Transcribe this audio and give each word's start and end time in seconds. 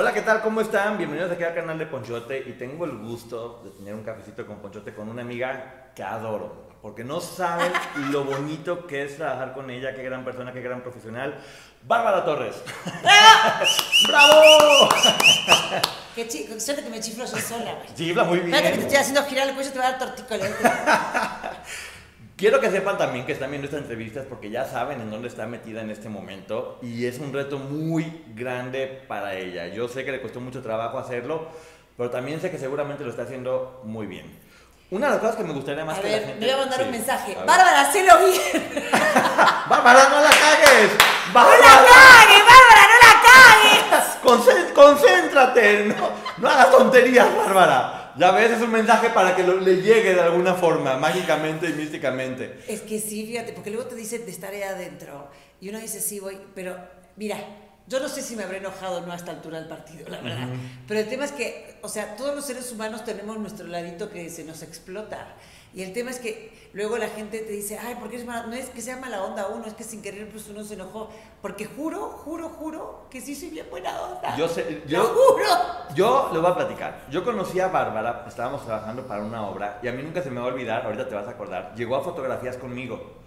Hola, 0.00 0.14
¿qué 0.14 0.22
tal? 0.22 0.42
¿Cómo 0.42 0.60
están? 0.60 0.96
Bienvenidos 0.96 1.32
aquí 1.32 1.42
al 1.42 1.56
canal 1.56 1.76
de 1.76 1.84
Ponchote 1.84 2.38
y 2.46 2.52
tengo 2.52 2.84
el 2.84 2.98
gusto 2.98 3.62
de 3.64 3.70
tener 3.70 3.94
un 3.94 4.04
cafecito 4.04 4.46
con 4.46 4.58
Ponchote 4.58 4.94
con 4.94 5.08
una 5.08 5.22
amiga 5.22 5.90
que 5.92 6.04
adoro, 6.04 6.68
porque 6.80 7.02
no 7.02 7.20
saben 7.20 7.72
lo 8.12 8.22
bonito 8.22 8.86
que 8.86 9.02
es 9.02 9.16
trabajar 9.16 9.54
con 9.54 9.68
ella, 9.70 9.96
qué 9.96 10.04
gran 10.04 10.24
persona, 10.24 10.52
qué 10.52 10.60
gran 10.60 10.82
profesional. 10.82 11.40
Bárbara 11.82 12.24
Torres. 12.24 12.54
¡Bravo! 14.06 14.88
Qué 16.14 16.28
chico, 16.28 16.60
suerte 16.60 16.84
que 16.84 16.90
me 16.90 17.00
chiflo 17.00 17.24
yo 17.24 17.36
sola. 17.36 17.74
güey. 17.74 17.94
Chifla 17.96 18.22
muy 18.22 18.38
bien. 18.38 18.50
Fíjate 18.52 18.70
que 18.70 18.76
te 18.76 18.82
estoy 18.82 18.98
haciendo 18.98 19.24
girar 19.24 19.48
el 19.48 19.54
cuello, 19.56 19.72
te 19.72 19.78
va 19.80 19.86
a 19.88 19.90
dar 19.90 19.98
tortícolis. 19.98 20.46
Quiero 22.38 22.60
que 22.60 22.70
sepan 22.70 22.96
también 22.96 23.26
que 23.26 23.32
están 23.32 23.50
viendo 23.50 23.66
estas 23.66 23.80
entrevistas 23.82 24.24
porque 24.28 24.48
ya 24.48 24.64
saben 24.64 25.00
en 25.00 25.10
dónde 25.10 25.26
está 25.26 25.46
metida 25.46 25.80
en 25.80 25.90
este 25.90 26.08
momento 26.08 26.78
y 26.82 27.04
es 27.06 27.18
un 27.18 27.32
reto 27.32 27.58
muy 27.58 28.22
grande 28.28 29.02
para 29.08 29.34
ella. 29.34 29.66
Yo 29.66 29.88
sé 29.88 30.04
que 30.04 30.12
le 30.12 30.22
costó 30.22 30.38
mucho 30.40 30.62
trabajo 30.62 30.98
hacerlo, 31.00 31.48
pero 31.96 32.10
también 32.10 32.40
sé 32.40 32.52
que 32.52 32.58
seguramente 32.58 33.02
lo 33.02 33.10
está 33.10 33.22
haciendo 33.22 33.80
muy 33.84 34.06
bien. 34.06 34.38
Una 34.92 35.06
de 35.08 35.12
las 35.14 35.20
cosas 35.20 35.34
que 35.36 35.42
me 35.42 35.52
gustaría 35.52 35.84
más 35.84 35.98
A 35.98 36.00
que 36.00 36.08
la 36.10 36.14
ver, 36.16 36.26
gente... 36.28 36.40
me 36.40 36.46
voy 36.46 36.54
a 36.54 36.58
mandar 36.58 36.78
Sí, 36.78 36.84
un 36.84 36.90
mensaje. 36.92 37.34
Bárbara, 37.34 37.80
hacelo 37.80 38.18
bien. 38.18 38.82
¡Bárbara, 39.68 40.08
no 40.08 40.20
la 40.20 40.30
cagues! 40.30 40.90
¡No 41.26 41.34
¡Bárbara! 41.34 41.58
la 41.58 41.88
cagues, 41.88 42.44
Bárbara, 42.46 42.82
no 42.88 42.98
la 43.02 43.98
cagues! 43.98 44.18
Concé- 44.22 44.72
concéntrate, 44.72 45.84
no, 45.86 46.10
no 46.38 46.48
hagas 46.48 46.70
tonterías, 46.70 47.36
Bárbara. 47.36 48.07
Ya 48.18 48.30
ves, 48.32 48.50
es 48.50 48.60
un 48.62 48.72
mensaje 48.72 49.10
para 49.10 49.36
que 49.36 49.42
lo- 49.44 49.60
le 49.60 49.76
llegue 49.82 50.14
de 50.14 50.20
alguna 50.20 50.54
forma, 50.54 50.96
mágicamente 50.96 51.68
y 51.70 51.72
místicamente. 51.74 52.58
Es 52.68 52.80
que 52.80 52.98
sí, 53.00 53.26
fíjate, 53.26 53.52
porque 53.52 53.70
luego 53.70 53.86
te 53.88 53.94
dicen 53.94 54.24
de 54.24 54.30
estar 54.32 54.52
ahí 54.52 54.62
adentro. 54.62 55.28
Y 55.60 55.68
uno 55.68 55.78
dice, 55.78 56.00
sí, 56.00 56.18
voy, 56.20 56.38
pero 56.54 56.76
mira, 57.16 57.36
yo 57.86 58.00
no 58.00 58.08
sé 58.08 58.22
si 58.22 58.36
me 58.36 58.42
habré 58.44 58.58
enojado 58.58 58.98
o 58.98 59.00
no 59.06 59.12
a 59.12 59.16
esta 59.16 59.30
altura 59.30 59.58
del 59.60 59.68
partido, 59.68 60.08
la 60.08 60.20
verdad. 60.20 60.48
Pero 60.86 61.00
el 61.00 61.08
tema 61.08 61.24
es 61.24 61.32
que, 61.32 61.76
o 61.82 61.88
sea, 61.88 62.16
todos 62.16 62.34
los 62.34 62.44
seres 62.44 62.70
humanos 62.72 63.04
tenemos 63.04 63.38
nuestro 63.38 63.66
ladito 63.66 64.10
que 64.10 64.28
se 64.30 64.44
nos 64.44 64.62
explota. 64.62 65.34
Y 65.74 65.82
el 65.82 65.92
tema 65.92 66.10
es 66.10 66.18
que 66.18 66.70
luego 66.72 66.96
la 66.96 67.08
gente 67.08 67.40
te 67.40 67.52
dice, 67.52 67.78
ay, 67.78 67.96
¿por 67.96 68.08
qué 68.08 68.16
es 68.16 68.24
mala? 68.24 68.46
No 68.46 68.54
es 68.54 68.70
que 68.70 68.80
sea 68.80 68.96
mala 68.96 69.22
onda 69.22 69.48
uno, 69.48 69.66
es 69.66 69.74
que 69.74 69.84
sin 69.84 70.02
querer 70.02 70.28
pues 70.30 70.48
uno 70.48 70.64
se 70.64 70.74
enojó. 70.74 71.10
Porque 71.42 71.66
juro, 71.66 72.08
juro, 72.08 72.48
juro 72.48 73.06
que 73.10 73.20
sí 73.20 73.34
soy 73.34 73.50
bien 73.50 73.66
buena 73.70 74.00
onda. 74.00 74.36
Yo 74.36 74.48
sé, 74.48 74.82
¡Lo 74.84 74.88
yo, 74.88 75.04
juro! 75.04 75.46
yo 75.94 76.30
le 76.32 76.38
voy 76.38 76.50
a 76.50 76.54
platicar. 76.54 77.06
Yo 77.10 77.24
conocí 77.24 77.60
a 77.60 77.68
Bárbara, 77.68 78.24
estábamos 78.26 78.64
trabajando 78.64 79.06
para 79.06 79.22
una 79.22 79.46
obra 79.46 79.78
y 79.82 79.88
a 79.88 79.92
mí 79.92 80.02
nunca 80.02 80.22
se 80.22 80.30
me 80.30 80.40
va 80.40 80.46
a 80.46 80.52
olvidar, 80.52 80.84
ahorita 80.84 81.08
te 81.08 81.14
vas 81.14 81.26
a 81.26 81.30
acordar, 81.30 81.74
llegó 81.76 81.96
a 81.96 82.02
fotografías 82.02 82.56
conmigo 82.56 83.18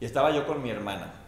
y 0.00 0.04
estaba 0.04 0.30
yo 0.30 0.46
con 0.46 0.62
mi 0.62 0.70
hermana. 0.70 1.27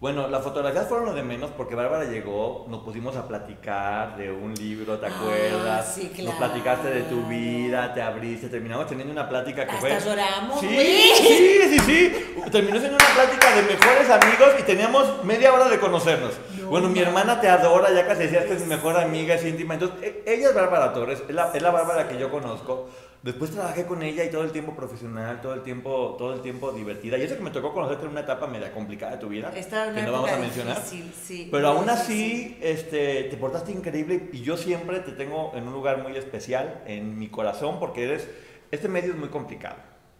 Bueno, 0.00 0.28
las 0.28 0.44
fotografías 0.44 0.86
fueron 0.86 1.06
lo 1.06 1.12
de 1.12 1.24
menos 1.24 1.50
porque 1.56 1.74
Bárbara 1.74 2.04
llegó, 2.04 2.66
nos 2.68 2.84
pusimos 2.84 3.16
a 3.16 3.26
platicar 3.26 4.16
de 4.16 4.30
un 4.30 4.54
libro, 4.54 4.96
¿te 5.00 5.06
Ah, 5.06 5.10
acuerdas? 5.12 5.92
sí, 5.92 6.02
Nos 6.22 6.34
claro. 6.36 6.38
platicaste 6.38 6.88
de 6.88 7.02
tu 7.02 7.22
vida, 7.26 7.92
te 7.94 8.00
abriste, 8.00 8.48
terminamos 8.48 8.86
teniendo 8.86 9.12
una 9.12 9.28
plática 9.28 9.64
que 9.66 9.72
Hasta 9.72 9.80
fue... 9.80 9.98
lloramos, 10.00 10.60
Sí, 10.60 10.66
güey. 10.72 10.86
sí, 11.16 11.60
sí, 11.70 11.78
sí. 11.80 12.12
Terminó 12.52 12.78
siendo 12.78 12.96
una 12.96 13.14
plática 13.24 13.56
de 13.56 13.62
mejores 13.62 14.08
amigos 14.10 14.50
y 14.60 14.62
teníamos 14.62 15.24
media 15.24 15.52
hora 15.52 15.68
de 15.68 15.80
conocernos. 15.80 16.34
bueno, 16.70 16.88
mi 16.90 17.00
hermana 17.00 17.40
te 17.40 17.48
adora, 17.48 17.90
ya 17.92 18.06
casi 18.06 18.22
decías 18.22 18.44
que 18.44 18.52
es 18.52 18.60
mi 18.60 18.68
mejor 18.68 18.96
amiga, 19.00 19.34
es 19.34 19.44
íntima. 19.44 19.74
Entonces, 19.74 19.98
e- 20.02 20.22
ella 20.28 20.50
es 20.50 20.54
Bárbara 20.54 20.92
Torres, 20.92 21.24
es 21.28 21.34
la, 21.34 21.50
es 21.52 21.60
la 21.60 21.72
Bárbara 21.72 22.06
que 22.06 22.16
yo 22.18 22.30
conozco. 22.30 22.88
Después 23.22 23.50
trabajé 23.50 23.84
con 23.84 24.02
ella 24.02 24.24
y 24.24 24.30
todo 24.30 24.44
el 24.44 24.52
tiempo 24.52 24.76
profesional, 24.76 25.40
todo 25.40 25.52
el 25.54 25.62
tiempo, 25.62 26.14
todo 26.18 26.34
el 26.34 26.40
tiempo 26.40 26.70
divertida. 26.72 27.18
Y 27.18 27.22
eso 27.22 27.36
que 27.36 27.42
me 27.42 27.50
tocó 27.50 27.72
conocerte 27.74 28.04
en 28.04 28.12
una 28.12 28.20
etapa 28.20 28.46
media 28.46 28.72
complicada 28.72 29.12
de 29.12 29.18
tu 29.18 29.28
vida, 29.28 29.52
Estaba 29.56 29.88
en 29.88 29.94
que 29.96 30.02
no 30.02 30.12
vamos 30.12 30.30
a 30.30 30.36
mencionar. 30.38 30.76
difícil, 30.76 31.12
sí, 31.20 31.48
Pero 31.50 31.68
aún 31.68 31.90
así, 31.90 32.56
este, 32.62 33.24
te 33.24 33.36
portaste 33.36 33.72
increíble 33.72 34.30
y 34.32 34.42
yo 34.42 34.56
siempre 34.56 35.00
te 35.00 35.12
tengo 35.12 35.52
en 35.56 35.66
un 35.66 35.72
lugar 35.72 36.00
muy 36.02 36.16
especial 36.16 36.82
en 36.86 37.18
mi 37.18 37.28
corazón 37.28 37.80
porque 37.80 38.04
eres, 38.04 38.28
este 38.70 38.88
medio 38.88 39.12
es 39.12 39.18
muy 39.18 39.30
complicado, 39.30 39.76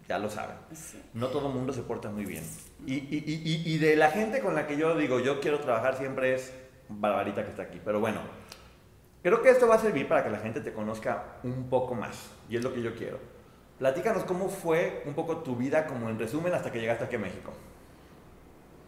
ya 0.09 0.19
lo 0.19 0.29
saben. 0.29 0.57
No 1.15 1.29
todo 1.29 1.47
el 1.49 1.55
mundo 1.55 1.73
se 1.73 1.83
porta 1.83 2.11
muy 2.11 2.25
bien. 2.25 2.43
Y- 2.85 2.95
y- 2.95 3.25
y- 3.27 3.75
y 3.75 3.79
de 3.79 3.95
la 3.95 4.11
gente 4.11 4.41
con 4.41 4.57
la 4.57 4.67
que 4.67 4.77
yo 4.77 4.97
digo, 4.97 5.21
yo 5.21 5.39
quiero 5.41 5.61
trabajar 5.61 5.97
siempre 5.99 6.35
es 6.35 6.53
Barbarita 6.89 7.45
que 7.45 7.51
está 7.51 7.63
aquí. 7.63 7.79
Pero 7.85 8.01
bueno, 8.01 8.21
creo 9.29 9.43
que 9.43 9.51
esto 9.51 9.69
va 9.69 9.77
a 9.77 9.79
servir 9.79 10.09
para 10.09 10.25
que 10.25 10.31
la 10.31 10.39
gente 10.39 10.61
te 10.61 10.73
conozca 10.73 11.39
un 11.43 11.69
poco 11.69 11.95
más. 11.95 12.17
Y 12.49 12.57
es 12.57 12.65
lo 12.65 12.73
que 12.73 12.83
yo 12.83 12.95
quiero. 12.95 13.19
Platícanos 13.79 14.25
cómo 14.25 14.49
fue 14.49 15.03
un 15.07 15.15
poco 15.15 15.39
tu 15.39 15.55
vida, 15.55 15.87
como 15.87 16.09
en 16.09 16.19
resumen, 16.19 16.53
hasta 16.55 16.73
que 16.73 16.81
llegaste 16.81 17.05
aquí 17.05 17.17
a 17.17 17.21
México. 17.21 17.53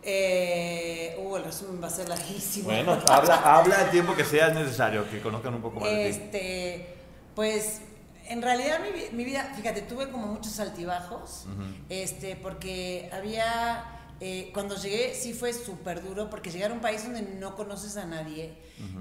Eh, 0.03 1.15
uh, 1.23 1.37
el 1.37 1.45
resumen 1.45 1.83
va 1.83 1.89
a 1.89 1.91
ser 1.91 2.09
larguísimo. 2.09 2.71
Bueno, 2.71 2.99
habla, 3.07 3.37
habla 3.37 3.85
el 3.85 3.91
tiempo 3.91 4.17
que 4.17 4.25
sea 4.25 4.49
necesario, 4.49 5.09
que 5.11 5.21
conozcan 5.21 5.55
un 5.55 5.61
poco 5.61 5.79
más 5.79 5.91
de 5.91 5.97
ti. 5.97 6.09
Este, 6.09 6.95
pues, 7.35 7.83
en 8.27 8.41
realidad 8.41 8.81
mi, 8.81 9.17
mi 9.17 9.25
vida, 9.25 9.53
fíjate, 9.55 9.83
tuve 9.83 10.09
como 10.11 10.27
muchos 10.27 10.59
altibajos, 10.59 11.47
este, 11.91 12.37
porque 12.37 13.11
había, 13.13 14.00
eh, 14.21 14.51
cuando 14.53 14.77
llegué 14.77 15.15
sí 15.15 15.33
fue 15.33 15.53
súper 15.53 16.03
duro, 16.03 16.29
porque 16.29 16.51
llegar 16.51 16.71
a 16.71 16.75
un 16.75 16.81
país 16.81 17.03
donde 17.05 17.23
no 17.23 17.57
conoces 17.57 17.97
a 17.97 18.05
nadie, 18.05 18.53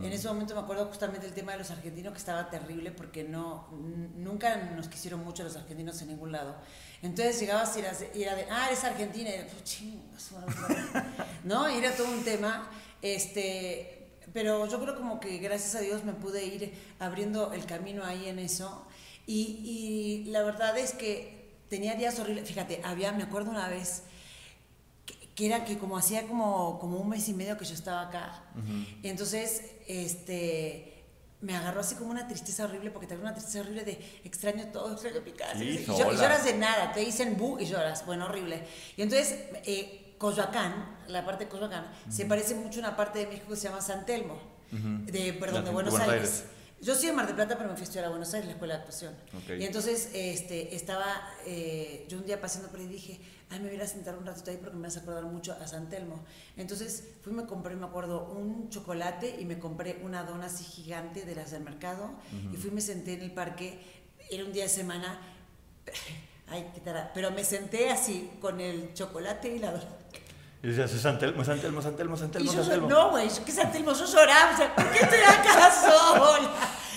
en 0.02 0.12
ese 0.12 0.28
momento 0.28 0.56
me 0.56 0.62
acuerdo 0.62 0.86
justamente 0.88 1.26
el 1.28 1.34
tema 1.34 1.54
de 1.54 1.58
los 1.60 1.72
argentinos 1.72 2.12
que 2.14 2.20
estaba 2.20 2.50
terrible, 2.50 2.92
porque 2.92 3.24
no, 3.24 3.68
nunca 4.16 4.56
nos 4.76 4.88
quisieron 4.88 5.24
mucho 5.24 5.44
los 5.44 5.56
argentinos 5.56 6.02
en 6.02 6.10
ningún 6.10 6.32
lado. 6.32 6.56
Entonces 7.02 7.40
llegabas 7.40 7.76
y 7.76 7.80
eras, 7.80 8.04
y 8.14 8.24
era 8.24 8.36
de, 8.36 8.46
ah, 8.50 8.68
eres 8.68 8.84
argentina, 8.84 9.30
y 9.30 9.34
era, 9.34 9.48
"Pues, 9.48 9.64
chinga 9.64 10.20
su 10.20 10.36
madre". 10.36 10.56
¿no? 11.44 11.70
Y 11.70 11.78
era 11.78 11.92
todo 11.94 12.10
un 12.10 12.24
tema, 12.24 12.70
este, 13.02 14.08
pero 14.34 14.68
yo 14.68 14.82
creo 14.82 14.96
como 14.96 15.20
que 15.20 15.38
gracias 15.40 15.76
a 15.76 15.80
Dios 15.80 16.04
me 16.04 16.14
pude 16.14 16.46
ir 16.46 16.74
abriendo 17.00 17.54
el 17.54 17.66
camino 17.66 18.04
ahí 18.06 18.28
en 18.28 18.40
eso. 18.40 18.86
Y, 19.28 20.24
y 20.26 20.32
la 20.32 20.44
verdad 20.44 20.78
es 20.78 20.94
que 20.94 21.40
tenía 21.70 21.96
días 21.96 22.20
horribles. 22.20 22.48
Fíjate, 22.48 22.82
había, 22.84 23.12
me 23.12 23.24
acuerdo 23.24 23.52
una 23.52 23.70
vez 23.70 24.04
que, 25.40 25.46
era 25.46 25.64
que 25.64 25.78
como 25.78 25.98
hacía 25.98 26.28
como, 26.28 26.78
como 26.80 26.98
un 26.98 27.08
mes 27.08 27.30
y 27.30 27.34
medio 27.34 27.58
que 27.58 27.64
yo 27.66 27.74
estaba 27.74 28.02
acá. 28.10 28.44
Y 29.02 29.08
entonces, 29.08 29.64
este 29.88 30.96
me 31.42 31.56
agarró 31.56 31.80
así 31.80 31.96
como 31.96 32.12
una 32.12 32.28
tristeza 32.28 32.66
horrible, 32.66 32.92
porque 32.92 33.08
te 33.08 33.14
agarró 33.14 33.30
una 33.30 33.36
tristeza 33.38 33.62
horrible 33.62 33.86
de 33.86 33.94
extraño 34.26 34.66
todo, 34.74 34.92
extraño 34.92 35.22
mi 35.22 35.32
casa. 35.32 35.58
Sí, 35.58 35.80
y, 35.82 35.86
yo- 35.86 36.12
y 36.12 36.16
lloras 36.18 36.44
de 36.44 36.54
nada, 36.58 36.92
te 36.92 37.00
dicen 37.00 37.38
bu 37.38 37.58
y 37.60 37.66
lloras, 37.66 38.06
bueno, 38.06 38.26
horrible. 38.26 38.66
Y 38.98 39.02
entonces, 39.04 39.36
eh, 39.66 40.16
Coyoacán, 40.18 40.98
la 41.08 41.24
parte 41.26 41.46
de 41.46 41.50
Coyoacán, 41.50 41.90
se 42.10 42.26
parece 42.26 42.56
mucho 42.56 42.80
a 42.82 42.88
una 42.90 42.98
parte 42.98 43.20
de 43.20 43.28
México 43.28 43.48
que 43.52 43.56
se 43.56 43.70
llama 43.70 43.80
San 43.82 44.06
Telmo, 44.06 44.38
de, 44.72 45.32
perdón, 45.34 45.64
La- 45.64 45.70
de 45.70 45.74
Buenos, 45.74 45.94
Buenos 45.94 46.10
Aires. 46.14 46.30
Aires. 46.30 46.44
Yo 46.82 46.96
soy 46.96 47.08
de 47.08 47.14
Mar 47.14 47.26
del 47.28 47.36
Plata, 47.36 47.58
pero 47.58 47.70
me 47.70 47.76
fui 47.76 47.82
a 47.82 47.84
estudiar 47.84 48.06
a 48.06 48.10
Buenos 48.10 48.34
Aires, 48.34 48.48
la 48.48 48.54
escuela 48.54 48.76
de 48.76 48.80
actuación. 48.80 49.14
Ok. 49.38 49.60
Y 49.60 49.66
entonces 49.66 50.12
este, 50.14 50.76
estaba 50.76 51.06
eh, 51.46 52.06
yo 52.08 52.18
un 52.18 52.26
día 52.26 52.40
paseando 52.40 52.70
por 52.70 52.80
ahí 52.80 52.88
dije, 52.88 53.20
ay, 53.50 53.60
me 53.60 53.70
voy 53.70 53.82
a 53.82 53.86
sentar 53.86 54.18
un 54.18 54.26
ratito 54.26 54.50
ahí 54.50 54.58
porque 54.58 54.78
me 54.78 54.84
vas 54.84 54.96
a 54.96 55.02
acordar 55.02 55.26
mucho 55.26 55.54
a 55.60 55.68
San 55.68 55.90
Telmo. 55.90 56.24
Entonces 56.56 57.04
fui, 57.22 57.34
me 57.34 57.46
compré, 57.46 57.76
me 57.76 57.86
acuerdo, 57.86 58.32
un 58.32 58.70
chocolate 58.70 59.38
y 59.40 59.46
me 59.46 59.60
compré 59.60 60.00
una 60.04 60.24
dona 60.24 60.46
así 60.46 60.64
gigante 60.64 61.26
de 61.26 61.36
las 61.36 61.52
del 61.52 61.64
mercado. 61.64 62.12
Y 62.54 62.56
fui, 62.56 62.72
me 62.72 62.82
senté 62.82 63.14
en 63.14 63.24
el 63.24 63.32
parque, 63.32 63.80
era 64.30 64.46
un 64.46 64.54
día 64.54 64.64
de 64.64 64.70
semana. 64.70 65.20
Ay, 66.48 66.72
qué 66.74 66.80
tara. 66.80 67.12
Pero 67.14 67.30
me 67.32 67.44
senté 67.44 67.90
así, 67.90 68.32
con 68.40 68.62
el 68.62 68.94
chocolate 68.94 69.54
y 69.54 69.60
la 69.60 69.72
dona. 69.72 69.99
Y 70.62 70.68
decías, 70.68 70.92
San 71.02 71.18
Telmo, 71.18 71.44
San 71.46 71.60
Telmo, 71.60 71.82
San 71.82 71.96
Telmo, 71.96 72.18
San 72.18 72.30
Y 72.38 72.46
yo, 72.46 72.52
San 72.52 72.64
llor- 72.64 72.70
Telmo. 72.70 72.90
no, 72.90 73.10
güey, 73.12 73.30
¿qué 73.46 73.52
San 73.52 73.72
Telmo? 73.72 73.94
Yo 73.94 74.06
lloraba, 74.06 74.52
o 74.54 74.58
sea, 74.58 74.76
¿por 74.76 74.92
qué 74.92 75.00
estoy 75.00 75.20
acá 75.20 75.72
sola? 75.82 76.50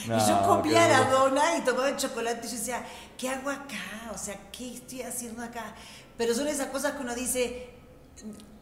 No, 0.09 0.17
y 0.17 0.29
yo 0.29 0.43
comía 0.43 0.89
la 0.89 1.05
dona 1.05 1.57
y 1.57 1.61
tomaba 1.61 1.89
el 1.89 1.97
chocolate 1.97 2.45
y 2.45 2.51
yo 2.51 2.57
decía, 2.57 2.85
¿qué 3.17 3.29
hago 3.29 3.51
acá? 3.51 4.11
O 4.13 4.19
sea, 4.19 4.37
¿qué 4.51 4.75
estoy 4.75 5.03
haciendo 5.03 5.43
acá? 5.45 5.75
Pero 6.19 6.35
son 6.35 6.49
esas 6.49 6.67
cosas 6.69 6.93
que 6.95 7.03
uno 7.03 7.15
dice, 7.15 7.71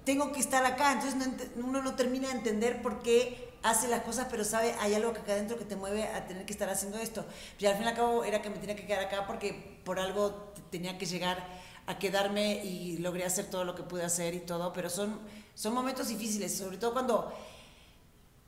tengo 0.04 0.32
que 0.32 0.40
estar 0.40 0.64
acá, 0.66 0.92
entonces 0.92 1.16
no 1.16 1.24
ent- 1.24 1.48
uno 1.56 1.82
no 1.82 1.94
termina 1.94 2.28
a 2.28 2.32
entender 2.32 2.82
por 2.82 3.00
qué 3.00 3.54
hace 3.62 3.88
las 3.88 4.02
cosas, 4.02 4.26
pero 4.30 4.44
sabe, 4.44 4.74
hay 4.80 4.94
algo 4.94 5.14
que 5.14 5.20
acá 5.20 5.32
adentro 5.32 5.56
que 5.58 5.64
te 5.64 5.76
mueve 5.76 6.04
a 6.08 6.26
tener 6.26 6.44
que 6.44 6.52
estar 6.52 6.68
haciendo 6.68 6.98
esto. 6.98 7.24
Y 7.58 7.64
al 7.64 7.74
fin 7.76 7.84
y 7.84 7.88
al 7.88 7.94
cabo 7.94 8.22
era 8.24 8.42
que 8.42 8.50
me 8.50 8.58
tenía 8.58 8.76
que 8.76 8.84
quedar 8.86 9.04
acá 9.04 9.26
porque 9.26 9.80
por 9.84 9.98
algo 9.98 10.52
tenía 10.70 10.98
que 10.98 11.06
llegar 11.06 11.46
a 11.90 11.98
quedarme 11.98 12.64
y 12.64 12.98
logré 12.98 13.24
hacer 13.24 13.50
todo 13.50 13.64
lo 13.64 13.74
que 13.74 13.82
pude 13.82 14.04
hacer 14.04 14.34
y 14.34 14.40
todo, 14.40 14.72
pero 14.72 14.88
son, 14.88 15.18
son 15.54 15.74
momentos 15.74 16.08
difíciles, 16.08 16.56
sobre 16.56 16.78
todo 16.78 16.92
cuando 16.92 17.32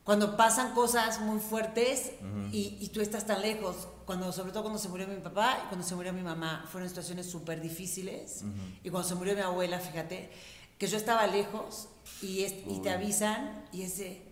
cuando 0.03 0.35
pasan 0.35 0.73
cosas 0.73 1.21
muy 1.21 1.39
fuertes 1.39 2.11
y, 2.51 2.77
y, 2.81 2.89
tú 2.89 2.99
estás 2.99 3.25
tan 3.25 3.41
lejos, 3.41 3.87
cuando, 4.05 4.33
sobre 4.33 4.51
todo 4.51 4.63
cuando 4.63 4.77
se 4.77 4.89
murió 4.89 5.07
mi 5.07 5.15
papá 5.15 5.61
y 5.63 5.67
cuando 5.69 5.87
se 5.87 5.95
murió 5.95 6.11
mi 6.11 6.21
mamá, 6.21 6.65
fueron 6.69 6.89
situaciones 6.89 7.25
súper 7.25 7.61
difíciles. 7.61 8.43
Y 8.83 8.89
cuando 8.89 9.07
se 9.07 9.15
murió 9.15 9.33
mi 9.33 9.39
abuela, 9.39 9.79
fíjate, 9.79 10.29
que 10.77 10.87
yo 10.87 10.97
estaba 10.97 11.25
lejos 11.27 11.87
y, 12.21 12.43
y 12.43 12.81
te 12.83 12.89
avisan 12.89 13.65
y 13.71 13.83
ese 13.83 14.23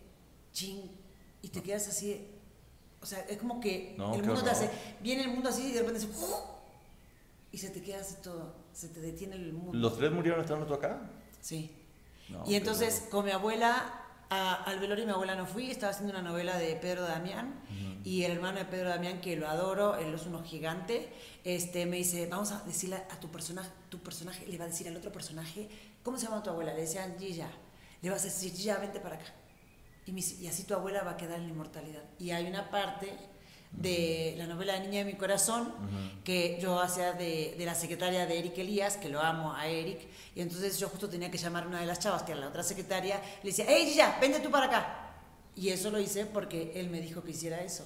ching, 0.52 0.92
y 1.42 1.48
te 1.48 1.64
quedas 1.64 1.88
así, 1.88 2.28
o 3.02 3.06
sea, 3.06 3.20
es 3.22 3.38
como 3.38 3.62
que 3.62 3.96
el 3.96 4.24
mundo 4.24 4.44
te 4.44 4.50
hace, 4.50 4.70
viene 5.02 5.24
el 5.24 5.30
mundo 5.30 5.50
así 5.50 5.68
y 5.68 5.72
de 5.72 5.80
repente 5.80 6.02
se, 6.02 6.10
y 7.54 7.58
se 7.58 7.70
te 7.70 7.82
queda 7.82 8.02
así 8.02 8.16
todo, 8.22 8.54
se 8.74 8.90
te 8.90 9.00
detiene 9.00 9.36
el 9.36 9.54
mundo. 9.54 9.78
¿Los 9.78 9.98
tres 9.98 10.12
murieron 10.12 10.42
estando 10.42 10.66
tú 10.66 10.74
acá? 10.74 11.10
Sí. 11.40 11.76
y 12.46 12.56
entonces 12.56 13.08
con 13.10 13.26
mi 13.26 13.32
abuela 13.32 14.02
al 14.32 14.80
velorio 14.80 15.06
mi 15.06 15.12
abuela 15.12 15.36
no 15.36 15.46
fui, 15.46 15.70
estaba 15.70 15.92
haciendo 15.92 16.14
una 16.14 16.22
novela 16.22 16.58
de 16.58 16.76
Pedro 16.78 17.04
Damián 17.04 17.54
y 18.06 18.24
el 18.24 18.32
hermano 18.32 18.60
de 18.60 18.66
Pedro 18.66 18.88
Damián, 18.88 19.20
que 19.20 19.36
lo 19.36 19.48
adoro, 19.48 19.98
él 19.98 20.14
es 20.14 20.26
uno 20.26 20.42
gigante, 20.42 21.12
este, 21.44 21.86
me 21.86 21.98
dice, 21.98 22.28
vamos 22.28 22.52
a 22.52 22.64
decirle 22.64 22.96
a 22.96 23.20
tu 23.20 23.30
personaje, 23.30 23.70
tu 23.90 24.00
personaje 24.00 24.48
le 24.48 24.58
va 24.58 24.66
a 24.66 24.68
decir 24.68 24.88
al 24.88 24.96
otro 24.96 25.12
personaje, 25.12 25.70
¿cómo 26.02 26.18
se 26.18 26.28
llama 26.28 26.42
tu 26.42 26.50
abuela? 26.50 26.74
Le 26.74 26.82
decían 26.82 27.16
Gilla, 27.20 27.50
le 28.02 28.10
vas 28.10 28.22
a 28.22 28.26
decir 28.26 28.54
Gilla, 28.54 28.78
vente 28.78 29.02
para 29.02 29.16
acá. 29.16 29.26
Y, 30.06 30.12
y 30.14 30.48
así 30.48 30.64
tu 30.64 30.74
abuela 30.74 31.04
va 31.04 31.12
a 31.12 31.18
quedar 31.18 31.38
en 31.38 31.48
la 31.48 31.50
inmortalidad. 31.52 32.04
Y 32.18 32.32
hay 32.32 32.48
una 32.48 32.72
parte 32.72 33.14
de 33.72 34.36
la 34.38 34.48
novela 34.48 34.78
Niña 34.80 35.00
de 35.00 35.06
mi 35.06 35.14
corazón, 35.14 35.74
que 36.24 36.60
yo 36.62 36.80
hacía 36.80 37.14
de, 37.14 37.56
de, 37.58 37.66
la 37.66 37.74
secretaria 37.74 38.26
de 38.26 38.38
Eric 38.38 38.58
Elías, 38.58 38.98
que 38.98 39.10
lo 39.10 39.22
amo 39.22 39.54
a 39.54 39.68
Eric, 39.68 40.00
y 40.36 40.42
entonces 40.42 40.78
yo 40.78 40.90
justo 40.90 41.10
tenía 41.10 41.32
que 41.32 41.38
llamar 41.38 41.64
a 41.64 41.68
una 41.68 41.80
de 41.80 41.86
las 41.86 42.00
chavas, 42.00 42.24
que 42.24 42.34
era 42.34 42.42
la 42.42 42.50
otra 42.50 42.64
secretaria, 42.64 43.22
le 43.44 43.50
decía, 43.50 43.66
hey, 43.68 43.94
ya, 43.96 44.18
vente 44.20 44.40
tú 44.40 44.52
para 44.52 44.66
acá. 44.66 44.98
Y 45.56 45.70
eso 45.70 45.90
lo 45.90 46.00
hice 46.00 46.26
porque 46.26 46.74
él 46.76 46.90
me 46.90 47.02
dijo 47.02 47.24
que 47.24 47.32
hiciera 47.32 47.62
eso. 47.62 47.86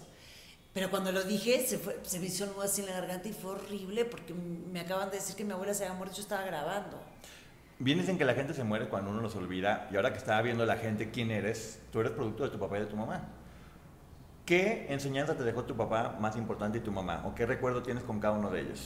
Pero 0.74 0.90
cuando 0.90 1.12
lo 1.12 1.24
dije, 1.24 1.66
se, 1.66 1.78
fue, 1.78 1.98
se 2.04 2.20
me 2.20 2.26
hizo 2.26 2.62
así 2.62 2.82
en 2.82 2.88
la 2.88 2.94
garganta 2.94 3.30
y 3.30 3.34
fue 3.34 3.52
horrible 3.52 4.04
porque 4.06 4.34
me 4.34 4.82
acaban 4.82 5.10
de 5.10 5.18
decir 5.18 5.36
que 5.36 5.46
mi 5.46 5.54
abuela 5.54 5.74
se 5.74 5.86
había 5.86 5.98
muerto, 5.98 6.18
yo 6.18 6.22
estaba 6.22 6.44
grabando. 6.44 7.02
Bien 7.80 7.98
dicen 7.98 8.18
que 8.18 8.26
la 8.26 8.34
gente 8.34 8.54
se 8.54 8.64
muere 8.64 8.88
cuando 8.88 9.12
uno 9.12 9.22
los 9.22 9.36
olvida, 9.36 9.88
y 9.92 9.96
ahora 9.96 10.12
que 10.12 10.18
estaba 10.18 10.42
viendo 10.42 10.66
la 10.66 10.78
gente 10.78 11.12
quién 11.12 11.32
eres, 11.32 11.80
tú 11.92 12.02
eres 12.02 12.12
producto 12.12 12.44
de 12.44 12.50
tu 12.50 12.60
papá 12.60 12.78
y 12.78 12.82
de 12.82 12.86
tu 12.88 12.96
mamá. 12.96 13.28
¿Qué 14.46 14.86
enseñanza 14.90 15.36
te 15.36 15.44
dejó 15.44 15.64
tu 15.64 15.76
papá 15.76 16.18
más 16.20 16.36
importante 16.36 16.78
y 16.78 16.82
tu 16.82 16.92
mamá? 16.92 17.24
¿O 17.26 17.34
qué 17.34 17.46
recuerdo 17.46 17.82
tienes 17.82 18.04
con 18.04 18.20
cada 18.20 18.38
uno 18.38 18.52
de 18.52 18.62
ellos? 18.62 18.80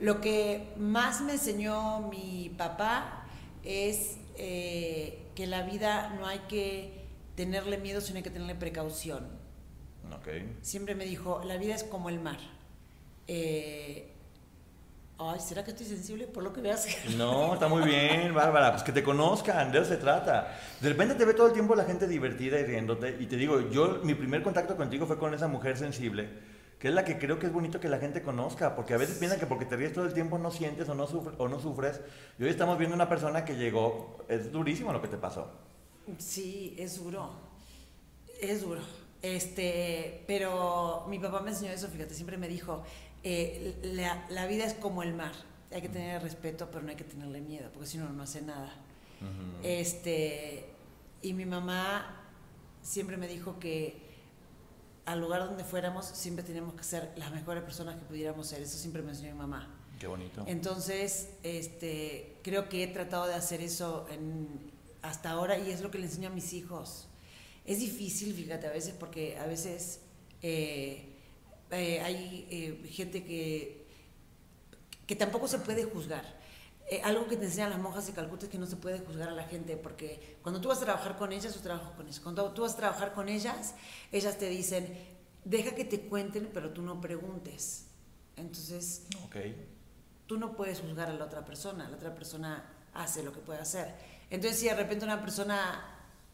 Lo 0.00 0.20
que 0.20 0.72
más 0.78 1.20
me 1.20 1.32
enseñó 1.32 2.00
mi 2.08 2.54
papá 2.56 3.24
es 3.62 4.16
eh, 4.36 5.26
que 5.34 5.46
la 5.46 5.62
vida 5.62 6.14
no 6.18 6.26
hay 6.26 6.40
que 6.48 7.04
tenerle 7.34 7.76
miedo, 7.76 8.00
sino 8.00 8.16
hay 8.16 8.22
que 8.22 8.30
tenerle 8.30 8.54
precaución. 8.54 9.26
Okay. 10.20 10.56
Siempre 10.62 10.94
me 10.94 11.04
dijo, 11.04 11.42
la 11.44 11.58
vida 11.58 11.74
es 11.74 11.84
como 11.84 12.08
el 12.08 12.18
mar. 12.18 12.38
Eh, 13.26 14.12
Ay, 15.18 15.40
¿será 15.40 15.64
que 15.64 15.70
estoy 15.70 15.86
sensible 15.86 16.26
por 16.26 16.42
lo 16.42 16.52
que 16.52 16.60
veas? 16.60 16.86
No, 17.16 17.54
está 17.54 17.68
muy 17.68 17.82
bien, 17.84 18.34
Bárbara. 18.34 18.72
Pues 18.72 18.82
que 18.82 18.92
te 18.92 19.02
conozcan, 19.02 19.72
de 19.72 19.78
eso 19.78 19.88
se 19.88 19.96
trata. 19.96 20.58
De 20.80 20.90
repente 20.90 21.14
te 21.14 21.24
ve 21.24 21.32
todo 21.32 21.46
el 21.46 21.54
tiempo 21.54 21.74
la 21.74 21.84
gente 21.84 22.06
divertida 22.06 22.60
y 22.60 22.64
riéndote. 22.64 23.16
Y 23.18 23.26
te 23.26 23.36
digo, 23.36 23.70
yo, 23.70 24.00
mi 24.02 24.14
primer 24.14 24.42
contacto 24.42 24.76
contigo 24.76 25.06
fue 25.06 25.18
con 25.18 25.32
esa 25.32 25.48
mujer 25.48 25.78
sensible, 25.78 26.28
que 26.78 26.88
es 26.88 26.94
la 26.94 27.02
que 27.02 27.18
creo 27.18 27.38
que 27.38 27.46
es 27.46 27.52
bonito 27.52 27.80
que 27.80 27.88
la 27.88 27.98
gente 27.98 28.20
conozca. 28.20 28.76
Porque 28.76 28.92
a 28.92 28.98
veces 28.98 29.16
piensan 29.16 29.40
que 29.40 29.46
porque 29.46 29.64
te 29.64 29.76
ríes 29.76 29.94
todo 29.94 30.04
el 30.04 30.12
tiempo 30.12 30.36
no 30.36 30.50
sientes 30.50 30.86
o 30.90 30.94
no, 30.94 31.06
sufres, 31.06 31.34
o 31.38 31.48
no 31.48 31.60
sufres. 31.60 32.02
Y 32.38 32.44
hoy 32.44 32.50
estamos 32.50 32.76
viendo 32.76 32.94
una 32.94 33.08
persona 33.08 33.42
que 33.46 33.56
llegó. 33.56 34.18
Es 34.28 34.52
durísimo 34.52 34.92
lo 34.92 35.00
que 35.00 35.08
te 35.08 35.16
pasó. 35.16 35.50
Sí, 36.18 36.76
es 36.78 37.02
duro. 37.02 37.30
Es 38.38 38.60
duro. 38.60 38.82
Este, 39.22 40.22
pero 40.26 41.04
mi 41.08 41.18
papá 41.18 41.40
me 41.40 41.50
enseñó 41.50 41.72
eso, 41.72 41.88
fíjate, 41.88 42.14
siempre 42.14 42.36
me 42.36 42.48
dijo, 42.48 42.84
eh, 43.22 43.76
la, 44.30 44.46
vida 44.46 44.64
es 44.64 44.74
como 44.74 45.02
el 45.02 45.14
mar. 45.14 45.32
Hay 45.72 45.82
que 45.82 45.88
tener 45.88 46.22
respeto, 46.22 46.68
pero 46.70 46.82
no 46.84 46.90
hay 46.90 46.96
que 46.96 47.04
tenerle 47.04 47.40
miedo, 47.40 47.70
porque 47.72 47.88
si 47.88 47.98
no, 47.98 48.08
no 48.08 48.22
hace 48.22 48.42
nada. 48.42 48.72
este, 49.62 50.66
y 51.22 51.32
mi 51.32 51.44
mamá 51.44 52.22
siempre 52.82 53.16
me 53.16 53.26
dijo 53.26 53.58
que 53.58 54.06
al 55.06 55.20
lugar 55.20 55.46
donde 55.46 55.64
fuéramos, 55.64 56.06
siempre 56.06 56.44
teníamos 56.44 56.74
que 56.74 56.84
ser 56.84 57.12
las 57.16 57.32
mejores 57.32 57.62
personas 57.62 57.96
que 57.96 58.02
pudiéramos 58.02 58.46
ser. 58.46 58.62
Eso 58.62 58.76
siempre 58.76 59.02
me 59.02 59.10
enseñó 59.10 59.32
mi 59.32 59.38
mamá. 59.38 59.74
Qué 59.98 60.06
bonito. 60.06 60.44
Entonces, 60.46 61.30
este, 61.42 62.36
creo 62.42 62.68
que 62.68 62.84
he 62.84 62.86
tratado 62.88 63.26
de 63.26 63.34
hacer 63.34 63.60
eso 63.60 64.06
hasta 65.02 65.30
ahora 65.30 65.58
y 65.58 65.70
es 65.70 65.80
lo 65.80 65.90
que 65.90 65.98
le 65.98 66.06
enseño 66.06 66.28
a 66.28 66.32
mis 66.32 66.52
hijos. 66.52 67.08
Es 67.64 67.80
difícil, 67.80 68.34
fíjate, 68.34 68.66
a 68.66 68.70
veces, 68.70 68.94
porque 68.98 69.38
a 69.38 69.46
veces... 69.46 70.00
Eh, 70.42 71.15
eh, 71.70 72.00
hay 72.00 72.46
eh, 72.50 72.88
gente 72.88 73.24
que, 73.24 73.86
que 75.06 75.16
tampoco 75.16 75.48
se 75.48 75.58
puede 75.58 75.84
juzgar. 75.84 76.24
Eh, 76.88 77.00
algo 77.02 77.26
que 77.26 77.36
te 77.36 77.46
enseñan 77.46 77.70
las 77.70 77.80
monjas 77.80 78.06
de 78.06 78.12
Calcuta 78.12 78.46
es 78.46 78.52
que 78.52 78.58
no 78.58 78.66
se 78.66 78.76
puede 78.76 79.00
juzgar 79.00 79.28
a 79.28 79.32
la 79.32 79.44
gente, 79.44 79.76
porque 79.76 80.38
cuando 80.42 80.60
tú 80.60 80.68
vas 80.68 80.78
a 80.78 80.84
trabajar 80.84 81.16
con 81.16 81.32
ellas, 81.32 81.54
yo 81.54 81.60
trabajo 81.60 81.92
con 81.96 82.06
ellas. 82.06 82.20
Cuando 82.20 82.52
tú 82.52 82.62
vas 82.62 82.74
a 82.74 82.76
trabajar 82.76 83.12
con 83.12 83.28
ellas, 83.28 83.74
ellas 84.12 84.38
te 84.38 84.48
dicen, 84.48 84.96
deja 85.44 85.74
que 85.74 85.84
te 85.84 86.02
cuenten, 86.02 86.48
pero 86.54 86.70
tú 86.70 86.82
no 86.82 87.00
preguntes. 87.00 87.86
Entonces, 88.36 89.06
okay. 89.24 89.68
tú 90.26 90.38
no 90.38 90.54
puedes 90.54 90.80
juzgar 90.80 91.08
a 91.08 91.12
la 91.12 91.24
otra 91.24 91.44
persona, 91.44 91.88
la 91.88 91.96
otra 91.96 92.14
persona 92.14 92.64
hace 92.94 93.24
lo 93.24 93.32
que 93.32 93.40
puede 93.40 93.58
hacer. 93.58 93.92
Entonces, 94.30 94.60
si 94.60 94.66
de 94.66 94.74
repente 94.74 95.04
una 95.04 95.20
persona 95.20 95.84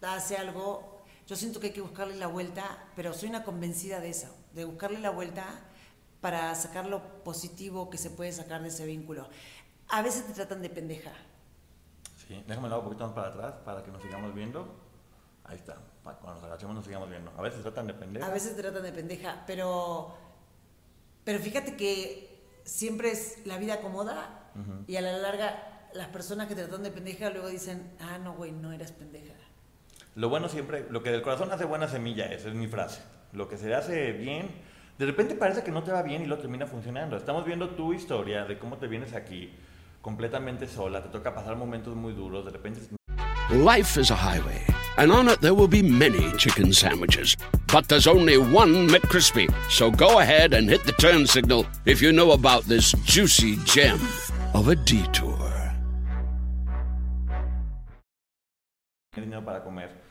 hace 0.03 0.37
algo, 0.37 1.03
yo 1.27 1.37
siento 1.37 1.61
que 1.61 1.69
hay 1.69 1.73
que 1.73 1.81
buscarle 1.81 2.17
la 2.17 2.27
vuelta, 2.27 2.91
pero 2.95 3.15
soy 3.15 3.31
una 3.31 3.43
convencida 3.43 4.01
de 4.01 4.11
eso 4.11 4.42
de 4.55 4.65
buscarle 4.65 4.99
la 5.01 5.11
vuelta 5.11 5.45
para 6.21 6.55
sacar 6.55 6.87
lo 6.87 7.25
positivo 7.25 7.91
que 7.91 7.99
se 7.99 8.11
puede 8.11 8.33
sacar 8.33 8.63
de 8.63 8.69
ese 8.69 8.87
vínculo. 8.87 9.29
A 9.89 10.03
veces 10.03 10.27
te 10.27 10.33
tratan 10.33 10.63
de 10.63 10.71
pendeja. 10.71 11.13
Sí, 12.17 12.43
déjame 12.47 12.75
un 12.75 12.85
poquito 12.85 13.05
más 13.05 13.13
para 13.13 13.29
atrás 13.29 13.55
para 13.65 13.83
que 13.83 13.91
nos 13.91 14.01
sigamos 14.01 14.35
viendo. 14.35 14.81
Ahí 15.45 15.57
está, 15.57 15.77
cuando 16.03 16.35
nos 16.35 16.45
agachemos 16.45 16.77
nos 16.77 16.85
sigamos 16.85 17.11
viendo. 17.11 17.33
A 17.37 17.43
veces 17.43 17.59
te 17.59 17.63
tratan 17.65 17.89
de 17.89 17.95
pendeja. 17.95 18.27
A 18.27 18.31
veces 18.31 18.55
te 18.55 18.63
tratan 18.63 18.83
de 18.85 18.93
pendeja, 18.93 19.43
pero, 19.47 20.17
pero 21.25 21.41
fíjate 21.41 21.77
que 21.77 22.61
siempre 22.65 23.11
es 23.11 23.45
la 23.45 23.59
vida 23.59 23.75
acomoda 23.75 24.51
y 24.87 24.97
a 24.97 25.01
la 25.01 25.17
larga 25.19 25.89
las 25.95 26.09
personas 26.09 26.47
que 26.47 26.55
te 26.55 26.63
tratan 26.63 26.85
de 26.85 26.91
pendeja 26.91 27.31
luego 27.31 27.49
dicen, 27.49 27.97
ah, 28.01 28.19
no, 28.19 28.35
güey, 28.35 28.53
no 28.53 28.73
eras 28.73 28.93
pendeja. 28.93 29.35
Lo 30.15 30.29
bueno 30.29 30.49
siempre, 30.49 30.87
lo 30.89 31.03
que 31.03 31.11
del 31.11 31.23
corazón 31.23 31.51
hace 31.51 31.65
buena 31.65 31.89
semilla, 31.89 32.27
esa 32.27 32.49
es 32.49 32.55
mi 32.55 32.69
frase 32.69 33.01
lo 33.33 33.49
que 33.49 33.57
se 33.57 33.75
hace 33.75 34.13
bien, 34.13 34.51
de 34.99 35.07
repente 35.07 35.35
parece 35.35 35.63
que 35.63 35.71
no 35.71 35.83
te 35.83 35.91
va 35.91 36.03
bien 36.03 36.23
y 36.23 36.27
lo 36.27 36.39
termina 36.39 36.67
funcionando. 36.67 37.17
Estamos 37.17 37.45
viendo 37.45 37.71
tu 37.71 37.93
historia 37.93 38.45
de 38.45 38.59
cómo 38.59 38.77
te 38.77 38.87
vienes 38.87 39.15
aquí 39.15 39.51
completamente 40.01 40.67
sola, 40.67 41.03
te 41.03 41.09
toca 41.09 41.35
pasar 41.35 41.57
momentos 41.57 41.95
muy 41.97 42.13
duros, 42.13 42.45
de 42.45 42.51
repente... 42.51 42.81
Life 43.51 44.01
is 44.01 44.11
a 44.11 44.17
highway, 44.17 44.65
and 44.97 45.11
on 45.11 45.29
it 45.29 45.41
there 45.41 45.55
will 45.55 45.69
be 45.69 45.83
many 45.83 46.33
chicken 46.37 46.73
sandwiches. 46.73 47.37
But 47.73 47.89
there's 47.89 48.07
only 48.07 48.37
one 48.37 48.89
McCrispy. 48.89 49.53
So 49.71 49.91
go 49.91 50.21
ahead 50.21 50.55
and 50.55 50.69
hit 50.69 50.85
the 50.85 50.93
turn 50.93 51.27
signal 51.27 51.67
if 51.85 52.03
you 52.03 52.13
know 52.13 52.33
about 52.33 52.65
this 52.65 52.93
juicy 53.05 53.57
gem 53.65 53.99
of 54.55 54.69
a 54.69 54.77
detour. 54.77 55.39
Dinero 59.15 59.43
para 59.43 59.61
comer. 59.61 60.02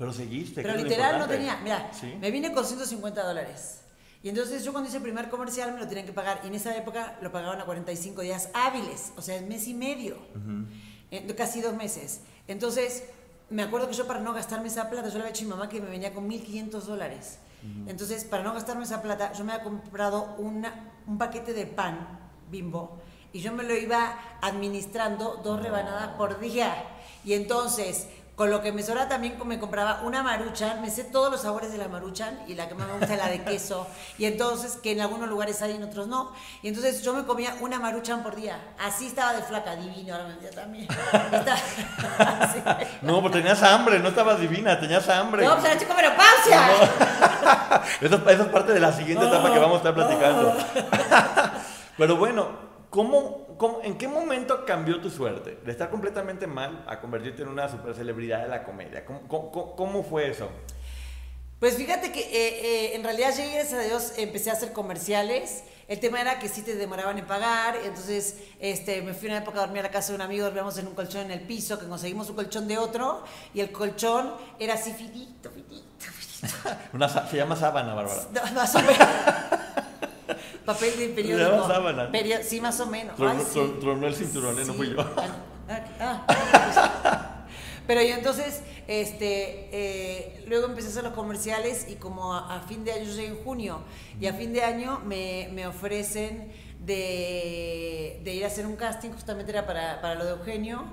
Pero 0.00 0.14
seguiste. 0.14 0.62
Pero 0.62 0.74
literal 0.76 1.18
no 1.18 1.28
tenía. 1.28 1.60
Mira, 1.62 1.90
me 2.22 2.30
vine 2.30 2.54
con 2.54 2.64
150 2.64 3.22
dólares. 3.22 3.82
Y 4.22 4.30
entonces 4.30 4.64
yo 4.64 4.72
cuando 4.72 4.88
hice 4.88 4.96
el 4.96 5.02
primer 5.02 5.28
comercial 5.28 5.74
me 5.74 5.78
lo 5.78 5.86
tenían 5.86 6.06
que 6.06 6.12
pagar. 6.14 6.40
Y 6.42 6.46
en 6.46 6.54
esa 6.54 6.74
época 6.74 7.18
lo 7.20 7.30
pagaban 7.30 7.60
a 7.60 7.66
45 7.66 8.22
días 8.22 8.48
hábiles. 8.54 9.12
O 9.18 9.22
sea, 9.22 9.36
el 9.36 9.44
mes 9.46 9.68
y 9.68 9.74
medio. 9.74 10.16
casi 11.36 11.60
dos 11.60 11.74
meses. 11.74 12.22
Entonces, 12.48 13.04
me 13.50 13.62
acuerdo 13.62 13.88
que 13.88 13.94
yo 13.94 14.06
para 14.06 14.20
no 14.20 14.32
gastarme 14.32 14.68
esa 14.68 14.88
plata, 14.88 15.08
yo 15.08 15.16
le 15.16 15.20
había 15.20 15.32
dicho 15.34 15.44
a 15.44 15.48
mi 15.48 15.50
mamá 15.50 15.68
que 15.68 15.82
me 15.82 15.90
venía 15.90 16.14
con 16.14 16.30
1.500 16.30 16.80
dólares. 16.80 17.36
Entonces, 17.86 18.24
para 18.24 18.42
no 18.42 18.54
gastarme 18.54 18.84
esa 18.84 19.02
plata, 19.02 19.34
yo 19.34 19.44
me 19.44 19.52
había 19.52 19.64
comprado 19.64 20.34
una, 20.38 20.94
un 21.06 21.18
paquete 21.18 21.52
de 21.52 21.66
pan 21.66 22.20
bimbo 22.50 22.98
y 23.34 23.40
yo 23.40 23.52
me 23.52 23.62
lo 23.62 23.76
iba 23.76 24.18
administrando 24.40 25.40
dos 25.44 25.62
rebanadas 25.62 26.16
por 26.16 26.40
día. 26.40 26.84
Y 27.24 27.34
entonces, 27.34 28.08
con 28.40 28.50
lo 28.50 28.62
que 28.62 28.72
me 28.72 28.82
sobraba 28.82 29.06
también 29.06 29.36
me 29.44 29.58
compraba 29.58 30.00
una 30.02 30.22
maruchan, 30.22 30.80
me 30.80 30.88
sé 30.88 31.04
todos 31.04 31.30
los 31.30 31.42
sabores 31.42 31.72
de 31.72 31.76
la 31.76 31.88
maruchan 31.88 32.40
y 32.46 32.54
la 32.54 32.70
que 32.70 32.74
más 32.74 32.86
me 32.86 32.94
gusta 32.94 33.12
es 33.12 33.18
la 33.18 33.28
de 33.28 33.42
queso. 33.44 33.86
Y 34.16 34.24
entonces, 34.24 34.78
que 34.82 34.92
en 34.92 35.02
algunos 35.02 35.28
lugares 35.28 35.60
hay, 35.60 35.76
en 35.76 35.82
otros 35.82 36.06
no. 36.06 36.32
Y 36.62 36.68
entonces 36.68 37.02
yo 37.02 37.12
me 37.12 37.26
comía 37.26 37.54
una 37.60 37.78
maruchan 37.78 38.22
por 38.22 38.36
día. 38.36 38.58
Así 38.78 39.08
estaba 39.08 39.34
de 39.34 39.42
flaca, 39.42 39.76
divino, 39.76 40.14
ahora 40.14 40.28
me 40.28 40.36
también. 40.48 40.88
No, 43.02 43.20
pues 43.20 43.34
tenías 43.34 43.62
hambre, 43.62 43.98
no 43.98 44.08
estabas 44.08 44.40
divina, 44.40 44.80
tenías 44.80 45.06
hambre. 45.10 45.44
No, 45.44 45.56
pues 45.56 45.66
era 45.66 45.78
chico 45.78 45.92
menopausia. 45.92 46.66
eso, 48.00 48.22
eso 48.26 48.42
es 48.42 48.48
parte 48.48 48.72
de 48.72 48.80
la 48.80 48.90
siguiente 48.90 49.26
etapa 49.26 49.52
que 49.52 49.58
vamos 49.58 49.84
a 49.84 49.90
estar 49.90 49.94
platicando. 49.94 50.56
Pero 51.98 52.16
bueno, 52.16 52.48
¿cómo, 52.88 53.39
en 53.82 53.98
qué 53.98 54.08
momento 54.08 54.64
cambió 54.64 55.00
tu 55.00 55.10
suerte? 55.10 55.58
De 55.64 55.72
estar 55.72 55.90
completamente 55.90 56.46
mal 56.46 56.84
a 56.86 57.00
convertirte 57.00 57.42
en 57.42 57.48
una 57.48 57.68
super 57.68 57.94
celebridad 57.94 58.42
de 58.42 58.48
la 58.48 58.64
comedia. 58.64 59.04
¿Cómo, 59.04 59.50
cómo, 59.76 60.02
fue 60.02 60.30
eso? 60.30 60.48
Pues 61.58 61.76
fíjate 61.76 62.10
que 62.10 62.20
eh, 62.20 62.30
eh, 62.32 62.96
en 62.96 63.04
realidad 63.04 63.34
llegué, 63.36 63.54
gracias 63.54 63.80
a 63.80 63.82
Dios, 63.82 64.12
empecé 64.16 64.50
a 64.50 64.54
hacer 64.54 64.72
comerciales. 64.72 65.64
El 65.88 66.00
tema 66.00 66.20
era 66.20 66.38
que 66.38 66.48
sí 66.48 66.62
te 66.62 66.76
demoraban 66.76 67.18
en 67.18 67.26
pagar, 67.26 67.76
entonces 67.84 68.36
este, 68.60 69.02
me 69.02 69.12
fui 69.12 69.28
una 69.28 69.38
época 69.38 69.58
a 69.58 69.62
dormir 69.62 69.80
a 69.80 69.82
la 69.84 69.90
casa 69.90 70.12
de 70.12 70.14
un 70.14 70.22
amigo, 70.22 70.44
dormíamos 70.44 70.78
en 70.78 70.86
un 70.86 70.94
colchón 70.94 71.22
en 71.22 71.32
el 71.32 71.40
piso, 71.40 71.78
que 71.78 71.86
conseguimos 71.86 72.30
un 72.30 72.36
colchón 72.36 72.68
de 72.68 72.78
otro, 72.78 73.24
y 73.52 73.60
el 73.60 73.72
colchón 73.72 74.32
era 74.58 74.74
así 74.74 74.92
finito, 74.92 75.50
finito, 75.50 75.82
finito. 75.98 76.78
Una, 76.92 77.08
se 77.28 77.36
llama 77.36 77.56
sábana, 77.56 77.92
Bárbara. 77.92 78.22
No, 78.32 78.52
más 78.52 78.74
o 78.74 78.78
menos. 78.80 78.96
Papel 80.64 80.98
de 80.98 81.08
periódico. 81.08 81.66
sábana. 81.66 82.10
sí, 82.42 82.60
más 82.60 82.78
o 82.80 82.86
menos. 82.86 83.16
Tronó, 83.16 84.06
el 84.06 84.14
cinturón, 84.14 84.58
¿eh? 84.58 84.64
no 84.66 84.74
fui 84.74 84.90
yo. 84.90 85.00
Ah, 85.68 85.84
ah, 86.00 86.24
ah. 86.28 87.36
Pero 87.86 88.02
yo 88.02 88.14
entonces, 88.14 88.62
este, 88.86 89.68
eh, 89.72 90.44
luego 90.46 90.66
empecé 90.66 90.88
a 90.88 90.90
hacer 90.90 91.02
los 91.02 91.12
comerciales 91.12 91.86
y 91.88 91.96
como 91.96 92.34
a, 92.34 92.60
fin 92.68 92.84
de 92.84 92.92
año, 92.92 93.04
yo 93.04 93.14
llegué 93.14 93.28
en 93.28 93.42
junio, 93.42 93.80
y 94.20 94.26
a 94.26 94.34
fin 94.34 94.52
de 94.52 94.62
año 94.62 95.00
me, 95.04 95.48
me 95.52 95.66
ofrecen 95.66 96.52
de, 96.84 98.20
de, 98.22 98.34
ir 98.34 98.44
a 98.44 98.46
hacer 98.46 98.66
un 98.66 98.76
casting, 98.76 99.10
justamente 99.10 99.50
era 99.50 99.66
para, 99.66 100.00
para 100.00 100.14
lo 100.14 100.24
de 100.24 100.30
Eugenio, 100.30 100.84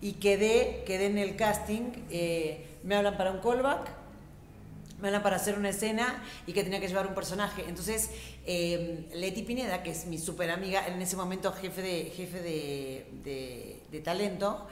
y 0.00 0.12
quedé, 0.12 0.84
quedé 0.86 1.06
en 1.06 1.18
el 1.18 1.34
casting, 1.34 1.92
eh, 2.10 2.66
me 2.82 2.94
hablan 2.94 3.16
para 3.16 3.32
un 3.32 3.38
callback, 3.38 3.90
me 5.00 5.08
hablan 5.08 5.22
para 5.22 5.36
hacer 5.36 5.58
una 5.58 5.70
escena 5.70 6.22
y 6.46 6.52
que 6.52 6.62
tenía 6.62 6.78
que 6.78 6.88
llevar 6.88 7.06
un 7.06 7.14
personaje. 7.14 7.64
Entonces, 7.66 8.10
eh, 8.46 9.08
Leti 9.14 9.42
Pineda, 9.42 9.82
que 9.82 9.90
es 9.90 10.06
mi 10.06 10.18
super 10.18 10.50
amiga, 10.50 10.86
en 10.86 11.00
ese 11.00 11.16
momento 11.16 11.52
jefe 11.52 11.82
de, 11.82 12.12
jefe 12.14 12.40
de, 12.42 13.06
de, 13.24 13.82
de 13.90 14.00
talento, 14.00 14.66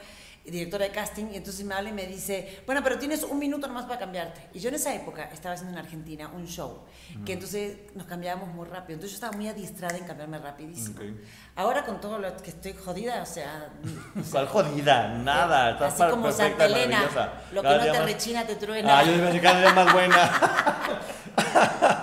directora 0.45 0.83
de 0.85 0.91
casting, 0.91 1.27
y 1.31 1.37
entonces 1.37 1.65
me 1.65 1.73
habla 1.73 1.89
y 1.89 1.93
me 1.93 2.05
dice, 2.05 2.61
bueno, 2.65 2.81
pero 2.83 2.99
tienes 2.99 3.23
un 3.23 3.39
minuto 3.39 3.65
nomás 3.65 3.85
para 3.85 3.97
cambiarte. 3.97 4.49
Y 4.53 4.59
yo 4.59 4.69
en 4.69 4.75
esa 4.75 4.93
época 4.93 5.29
estaba 5.31 5.55
haciendo 5.55 5.77
en 5.77 5.85
Argentina 5.85 6.29
un 6.35 6.45
show, 6.47 6.79
que 7.25 7.33
entonces 7.33 7.77
nos 7.95 8.05
cambiábamos 8.05 8.53
muy 8.53 8.67
rápido. 8.67 8.95
Entonces 8.95 9.11
yo 9.11 9.15
estaba 9.15 9.31
muy 9.37 9.47
adiestrada 9.47 9.97
en 9.97 10.03
cambiarme 10.03 10.39
rapidísimo. 10.39 10.99
Ahora 11.55 11.85
con 11.85 12.01
todo 12.01 12.19
lo 12.19 12.35
que 12.37 12.49
estoy 12.49 12.73
jodida, 12.73 13.21
o 13.21 13.25
sea... 13.25 13.69
¿Cuál 14.31 14.47
jodida? 14.47 15.07
Nada. 15.17 15.71
Estás 15.71 15.99
así 15.99 16.11
como 16.11 16.31
Santa 16.31 16.65
Elena, 16.65 17.09
lo 17.53 17.61
que 17.61 17.69
no 17.69 17.91
te 17.91 18.01
rechina 18.01 18.45
te 18.45 18.55
truena. 18.55 18.99
Ah, 18.99 19.03
yo 19.03 19.17
decir 19.17 19.41
cada 19.41 19.61
día 19.61 19.73
más 19.73 19.93
buena. 19.93 20.31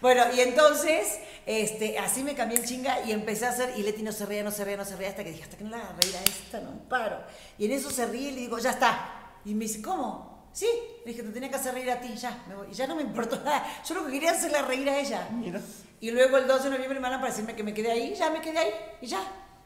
bueno, 0.00 0.24
y 0.34 0.40
entonces 0.40 1.18
este, 1.48 1.98
así 1.98 2.22
me 2.22 2.34
cambié 2.34 2.58
en 2.58 2.64
chinga 2.64 3.04
y 3.06 3.12
empecé 3.12 3.46
a 3.46 3.48
hacer, 3.48 3.72
y 3.78 3.82
Leti 3.82 4.02
no 4.02 4.12
se 4.12 4.26
reía, 4.26 4.44
no 4.44 4.50
se 4.50 4.64
reía, 4.64 4.76
no 4.76 4.84
se 4.84 4.96
reía, 4.96 5.08
hasta 5.08 5.24
que 5.24 5.30
dije, 5.30 5.44
hasta 5.44 5.56
que 5.56 5.64
no 5.64 5.70
la 5.70 5.78
haga 5.78 5.96
reír 5.98 6.14
a 6.14 6.22
esta, 6.24 6.60
no 6.60 6.72
paro. 6.90 7.18
Y 7.56 7.64
en 7.64 7.72
eso 7.72 7.90
se 7.90 8.04
ríe 8.04 8.28
y 8.28 8.32
le 8.32 8.40
digo, 8.42 8.58
ya 8.58 8.72
está. 8.72 9.38
Y 9.46 9.54
me 9.54 9.64
dice, 9.64 9.80
¿cómo? 9.80 10.50
Sí, 10.52 10.68
le 11.06 11.12
dije, 11.12 11.22
te 11.22 11.30
tenía 11.30 11.48
que 11.48 11.56
hacer 11.56 11.72
reír 11.72 11.90
a 11.90 12.00
ti, 12.00 12.14
ya, 12.16 12.44
me 12.48 12.54
voy. 12.54 12.66
Y 12.70 12.74
ya 12.74 12.86
no 12.86 12.96
me 12.96 13.02
importó 13.02 13.36
nada. 13.44 13.64
Yo 13.82 13.94
lo 13.94 14.04
que 14.04 14.12
quería 14.12 14.32
hacerle 14.32 14.60
reír 14.60 14.90
a 14.90 14.98
ella. 14.98 15.28
Mira. 15.32 15.58
Y 16.00 16.10
luego 16.10 16.36
el 16.36 16.46
12 16.46 16.64
de 16.64 16.70
noviembre 16.70 17.00
me 17.00 17.08
van 17.08 17.22
a 17.22 17.26
decirme 17.26 17.56
que 17.56 17.62
me 17.62 17.72
quedé 17.72 17.92
ahí, 17.92 18.14
ya 18.14 18.28
me 18.28 18.42
quedé 18.42 18.58
ahí, 18.58 18.70
y 19.00 19.06
ya. 19.06 19.20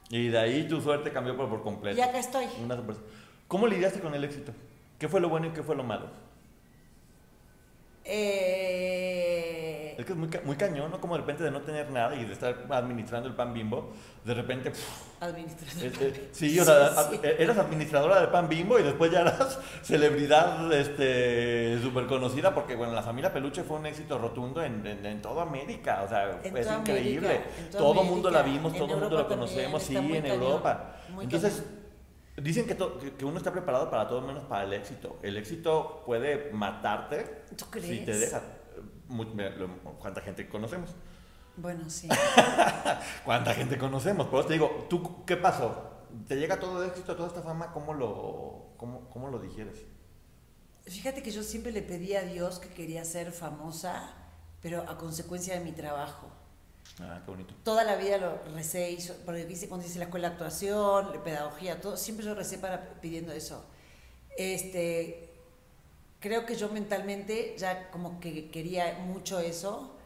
Y 0.09 0.29
de 0.29 0.39
ahí 0.39 0.69
tu 0.69 0.81
suerte 0.81 1.13
cambió 1.13 1.37
por, 1.37 1.49
por 1.49 1.65
completo. 1.65 1.99
Y 1.99 2.01
acá 2.01 2.21
estoy. 2.21 2.47
¿Cómo 3.49 3.67
lidiaste 3.67 3.99
con 3.99 4.15
el 4.15 4.23
éxito? 4.23 4.53
¿Qué 5.01 5.09
fue 5.09 5.21
lo 5.21 5.29
bueno 5.29 5.49
y 5.49 5.51
qué 5.51 5.65
fue 5.65 5.75
lo 5.75 5.83
malo? 5.83 6.11
Eh... 8.05 9.62
Es 9.99 10.05
que 10.05 10.13
es 10.13 10.19
muy, 10.19 10.29
muy 10.45 10.57
cañón, 10.57 10.91
¿no? 10.91 11.01
Como 11.01 11.15
de 11.15 11.21
repente 11.21 11.43
de 11.43 11.51
no 11.51 11.61
tener 11.61 11.91
nada 11.91 12.15
y 12.15 12.25
de 12.25 12.33
estar 12.33 12.67
administrando 12.71 13.29
el 13.29 13.35
pan 13.35 13.53
bimbo, 13.53 13.93
de 14.25 14.35
repente... 14.35 14.73
Administrando. 15.21 15.85
Eh, 15.85 15.93
eh, 16.01 16.29
sí, 16.33 16.59
o 16.59 16.65
sea, 16.65 16.93
eh, 17.23 17.37
eras 17.39 17.59
administradora 17.59 18.21
del 18.21 18.31
pan 18.31 18.49
bimbo 18.49 18.79
y 18.79 18.83
después 18.83 19.11
ya 19.11 19.21
eras 19.21 19.59
celebridad 19.83 20.73
este, 20.73 21.79
súper 21.81 22.07
conocida 22.07 22.55
porque, 22.55 22.75
bueno, 22.75 22.93
la 22.93 23.03
familia 23.03 23.33
Peluche 23.33 23.63
fue 23.63 23.79
un 23.79 23.87
éxito 23.87 24.19
rotundo 24.19 24.63
en, 24.63 24.87
en, 24.87 25.23
toda 25.23 25.43
América, 25.43 26.03
o 26.05 26.09
sea, 26.09 26.41
es 26.43 26.71
increíble. 26.71 27.41
todo 27.71 28.03
el 28.03 28.09
mundo 28.09 28.31
la 28.31 28.43
vimos, 28.43 28.73
todo 28.75 28.95
el 28.95 29.01
mundo 29.01 29.19
la 29.19 29.27
conocemos, 29.27 29.83
sí, 29.83 29.97
en 29.97 30.27
Europa. 30.27 30.97
Entonces... 31.21 31.65
Dicen 32.35 32.67
que, 32.67 32.75
que, 33.19 33.25
uno 33.27 33.37
está 33.37 33.53
preparado 33.53 33.91
para 33.91 34.09
todo 34.09 34.23
menos 34.23 34.45
para 34.45 34.65
el 34.65 34.73
éxito. 34.73 35.19
El 35.23 35.37
éxito 35.37 36.03
puede 36.07 36.51
matarte 36.51 37.43
¿Tú 37.57 37.67
crees? 37.71 37.87
si 37.87 37.99
te 38.07 38.17
deja. 38.17 38.41
¿Cuánta 39.99 40.21
gente 40.21 40.49
conocemos? 40.49 40.91
Bueno, 41.57 41.89
sí. 41.91 42.09
¿Cuánta 43.25 43.55
gente 43.55 43.77
conocemos? 43.79 44.27
Por 44.29 44.41
eso 44.41 44.49
te 44.49 44.55
digo, 44.55 44.87
¿tú 44.89 45.25
qué 45.25 45.37
pasó? 45.37 45.91
¿Te 46.27 46.37
llega 46.37 46.59
todo 46.59 46.85
éxito, 46.85 47.15
toda 47.15 47.29
esta 47.29 47.43
fama? 47.43 47.73
¿Cómo 47.73 47.95
lo, 47.95 48.75
cómo, 48.77 49.09
cómo 49.11 49.29
lo 49.29 49.39
digieres? 49.39 49.83
Fíjate 50.85 51.23
que 51.23 51.31
yo 51.31 51.43
siempre 51.43 51.73
le 51.73 51.83
pedí 51.83 52.15
a 52.15 52.23
Dios 52.23 52.59
que 52.59 52.69
quería 52.69 53.05
ser 53.05 53.33
famosa, 53.33 54.15
pero 54.61 54.83
a 54.89 54.99
consecuencia 54.99 55.55
de 55.55 55.65
mi 55.65 55.73
trabajo. 55.73 56.29
Ah, 57.01 57.21
qué 57.25 57.31
bonito. 57.31 57.55
Toda 57.63 57.85
la 57.85 57.97
vida 57.97 58.19
lo 58.19 58.43
recé, 58.55 58.97
porque 59.25 59.47
hice, 59.49 59.69
cuando 59.69 59.87
hice 59.87 59.99
la 59.99 60.07
escuela 60.07 60.29
de 60.29 60.35
actuación, 60.35 61.13
pedagogía, 61.25 61.81
todo, 61.81 61.97
siempre 61.97 62.27
lo 62.27 62.35
recé 62.35 62.59
para 62.59 62.95
pidiendo 63.01 63.33
eso. 63.33 63.65
Este, 64.37 65.32
creo 66.23 66.47
que 66.47 66.55
yo 66.55 66.71
mentalmente 66.71 67.55
ya 67.59 67.91
como 67.91 68.21
que 68.21 68.51
quería 68.51 69.01
mucho 69.05 69.41
eso 69.41 69.97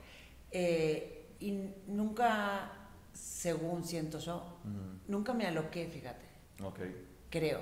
eh, 0.51 1.27
y 1.39 1.53
nunca, 1.87 2.89
según 3.13 3.85
siento 3.85 4.19
yo, 4.19 4.59
nunca 5.07 5.35
me 5.35 5.47
aloqué, 5.47 5.87
fíjate. 5.87 6.25
Ok. 6.65 6.81
Creo. 7.29 7.61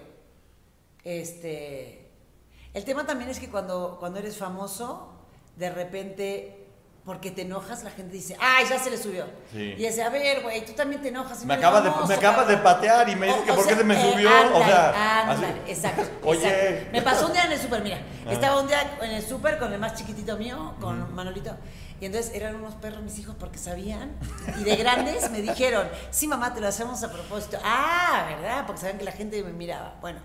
Este, 1.02 2.08
el 2.72 2.84
tema 2.84 3.04
también 3.04 3.28
es 3.28 3.40
que 3.40 3.50
cuando, 3.50 3.96
cuando 3.98 4.20
eres 4.20 4.36
famoso, 4.36 5.26
de 5.56 5.70
repente 5.70 6.63
porque 7.04 7.30
te 7.30 7.42
enojas, 7.42 7.84
la 7.84 7.90
gente 7.90 8.14
dice, 8.14 8.34
¡ay, 8.40 8.64
ya 8.66 8.78
se 8.78 8.90
le 8.90 8.96
subió! 8.96 9.26
Y 9.52 9.74
dice, 9.74 10.02
a 10.02 10.08
ver, 10.08 10.42
güey, 10.42 10.64
tú 10.64 10.72
también 10.72 11.02
te 11.02 11.08
enojas. 11.08 11.44
Me, 11.44 11.52
acabas 11.52 11.84
de, 11.84 11.90
me 12.08 12.14
acabas 12.14 12.48
de 12.48 12.56
patear 12.56 13.08
y 13.10 13.16
me 13.16 13.26
dices 13.26 13.42
que 13.42 13.52
por 13.52 13.66
qué 13.66 13.76
se 13.76 13.84
me 13.84 13.94
subió. 13.94 14.30
o 14.54 14.64
sea, 14.64 15.34
exacto. 15.66 16.02
Oye. 16.22 16.88
Me 16.92 17.02
pasó 17.02 17.26
un 17.26 17.34
día 17.34 17.44
en 17.44 17.52
el 17.52 17.60
súper, 17.60 17.82
mira. 17.82 17.98
Ah. 18.26 18.32
Estaba 18.32 18.58
un 18.58 18.68
día 18.68 18.96
en 19.02 19.10
el 19.10 19.22
súper 19.22 19.58
con 19.58 19.70
el 19.72 19.78
más 19.78 19.94
chiquitito 19.94 20.38
mío, 20.38 20.76
con 20.80 21.14
Manolito. 21.14 21.54
Y 22.00 22.06
entonces 22.06 22.34
eran 22.34 22.56
unos 22.56 22.74
perros 22.74 23.02
mis 23.02 23.18
hijos 23.18 23.36
porque 23.38 23.58
sabían. 23.58 24.16
Y 24.58 24.64
de 24.64 24.76
grandes 24.76 25.30
me 25.30 25.42
dijeron, 25.42 25.86
sí, 26.10 26.26
mamá, 26.26 26.54
te 26.54 26.62
lo 26.62 26.68
hacemos 26.68 27.02
a 27.04 27.12
propósito. 27.12 27.58
Ah, 27.62 28.28
¿verdad? 28.30 28.64
Porque 28.66 28.80
sabían 28.80 28.98
que 28.98 29.04
la 29.04 29.12
gente 29.12 29.42
me 29.42 29.52
miraba. 29.52 29.96
Bueno. 30.00 30.20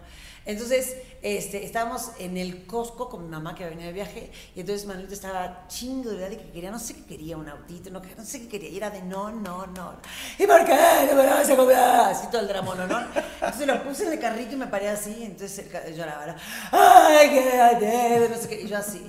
Entonces, 0.50 0.98
este, 1.22 1.64
estábamos 1.64 2.10
en 2.18 2.36
el 2.36 2.66
Costco 2.66 3.08
con 3.08 3.24
mi 3.24 3.30
mamá 3.30 3.54
que 3.54 3.70
venía 3.70 3.86
de 3.86 3.94
viaje 3.94 4.32
y 4.56 4.62
entonces 4.62 4.88
Manuelito 4.88 5.14
estaba 5.14 5.68
chingo 5.68 6.10
de 6.10 6.18
verdad 6.18 6.38
que 6.40 6.50
quería, 6.50 6.72
no 6.72 6.80
sé 6.80 6.96
qué 6.96 7.06
quería, 7.06 7.38
un 7.38 7.48
autito, 7.48 7.92
no, 7.92 8.02
no 8.18 8.26
sé 8.26 8.42
qué 8.42 8.48
quería, 8.48 8.70
y 8.70 8.78
era 8.78 8.90
de 8.90 9.04
no, 9.04 9.30
no, 9.30 9.68
no. 9.68 9.94
¿Y 10.40 10.48
por 10.48 10.66
qué 10.66 10.76
no 11.08 11.16
me 11.16 11.28
vas 11.28 11.48
a 11.48 11.56
comprar? 11.56 12.10
Así 12.10 12.26
todo 12.32 12.42
el 12.42 12.48
drama, 12.48 12.74
¿no? 12.74 13.00
Entonces 13.36 13.68
lo 13.68 13.84
puse 13.84 14.08
en 14.08 14.14
el 14.14 14.20
carrito 14.20 14.54
y 14.54 14.56
me 14.56 14.66
paré 14.66 14.90
así, 14.90 15.24
entonces 15.24 15.72
yo 15.72 15.96
lloraba, 15.98 16.36
¡ay, 16.72 17.30
quédate! 17.30 18.28
No 18.28 18.36
sé 18.36 18.50
qué, 18.50 18.62
y 18.62 18.68
yo 18.68 18.78
así. 18.78 19.08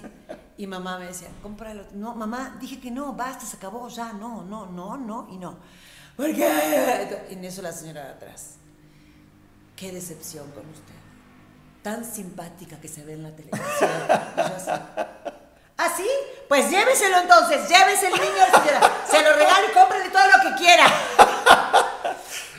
Y 0.58 0.66
mamá 0.66 0.98
me 0.98 1.06
decía, 1.06 1.28
cómpralo. 1.42 1.86
No, 1.94 2.14
mamá, 2.14 2.58
dije 2.60 2.78
que 2.78 2.90
no, 2.90 3.14
basta, 3.14 3.46
se 3.46 3.56
acabó 3.56 3.88
ya, 3.88 4.12
no, 4.12 4.42
no, 4.42 4.66
no, 4.66 4.98
no, 4.98 5.26
y 5.30 5.38
no. 5.38 5.56
¿Por 6.18 6.34
qué? 6.34 7.24
En 7.30 7.42
eso 7.46 7.62
la 7.62 7.72
señora 7.72 8.04
de 8.04 8.10
atrás. 8.10 8.56
Qué 9.74 9.90
decepción 9.90 10.44
con 10.50 10.68
usted 10.68 10.99
tan 11.82 12.04
simpática 12.04 12.80
que 12.80 12.88
se 12.88 13.04
ve 13.04 13.14
en 13.14 13.22
la 13.22 13.30
televisión. 13.30 13.90
¿Ah, 15.82 15.88
sí? 15.96 16.06
Pues 16.46 16.68
lléveselo 16.68 17.20
entonces, 17.20 17.66
llévese 17.66 18.08
el 18.08 18.12
niño, 18.12 18.44
señora. 18.52 18.80
Se 19.10 19.22
lo 19.22 19.32
regalo 19.32 19.66
y 19.66 19.72
cómprele 19.72 20.10
todo 20.10 20.24
lo 20.26 20.50
que 20.50 20.62
quiera. 20.62 20.86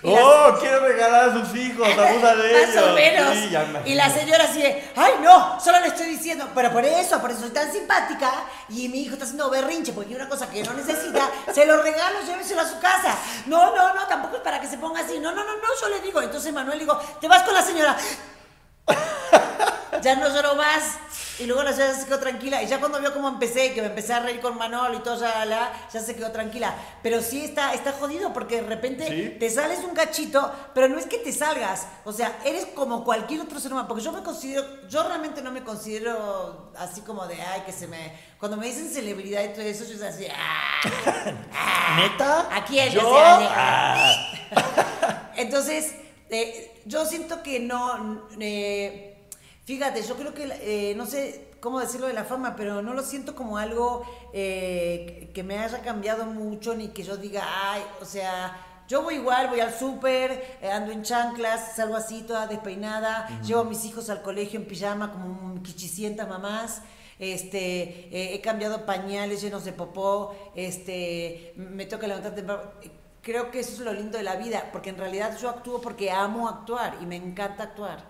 oh, 0.04 0.58
quiere 0.60 0.80
regalar 0.80 1.30
a 1.30 1.34
sus 1.34 1.56
hijos, 1.56 1.88
abusa 1.88 2.36
de 2.36 2.64
ellos. 2.64 2.76
Más 2.76 2.84
o 2.84 2.94
menos. 2.94 3.86
y 3.86 3.94
la 3.94 4.10
señora 4.10 4.46
así 4.46 4.64
ay 4.96 5.14
no, 5.22 5.60
solo 5.60 5.80
le 5.82 5.88
estoy 5.88 6.08
diciendo, 6.08 6.50
pero 6.56 6.72
por 6.72 6.84
eso, 6.84 7.22
por 7.22 7.30
eso 7.30 7.42
soy 7.42 7.52
tan 7.52 7.72
simpática 7.72 8.32
y 8.70 8.88
mi 8.90 9.02
hijo 9.02 9.14
está 9.14 9.26
haciendo 9.26 9.52
berrinche 9.52 9.94
porque 9.94 10.16
una 10.16 10.28
cosa 10.28 10.50
que 10.50 10.64
no 10.64 10.74
necesita, 10.74 11.30
se 11.54 11.66
lo 11.68 11.80
regalo, 11.84 12.22
lléveselo 12.26 12.62
a 12.62 12.68
su 12.68 12.80
casa. 12.80 13.16
No, 13.46 13.76
no, 13.76 13.94
no, 13.94 14.08
tampoco 14.08 14.38
es 14.38 14.42
para 14.42 14.60
que 14.60 14.68
se 14.68 14.80
ponga 14.80 15.02
así. 15.02 15.20
No, 15.20 15.32
no, 15.32 15.44
no, 15.44 15.58
no, 15.58 15.68
yo 15.80 15.90
le 15.90 16.00
digo. 16.00 16.22
Entonces 16.24 16.52
Manuel 16.52 16.80
digo, 16.80 17.00
te 17.20 17.28
vas 17.28 17.44
con 17.44 17.54
la 17.54 17.62
señora. 17.62 17.96
ya 20.02 20.16
no 20.16 20.30
lloró 20.34 20.56
más. 20.56 20.98
Y 21.40 21.48
luego 21.48 21.64
la 21.64 21.74
señora 21.74 21.96
se 21.96 22.06
quedó 22.06 22.20
tranquila. 22.20 22.62
Y 22.62 22.68
ya 22.68 22.80
cuando 22.80 23.00
vio 23.00 23.14
cómo 23.14 23.28
empecé, 23.28 23.74
que 23.74 23.82
me 23.82 23.88
empecé 23.88 24.14
a 24.14 24.20
reír 24.20 24.40
con 24.42 24.58
Manolo 24.58 24.98
y 24.98 25.00
todo, 25.00 25.20
ya, 25.20 25.44
la, 25.46 25.72
ya 25.92 26.00
se 26.00 26.16
quedó 26.16 26.32
tranquila. 26.32 26.76
Pero 27.02 27.20
sí 27.22 27.44
está, 27.44 27.74
está 27.74 27.94
jodido 27.94 28.32
porque 28.32 28.62
de 28.62 28.68
repente 28.68 29.38
te 29.40 29.50
sales 29.50 29.80
un 29.80 29.96
cachito, 29.96 30.54
pero 30.76 30.88
no 30.88 31.00
es 31.00 31.08
que 31.08 31.18
te 31.18 31.32
salgas. 31.32 31.88
O 32.06 32.14
sea, 32.14 32.38
eres 32.46 32.68
como 32.76 33.04
cualquier 33.04 33.42
otro 33.42 33.60
ser 33.60 33.72
humano. 33.72 33.88
Porque 33.88 34.04
yo 34.04 34.12
me 34.12 34.22
considero, 34.22 34.88
yo 34.88 35.04
realmente 35.08 35.42
no 35.42 35.52
me 35.52 35.64
considero 35.64 36.72
así 36.78 37.02
como 37.02 37.26
de, 37.26 37.42
ay, 37.42 37.62
que 37.66 37.72
se 37.72 37.88
me... 37.88 38.32
Cuando 38.40 38.58
me 38.58 38.68
dicen 38.68 38.88
celebridad 38.88 39.44
y 39.44 39.50
todo 39.50 39.62
eso, 39.62 39.84
yo 39.86 39.98
soy 39.98 40.08
así, 40.08 40.28
ah, 40.32 41.96
¿Neta? 41.98 42.56
¿A 42.56 42.64
quién? 42.66 42.92
¿Yo? 42.92 43.02
Ah. 43.04 44.14
Entonces, 45.38 45.96
eh, 46.32 46.82
yo 46.86 47.06
siento 47.06 47.44
que 47.44 47.60
no... 47.60 48.28
Eh, 48.40 49.08
Fíjate, 49.64 50.02
yo 50.02 50.16
creo 50.16 50.34
que, 50.34 50.52
eh, 50.64 50.96
no 50.96 51.06
sé 51.06 51.50
cómo 51.60 51.80
decirlo 51.80 52.08
de 52.08 52.14
la 52.14 52.26
fama, 52.26 52.56
pero 52.58 52.82
no 52.82 52.94
lo 52.96 53.04
siento 53.04 53.36
como 53.36 53.58
algo 53.58 54.04
eh, 54.34 55.30
que 55.36 55.44
me 55.44 55.60
haya 55.60 55.82
cambiado 55.82 56.26
mucho, 56.26 56.74
ni 56.76 56.90
que 56.90 57.04
yo 57.04 57.16
diga, 57.16 57.44
ay, 57.46 57.84
o 58.02 58.06
sea, 58.06 58.84
yo 58.88 59.04
voy 59.04 59.16
igual, 59.16 59.50
voy 59.50 59.60
al 59.60 59.74
súper, 59.74 60.60
ando 60.74 60.92
en 60.92 61.04
chanclas, 61.04 61.76
salgo 61.76 61.96
así 61.96 62.24
toda 62.24 62.48
despeinada, 62.48 63.40
llevo 63.44 63.62
a 63.62 63.64
mis 63.64 63.86
hijos 63.86 64.10
al 64.10 64.24
colegio 64.24 64.60
en 64.60 64.66
pijama 64.66 65.12
como 65.12 65.62
quichicientas 65.62 66.28
mamás. 66.28 66.82
Este, 67.20 68.34
he 68.34 68.42
cambiado 68.42 68.86
pañales 68.88 69.44
llenos 69.44 69.64
de 69.64 69.74
popó, 69.74 70.36
este, 70.56 71.54
me 71.56 71.86
toca 71.86 72.08
levantar 72.08 72.34
temprano. 72.34 72.64
Creo 73.22 73.52
que 73.52 73.60
eso 73.60 73.74
es 73.74 73.80
lo 73.80 73.94
lindo 73.94 74.18
de 74.18 74.24
la 74.24 74.36
vida, 74.36 74.70
porque 74.72 74.90
en 74.90 74.98
realidad 74.98 75.38
yo 75.40 75.50
actúo 75.50 75.80
porque 75.80 76.12
amo 76.12 76.50
actuar 76.50 76.98
y 77.02 77.06
me 77.06 77.16
encanta 77.16 77.64
actuar. 77.64 78.04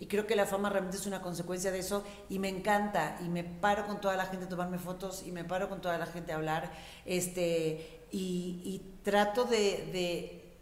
Y 0.00 0.06
creo 0.06 0.26
que 0.26 0.36
la 0.36 0.46
fama 0.46 0.68
realmente 0.70 0.96
es 0.98 1.06
una 1.06 1.20
consecuencia 1.22 1.72
de 1.72 1.80
eso 1.80 2.04
y 2.28 2.38
me 2.38 2.48
encanta 2.48 3.18
y 3.24 3.28
me 3.28 3.42
paro 3.42 3.86
con 3.86 4.00
toda 4.00 4.16
la 4.16 4.26
gente 4.26 4.44
a 4.44 4.48
tomarme 4.48 4.78
fotos 4.78 5.24
y 5.26 5.32
me 5.32 5.44
paro 5.44 5.68
con 5.68 5.80
toda 5.80 5.98
la 5.98 6.06
gente 6.06 6.32
a 6.32 6.36
hablar 6.36 6.70
este, 7.04 8.04
y, 8.12 8.80
trato 9.02 9.44
de, 9.44 10.52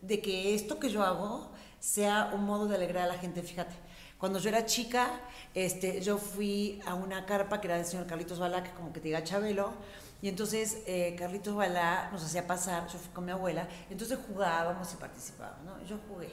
de, 0.00 0.20
que 0.20 0.54
esto 0.54 0.78
que 0.78 0.88
yo 0.88 1.02
hago 1.02 1.50
sea 1.80 2.30
un 2.32 2.44
modo 2.44 2.66
de 2.66 2.76
alegrar 2.76 3.04
a 3.04 3.08
la 3.08 3.18
gente, 3.18 3.42
fíjate. 3.42 3.74
Cuando 4.18 4.38
yo 4.38 4.48
era 4.48 4.64
chica, 4.64 5.20
este, 5.54 6.00
yo 6.00 6.18
fui 6.18 6.80
a 6.86 6.94
una 6.94 7.26
carpa 7.26 7.60
que 7.60 7.66
era 7.66 7.76
del 7.76 7.86
señor 7.86 8.06
Carlitos 8.06 8.38
que 8.38 8.70
como 8.70 8.92
que 8.92 9.00
te 9.00 9.08
diga 9.08 9.22
Chabelo, 9.22 9.74
y 10.20 10.28
entonces 10.28 10.78
eh, 10.86 11.14
Carlitos 11.18 11.54
Balá 11.54 12.10
nos 12.10 12.24
hacía 12.24 12.46
pasar, 12.46 12.88
yo 12.88 12.98
fui 12.98 13.10
con 13.12 13.24
mi 13.24 13.32
abuela, 13.32 13.68
entonces 13.90 14.18
jugábamos 14.26 14.92
y 14.92 14.96
participábamos, 14.96 15.64
¿no? 15.64 15.84
Yo 15.84 15.98
jugué, 16.08 16.32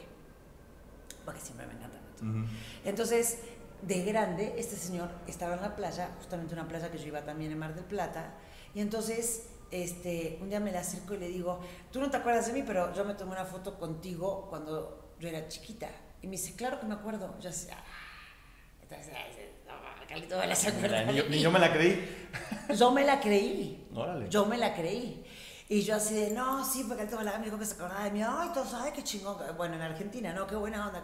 porque 1.24 1.40
siempre 1.40 1.66
me 1.66 1.74
encanta 1.74 1.96
entonces, 2.84 3.40
de 3.82 4.02
grande, 4.04 4.54
este 4.56 4.74
señor 4.76 5.10
estaba 5.26 5.54
en 5.54 5.60
la 5.60 5.76
playa, 5.76 6.10
justamente 6.16 6.54
una 6.54 6.66
playa 6.66 6.90
que 6.90 6.98
yo 6.98 7.08
iba 7.08 7.22
también 7.22 7.52
en 7.52 7.58
Mar 7.58 7.74
del 7.74 7.84
Plata, 7.84 8.32
y 8.74 8.80
entonces 8.80 9.48
este, 9.70 10.38
un 10.40 10.48
día 10.48 10.60
me 10.60 10.70
le 10.70 10.78
acerco 10.78 11.14
y 11.14 11.18
le 11.18 11.28
digo, 11.28 11.60
tú 11.92 12.00
no 12.00 12.10
te 12.10 12.16
acuerdas 12.16 12.46
de 12.46 12.52
mí, 12.52 12.62
pero 12.66 12.92
yo 12.94 13.04
me 13.04 13.14
tomé 13.14 13.32
una 13.32 13.44
foto 13.44 13.78
contigo 13.78 14.46
cuando 14.48 15.14
yo 15.18 15.28
era 15.28 15.48
chiquita. 15.48 15.88
Y 16.22 16.26
me 16.26 16.32
dice, 16.32 16.54
claro 16.54 16.80
que 16.80 16.86
me 16.86 16.94
acuerdo. 16.94 17.36
Yo 17.40 17.50
decía, 17.50 17.76
ah, 17.78 18.82
entonces, 18.82 19.12
Carlito 20.08 20.38
me 20.38 20.46
la 20.46 20.54
se 20.54 20.72
Ni, 21.28 21.40
yo 21.40 21.50
me 21.50 21.58
la 21.58 21.72
creí. 21.72 22.28
Yo 22.76 22.90
me 22.90 23.04
la 23.04 23.20
creí. 23.20 23.88
Órale. 23.94 24.28
Yo 24.28 24.46
me 24.46 24.58
la 24.58 24.74
creí. 24.74 25.24
Y 25.68 25.82
yo 25.82 25.96
así 25.96 26.14
de, 26.14 26.30
no, 26.30 26.64
sí, 26.64 26.84
porque 26.86 27.06
Carlito 27.06 27.38
me 27.38 27.44
dijo 27.44 27.58
que 27.58 27.66
se 27.66 27.74
acordaba 27.74 28.04
de 28.04 28.10
mí. 28.10 28.22
Ay, 28.22 28.50
tú 28.54 28.60
sabes 28.68 28.92
qué 28.92 29.02
chingón. 29.02 29.36
Bueno, 29.56 29.74
en 29.74 29.82
Argentina, 29.82 30.32
¿no? 30.32 30.46
Qué 30.46 30.56
buena 30.56 30.86
onda. 30.86 31.02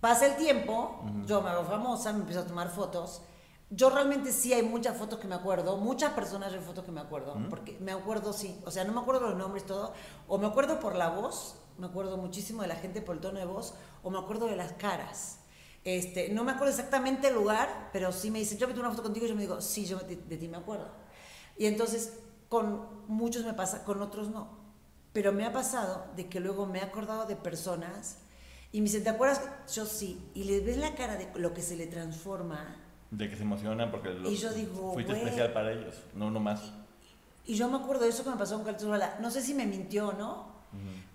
Pasa 0.00 0.26
el 0.26 0.34
tiempo, 0.34 1.00
yo 1.26 1.42
me 1.42 1.50
hago 1.50 1.64
famosa, 1.64 2.12
me 2.12 2.20
empiezo 2.20 2.40
a 2.40 2.44
tomar 2.44 2.68
fotos. 2.68 3.22
Yo 3.70 3.88
realmente 3.88 4.32
sí 4.32 4.52
hay 4.52 4.62
muchas 4.62 4.96
fotos 4.96 5.20
que 5.20 5.28
me 5.28 5.36
acuerdo, 5.36 5.76
muchas 5.76 6.12
personas 6.12 6.52
hay 6.52 6.58
fotos 6.58 6.84
que 6.84 6.90
me 6.90 7.00
acuerdo, 7.00 7.38
porque 7.48 7.78
me 7.78 7.92
acuerdo 7.92 8.32
sí, 8.32 8.60
o 8.66 8.70
sea, 8.72 8.82
no 8.84 8.92
me 8.92 9.00
acuerdo 9.00 9.28
los 9.28 9.38
nombres 9.38 9.64
todo, 9.64 9.94
o 10.26 10.36
me 10.36 10.46
acuerdo 10.46 10.78
por 10.78 10.96
la 10.96 11.08
voz, 11.08 11.54
me 11.78 11.86
acuerdo 11.86 12.18
muchísimo 12.18 12.62
de 12.62 12.68
la 12.68 12.74
gente 12.74 13.00
por 13.00 13.14
el 13.14 13.22
tono 13.22 13.38
de 13.38 13.46
voz, 13.46 13.74
o 14.02 14.10
me 14.10 14.18
acuerdo 14.18 14.46
de 14.46 14.56
las 14.56 14.72
caras. 14.72 15.38
Este, 15.84 16.28
no 16.28 16.44
me 16.44 16.52
acuerdo 16.52 16.70
exactamente 16.70 17.28
el 17.28 17.34
lugar, 17.34 17.90
pero 17.92 18.12
sí 18.12 18.30
me 18.30 18.38
dicen, 18.38 18.58
yo 18.58 18.68
me 18.68 18.74
tomo 18.74 18.86
una 18.86 18.94
foto 18.94 19.02
contigo, 19.02 19.26
y 19.26 19.28
yo 19.28 19.34
me 19.34 19.42
digo, 19.42 19.60
sí, 19.60 19.84
yo 19.84 19.98
de, 19.98 20.16
de 20.16 20.36
ti 20.36 20.48
me 20.48 20.56
acuerdo. 20.56 20.88
Y 21.58 21.66
entonces, 21.66 22.18
con 22.48 23.06
muchos 23.08 23.44
me 23.44 23.54
pasa, 23.54 23.84
con 23.84 24.00
otros 24.02 24.30
no. 24.30 24.62
Pero 25.12 25.32
me 25.32 25.44
ha 25.44 25.52
pasado 25.52 26.06
de 26.16 26.28
que 26.28 26.40
luego 26.40 26.66
me 26.66 26.78
he 26.78 26.82
acordado 26.82 27.26
de 27.26 27.36
personas 27.36 28.18
y 28.72 28.80
me 28.80 28.84
dice, 28.84 29.02
¿te 29.02 29.10
acuerdas? 29.10 29.42
Yo 29.74 29.84
sí. 29.84 30.18
Y 30.34 30.44
le 30.44 30.60
ves 30.60 30.78
la 30.78 30.94
cara 30.94 31.16
de 31.16 31.30
lo 31.36 31.52
que 31.52 31.60
se 31.60 31.76
le 31.76 31.86
transforma. 31.86 32.76
De 33.10 33.28
que 33.28 33.36
se 33.36 33.42
emocionan 33.42 33.90
porque 33.90 34.10
y 34.24 34.36
yo 34.36 34.52
digo, 34.54 34.94
fuiste 34.94 35.12
especial 35.12 35.52
para 35.52 35.72
ellos, 35.72 35.96
no 36.14 36.30
más 36.40 36.72
Y 37.44 37.54
yo 37.56 37.68
me 37.68 37.76
acuerdo 37.76 38.04
de 38.04 38.08
eso 38.08 38.24
que 38.24 38.30
me 38.30 38.36
pasó 38.36 38.56
con 38.56 38.64
Carlos. 38.64 39.00
No 39.20 39.30
sé 39.30 39.42
si 39.42 39.52
me 39.52 39.66
mintió 39.66 40.08
o 40.08 40.12
no, 40.14 40.46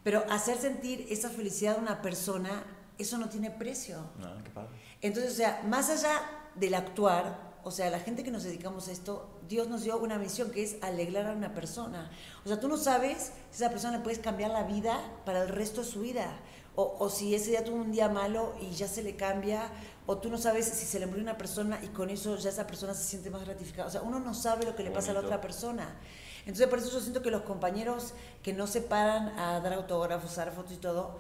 pero 0.04 0.24
hacer 0.30 0.58
sentir 0.58 1.08
esa 1.10 1.32
felicidad 1.32 1.78
a 1.78 1.82
una 1.82 2.04
persona, 2.04 2.64
eso 2.98 3.18
no 3.18 3.30
tiene 3.30 3.52
precio. 3.52 3.98
No, 4.20 4.44
qué 4.44 4.50
padre. 4.50 4.70
Entonces, 5.02 5.34
o 5.34 5.36
sea, 5.36 5.64
más 5.68 5.90
allá 5.90 6.22
del 6.56 6.74
actuar, 6.74 7.48
o 7.64 7.72
sea, 7.72 7.90
la 7.90 8.00
gente 8.00 8.24
que 8.24 8.32
nos 8.32 8.44
dedicamos 8.44 8.88
a 8.88 8.92
esto, 8.92 9.30
Dios 9.48 9.68
nos 9.68 9.84
dio 9.84 9.98
una 9.98 10.18
misión 10.18 10.52
que 10.52 10.64
es 10.64 10.78
alegrar 10.82 11.28
a 11.28 11.34
una 11.34 11.54
persona. 11.54 12.10
O 12.46 12.48
sea, 12.48 12.60
tú 12.60 12.68
no 12.68 12.78
sabes 12.78 13.32
si 13.52 13.64
esa 13.64 13.70
persona 13.70 13.98
le 13.98 14.04
puedes 14.04 14.20
cambiar 14.20 14.52
la 14.52 14.64
vida 14.64 15.00
para 15.26 15.44
el 15.44 15.50
resto 15.50 15.82
de 15.82 15.88
su 15.88 16.02
vida 16.02 16.40
o, 16.80 17.10
si 17.10 17.34
ese 17.34 17.50
día 17.50 17.66
tuvo 17.66 17.78
un 17.78 17.92
día 17.92 18.08
malo 18.08 18.54
y 18.62 18.70
ya 18.70 18.88
se 18.88 19.02
le 19.02 19.16
cambia, 19.16 19.68
o 20.06 20.20
tú 20.20 20.30
no 20.30 20.38
sabes 20.38 20.68
si 20.68 20.86
se 20.86 21.00
le 21.00 21.08
murió 21.08 21.24
una 21.24 21.36
persona 21.36 21.80
y 21.84 21.88
con 21.88 22.12
eso 22.12 22.38
ya 22.38 22.52
esa 22.52 22.68
persona 22.68 22.94
se 22.94 23.04
siente 23.04 23.32
más 23.32 23.44
gratificada. 23.44 23.88
O 23.88 23.92
sea, 23.92 24.04
uno 24.04 24.20
no 24.20 24.36
sabe 24.36 24.64
lo 24.64 24.76
que 24.76 24.84
le 24.84 24.92
pasa 24.92 25.10
a 25.10 25.16
la 25.16 25.22
otra 25.22 25.42
persona. 25.42 25.96
Entonces, 26.42 26.68
por 26.68 26.78
eso 26.78 26.92
yo 26.92 27.00
siento 27.00 27.24
que 27.24 27.32
los 27.32 27.42
compañeros 27.42 28.14
que 28.44 28.54
no 28.54 28.68
se 28.68 28.82
paran 28.82 29.30
a 29.40 29.60
dar 29.60 29.74
autógrafos, 29.74 30.38
a 30.38 30.46
dar 30.46 30.54
fotos 30.54 30.74
y 30.74 30.78
todo, 30.78 31.18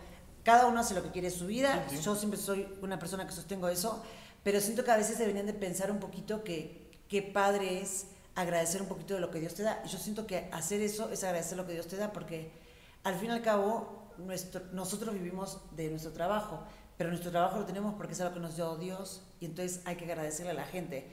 cada 0.48 0.66
uno 0.66 0.80
hace 0.80 0.96
lo 0.96 1.04
que 1.04 1.12
quiere 1.12 1.28
en 1.28 1.34
su 1.34 1.46
vida. 1.46 1.86
Yo 2.02 2.16
siempre 2.16 2.40
soy 2.40 2.66
una 2.82 2.98
persona 2.98 3.28
que 3.28 3.34
sostengo 3.34 3.68
eso, 3.68 4.02
pero 4.46 4.62
siento 4.62 4.86
que 4.86 4.92
a 4.92 4.96
veces 4.96 5.20
deberían 5.20 5.46
de 5.46 5.52
pensar 5.52 5.92
un 5.92 6.00
poquito 6.00 6.46
que 6.46 6.90
qué 7.10 7.22
padre 7.22 7.82
es 7.82 8.06
agradecer 8.34 8.82
un 8.82 8.88
poquito 8.88 9.14
de 9.14 9.20
lo 9.20 9.30
que 9.30 9.42
Dios 9.42 9.56
te 9.56 9.64
da. 9.64 9.84
Y 9.84 9.90
yo 9.90 9.98
siento 9.98 10.26
que 10.26 10.50
hacer 10.54 10.80
eso 10.80 11.10
es 11.12 11.22
agradecer 11.26 11.58
lo 11.58 11.68
que 11.68 11.74
Dios 11.74 11.88
te 11.88 11.98
da, 11.98 12.14
porque 12.14 12.54
al 13.04 13.16
fin 13.16 13.32
y 13.32 13.34
al 13.34 13.42
cabo 13.42 14.14
nuestro, 14.20 14.62
nosotros 14.72 15.14
vivimos 15.16 15.60
de 15.76 15.90
nuestro 15.90 16.14
trabajo, 16.14 16.64
pero 16.98 17.10
nuestro 17.10 17.30
trabajo 17.30 17.60
lo 17.60 17.66
tenemos 17.66 17.96
porque 17.96 18.14
es 18.14 18.22
algo 18.22 18.36
que 18.36 18.40
nos 18.40 18.56
dio 18.56 18.78
Dios 18.78 19.24
y 19.42 19.48
entonces 19.48 19.82
hay 19.84 19.98
que 19.98 20.06
agradecerle 20.06 20.52
a 20.52 20.56
la 20.56 20.66
gente. 20.66 21.12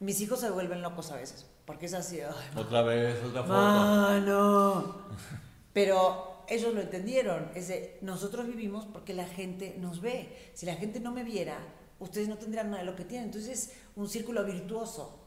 Mis 0.00 0.20
hijos 0.20 0.40
se 0.40 0.50
vuelven 0.50 0.82
locos 0.82 1.12
a 1.12 1.14
veces, 1.14 1.46
porque 1.66 1.86
es 1.86 1.94
así. 1.94 2.18
otra 2.56 2.82
vez, 2.82 3.22
otra 3.22 3.44
foto. 3.44 4.20
no. 4.22 4.96
Pero 5.72 6.35
ellos 6.48 6.74
lo 6.74 6.80
entendieron. 6.80 7.50
Es 7.54 7.68
de, 7.68 7.98
nosotros 8.02 8.46
vivimos 8.46 8.86
porque 8.86 9.14
la 9.14 9.26
gente 9.26 9.76
nos 9.78 10.00
ve. 10.00 10.50
Si 10.54 10.66
la 10.66 10.74
gente 10.74 11.00
no 11.00 11.12
me 11.12 11.24
viera, 11.24 11.58
ustedes 11.98 12.28
no 12.28 12.36
tendrían 12.38 12.70
nada 12.70 12.82
de 12.82 12.90
lo 12.90 12.96
que 12.96 13.04
tienen. 13.04 13.26
Entonces 13.26 13.50
es 13.50 13.72
un 13.94 14.08
círculo 14.08 14.44
virtuoso. 14.44 15.20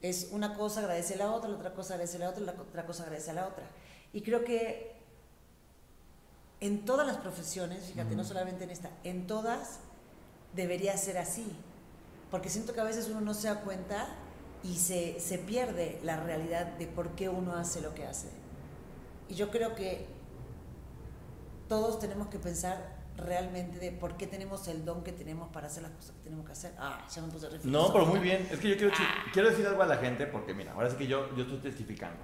Es 0.00 0.28
una 0.32 0.54
cosa 0.54 0.80
agradece 0.80 1.14
a 1.14 1.18
la 1.18 1.32
otra, 1.32 1.48
la 1.48 1.56
otra 1.56 1.72
cosa 1.72 1.94
agradece 1.94 2.16
a 2.16 2.20
la 2.20 2.30
otra, 2.30 2.42
la 2.42 2.52
otra 2.52 2.84
cosa 2.84 3.04
agradece 3.04 3.30
a 3.30 3.34
la 3.34 3.46
otra. 3.46 3.64
Y 4.12 4.22
creo 4.22 4.44
que 4.44 4.92
en 6.60 6.84
todas 6.84 7.06
las 7.06 7.18
profesiones, 7.18 7.84
fíjate, 7.84 8.16
no 8.16 8.24
solamente 8.24 8.64
en 8.64 8.70
esta, 8.70 8.90
en 9.04 9.26
todas 9.26 9.78
debería 10.54 10.96
ser 10.96 11.18
así. 11.18 11.46
Porque 12.30 12.48
siento 12.48 12.72
que 12.72 12.80
a 12.80 12.84
veces 12.84 13.08
uno 13.08 13.20
no 13.20 13.34
se 13.34 13.48
da 13.48 13.60
cuenta 13.60 14.08
y 14.64 14.76
se, 14.76 15.20
se 15.20 15.38
pierde 15.38 16.00
la 16.02 16.18
realidad 16.18 16.66
de 16.78 16.86
por 16.86 17.10
qué 17.10 17.28
uno 17.28 17.54
hace 17.54 17.80
lo 17.80 17.94
que 17.94 18.06
hace. 18.06 18.28
Y 19.28 19.34
yo 19.34 19.50
creo 19.50 19.74
que 19.74 20.06
todos 21.72 21.98
tenemos 21.98 22.28
que 22.28 22.38
pensar 22.38 22.76
realmente 23.16 23.78
de 23.78 23.92
por 23.92 24.18
qué 24.18 24.26
tenemos 24.26 24.68
el 24.68 24.84
don 24.84 25.02
que 25.02 25.10
tenemos 25.10 25.48
para 25.52 25.68
hacer 25.68 25.82
las 25.82 25.92
cosas 25.92 26.10
que 26.16 26.24
tenemos 26.24 26.44
que 26.44 26.52
hacer. 26.52 26.74
Ah, 26.78 27.06
ya 27.10 27.22
me 27.22 27.28
puse 27.28 27.48
No, 27.64 27.90
pero 27.90 28.04
muy 28.04 28.20
bien. 28.20 28.46
Es 28.50 28.60
que 28.60 28.68
yo 28.68 28.76
quiero, 28.76 28.92
ah. 28.98 29.24
quiero 29.32 29.48
decir 29.48 29.66
algo 29.66 29.82
a 29.82 29.86
la 29.86 29.96
gente 29.96 30.26
porque, 30.26 30.52
mira, 30.52 30.74
ahora 30.74 30.90
sí 30.90 30.96
que 30.96 31.06
yo, 31.06 31.34
yo 31.34 31.44
estoy 31.44 31.60
testificando 31.60 32.20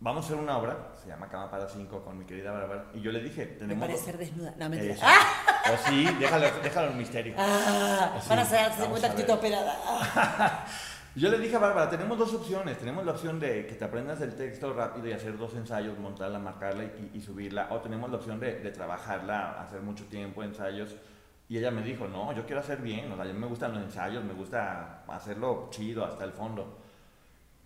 vamos 0.00 0.24
a 0.24 0.26
hacer 0.26 0.38
una 0.38 0.56
obra, 0.56 0.92
se 1.00 1.08
llama 1.08 1.28
Cama 1.28 1.50
para 1.50 1.68
Cinco, 1.68 2.02
con 2.02 2.18
mi 2.18 2.24
querida 2.24 2.50
Bárbara, 2.50 2.86
y 2.94 3.00
yo 3.00 3.12
le 3.12 3.20
dije, 3.20 3.44
tenemos... 3.46 3.86
Me 3.86 3.96
ser 3.96 4.16
desnuda, 4.16 4.54
no, 4.56 4.68
mentira. 4.68 4.96
¡Ah! 5.02 5.72
O 5.72 5.88
sí, 5.88 6.08
déjalo, 6.18 6.46
déjalo 6.62 6.90
en 6.90 6.98
misterio. 6.98 7.34
Ah, 7.38 8.18
van 8.28 8.38
a 8.38 8.44
ser 8.44 8.72
segunda 8.72 9.08
actitud 9.08 9.34
operada. 9.34 10.66
yo 11.16 11.28
le 11.28 11.38
dije 11.38 11.56
a 11.56 11.58
Bárbara, 11.58 11.90
tenemos 11.90 12.16
dos 12.16 12.32
opciones, 12.34 12.78
tenemos 12.78 13.04
la 13.04 13.12
opción 13.12 13.40
de 13.40 13.66
que 13.66 13.74
te 13.74 13.84
aprendas 13.84 14.20
el 14.20 14.34
texto 14.36 14.72
rápido 14.72 15.08
y 15.08 15.12
hacer 15.12 15.36
dos 15.36 15.54
ensayos, 15.54 15.98
montarla, 15.98 16.38
marcarla 16.38 16.84
y, 17.12 17.20
subirla, 17.20 17.68
o 17.70 17.80
tenemos 17.80 18.10
la 18.10 18.16
opción 18.16 18.38
de, 18.38 18.60
de, 18.60 18.70
trabajarla, 18.70 19.60
hacer 19.60 19.80
mucho 19.80 20.04
tiempo, 20.04 20.42
ensayos, 20.44 20.94
y 21.48 21.58
ella 21.58 21.72
me 21.72 21.82
dijo, 21.82 22.06
no, 22.06 22.32
yo 22.32 22.46
quiero 22.46 22.60
hacer 22.60 22.78
bien, 22.80 23.10
o 23.10 23.16
sea, 23.16 23.24
a 23.24 23.28
mí 23.28 23.32
me 23.32 23.48
gustan 23.48 23.74
los 23.74 23.82
ensayos, 23.82 24.22
me 24.22 24.34
gusta 24.34 25.02
hacerlo 25.08 25.66
chido 25.70 26.04
hasta 26.04 26.24
el 26.24 26.30
fondo. 26.30 26.78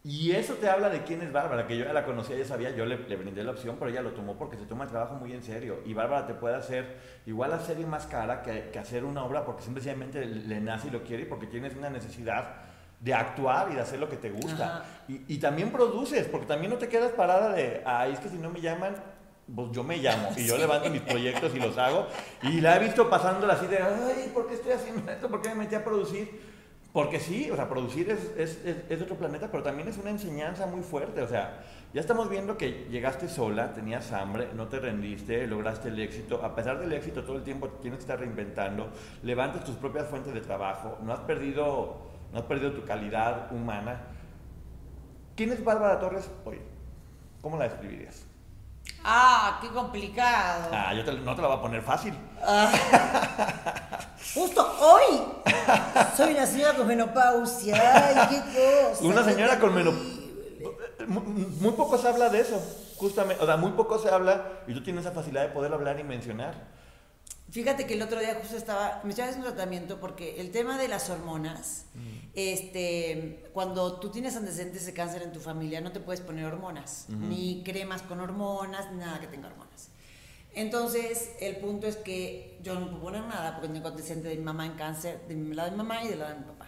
Y 0.06 0.32
eso 0.32 0.54
te 0.54 0.68
habla 0.68 0.88
de 0.88 1.02
quién 1.02 1.20
es 1.20 1.32
Bárbara, 1.32 1.66
que 1.66 1.76
yo 1.76 1.84
ya 1.84 1.92
la 1.92 2.04
conocía, 2.04 2.36
ya 2.36 2.44
sabía, 2.46 2.70
yo 2.70 2.86
le, 2.86 2.96
le, 2.96 3.16
brindé 3.16 3.42
la 3.44 3.52
opción, 3.52 3.76
pero 3.78 3.90
ella 3.90 4.02
lo 4.02 4.12
tomó 4.12 4.38
porque 4.38 4.56
se 4.56 4.64
toma 4.64 4.84
el 4.84 4.90
trabajo 4.90 5.14
muy 5.14 5.32
en 5.32 5.42
serio. 5.42 5.80
Y 5.84 5.94
Bárbara 5.94 6.26
te 6.26 6.34
puede 6.34 6.56
hacer 6.56 6.98
igual 7.24 7.50
la 7.50 7.60
serie 7.60 7.86
más 7.86 8.06
cara 8.06 8.42
que, 8.42 8.70
que 8.70 8.78
hacer 8.78 9.04
una 9.04 9.24
obra 9.24 9.46
porque 9.46 9.62
simplemente 9.62 10.26
le 10.26 10.60
nace 10.60 10.88
y 10.88 10.90
lo 10.90 11.02
quiere 11.02 11.22
y 11.22 11.26
porque 11.26 11.46
tienes 11.46 11.74
una 11.74 11.88
necesidad 11.88 12.73
de 13.04 13.12
actuar 13.12 13.68
y 13.70 13.74
de 13.74 13.82
hacer 13.82 14.00
lo 14.00 14.08
que 14.08 14.16
te 14.16 14.30
gusta. 14.30 14.82
Y, 15.06 15.20
y, 15.28 15.38
también 15.38 15.70
produces, 15.70 16.26
porque 16.26 16.46
también 16.46 16.72
no 16.72 16.78
te 16.78 16.88
quedas 16.88 17.12
parada 17.12 17.52
de, 17.52 17.82
ay, 17.84 18.14
es 18.14 18.18
que 18.18 18.30
si 18.30 18.38
no 18.38 18.48
me 18.48 18.62
llaman, 18.62 18.94
pues 19.54 19.72
yo 19.72 19.84
me 19.84 19.98
llamo 19.98 20.30
y 20.34 20.46
yo 20.46 20.56
levanto 20.56 20.88
mis 20.88 21.02
proyectos 21.02 21.54
y 21.54 21.58
los 21.58 21.76
hago. 21.76 22.06
Y 22.42 22.62
la 22.62 22.76
he 22.76 22.78
visto 22.78 23.10
pasándola 23.10 23.52
así 23.52 23.66
de, 23.66 23.76
ay, 23.76 24.30
¿por 24.32 24.48
qué 24.48 24.54
estoy 24.54 24.72
haciendo 24.72 25.12
esto? 25.12 25.28
¿Por 25.28 25.42
qué 25.42 25.50
me 25.50 25.56
metí 25.56 25.74
a 25.74 25.84
producir? 25.84 26.54
Porque 26.94 27.20
sí, 27.20 27.50
o 27.50 27.56
sea, 27.56 27.68
producir 27.68 28.08
es, 28.08 28.30
es, 28.38 28.58
es, 28.64 28.98
de 28.98 29.02
otro 29.02 29.16
planeta, 29.16 29.50
pero 29.50 29.62
también 29.62 29.88
es 29.88 29.98
una 29.98 30.10
enseñanza 30.10 30.66
muy 30.66 30.80
fuerte. 30.80 31.20
O 31.20 31.28
sea, 31.28 31.60
ya 31.92 32.00
estamos 32.00 32.30
viendo 32.30 32.56
que 32.56 32.86
llegaste 32.88 33.28
sola, 33.28 33.74
tenías 33.74 34.12
hambre, 34.12 34.48
no 34.54 34.68
te 34.68 34.78
rendiste, 34.78 35.46
lograste 35.46 35.88
el 35.88 35.98
éxito. 35.98 36.42
A 36.42 36.54
pesar 36.54 36.78
del 36.78 36.92
éxito, 36.92 37.24
todo 37.24 37.36
el 37.36 37.42
tiempo 37.42 37.68
tienes 37.68 37.98
que 37.98 38.02
estar 38.04 38.18
reinventando, 38.18 38.88
levantas 39.24 39.64
tus 39.64 39.74
propias 39.74 40.06
fuentes 40.06 40.32
de 40.32 40.40
trabajo, 40.40 40.96
no 41.02 41.12
has 41.12 41.20
perdido, 41.20 42.13
no 42.34 42.40
has 42.40 42.46
perdido 42.46 42.72
tu 42.72 42.84
calidad 42.84 43.50
humana. 43.52 44.00
¿Quién 45.36 45.52
es 45.52 45.64
Bárbara 45.64 46.00
Torres 46.00 46.28
hoy? 46.44 46.60
¿Cómo 47.40 47.56
la 47.56 47.64
describirías? 47.64 48.24
Ah, 49.04 49.60
qué 49.62 49.68
complicado. 49.68 50.68
Ah, 50.72 50.92
yo 50.94 51.04
te, 51.04 51.12
no 51.12 51.36
te 51.36 51.42
la 51.42 51.48
voy 51.48 51.58
a 51.58 51.62
poner 51.62 51.82
fácil. 51.82 52.12
Ah. 52.42 52.72
Justo 54.34 54.76
hoy 54.80 55.22
soy 56.16 56.34
una 56.34 56.46
señora 56.46 56.74
con 56.74 56.88
menopausia. 56.88 57.76
Ay, 57.76 58.28
qué 58.30 58.88
cosa. 58.90 59.04
Una 59.04 59.22
señora 59.22 59.60
con 59.60 59.72
menopausia. 59.72 60.24
Muy 61.06 61.72
poco 61.72 61.98
se 61.98 62.08
habla 62.08 62.30
de 62.30 62.40
eso, 62.40 62.60
justamente. 62.96 63.44
O 63.44 63.46
sea, 63.46 63.56
muy 63.56 63.72
poco 63.72 63.98
se 63.98 64.10
habla 64.10 64.42
y 64.66 64.74
tú 64.74 64.82
tienes 64.82 65.04
esa 65.04 65.14
facilidad 65.14 65.42
de 65.42 65.48
poder 65.50 65.72
hablar 65.72 66.00
y 66.00 66.04
mencionar. 66.04 66.54
Fíjate 67.54 67.86
que 67.86 67.94
el 67.94 68.02
otro 68.02 68.18
día 68.18 68.36
justo 68.40 68.56
estaba, 68.56 69.00
me 69.04 69.10
estaba 69.10 69.28
haciendo 69.28 69.48
un 69.48 69.54
tratamiento 69.54 70.00
porque 70.00 70.40
el 70.40 70.50
tema 70.50 70.76
de 70.76 70.88
las 70.88 71.08
hormonas, 71.08 71.84
mm. 71.94 72.30
este, 72.34 73.48
cuando 73.52 74.00
tú 74.00 74.10
tienes 74.10 74.34
antecedentes 74.34 74.86
de 74.86 74.92
cáncer 74.92 75.22
en 75.22 75.30
tu 75.30 75.38
familia, 75.38 75.80
no 75.80 75.92
te 75.92 76.00
puedes 76.00 76.20
poner 76.20 76.46
hormonas, 76.46 77.06
ni 77.08 77.62
cremas 77.62 78.02
con 78.02 78.18
hormonas, 78.18 78.90
ni 78.90 78.98
nada 78.98 79.20
que 79.20 79.28
tenga 79.28 79.46
hormonas. 79.46 79.90
Entonces, 80.52 81.30
el 81.38 81.58
punto 81.58 81.86
es 81.86 81.94
que 81.94 82.58
yo 82.60 82.74
no 82.74 82.90
puedo 82.90 83.02
poner 83.02 83.22
nada 83.22 83.54
porque 83.54 83.68
tengo 83.68 83.86
antecedentes 83.86 84.32
de 84.32 84.36
mi 84.36 84.42
mamá 84.42 84.66
en 84.66 84.72
cáncer, 84.72 85.20
de 85.28 85.36
mi 85.36 85.54
lado 85.54 85.70
de 85.70 85.76
mi 85.76 85.78
mamá 85.84 86.02
y 86.02 86.08
del 86.08 86.18
lado 86.18 86.34
de 86.34 86.40
mi 86.40 86.46
papá. 86.46 86.63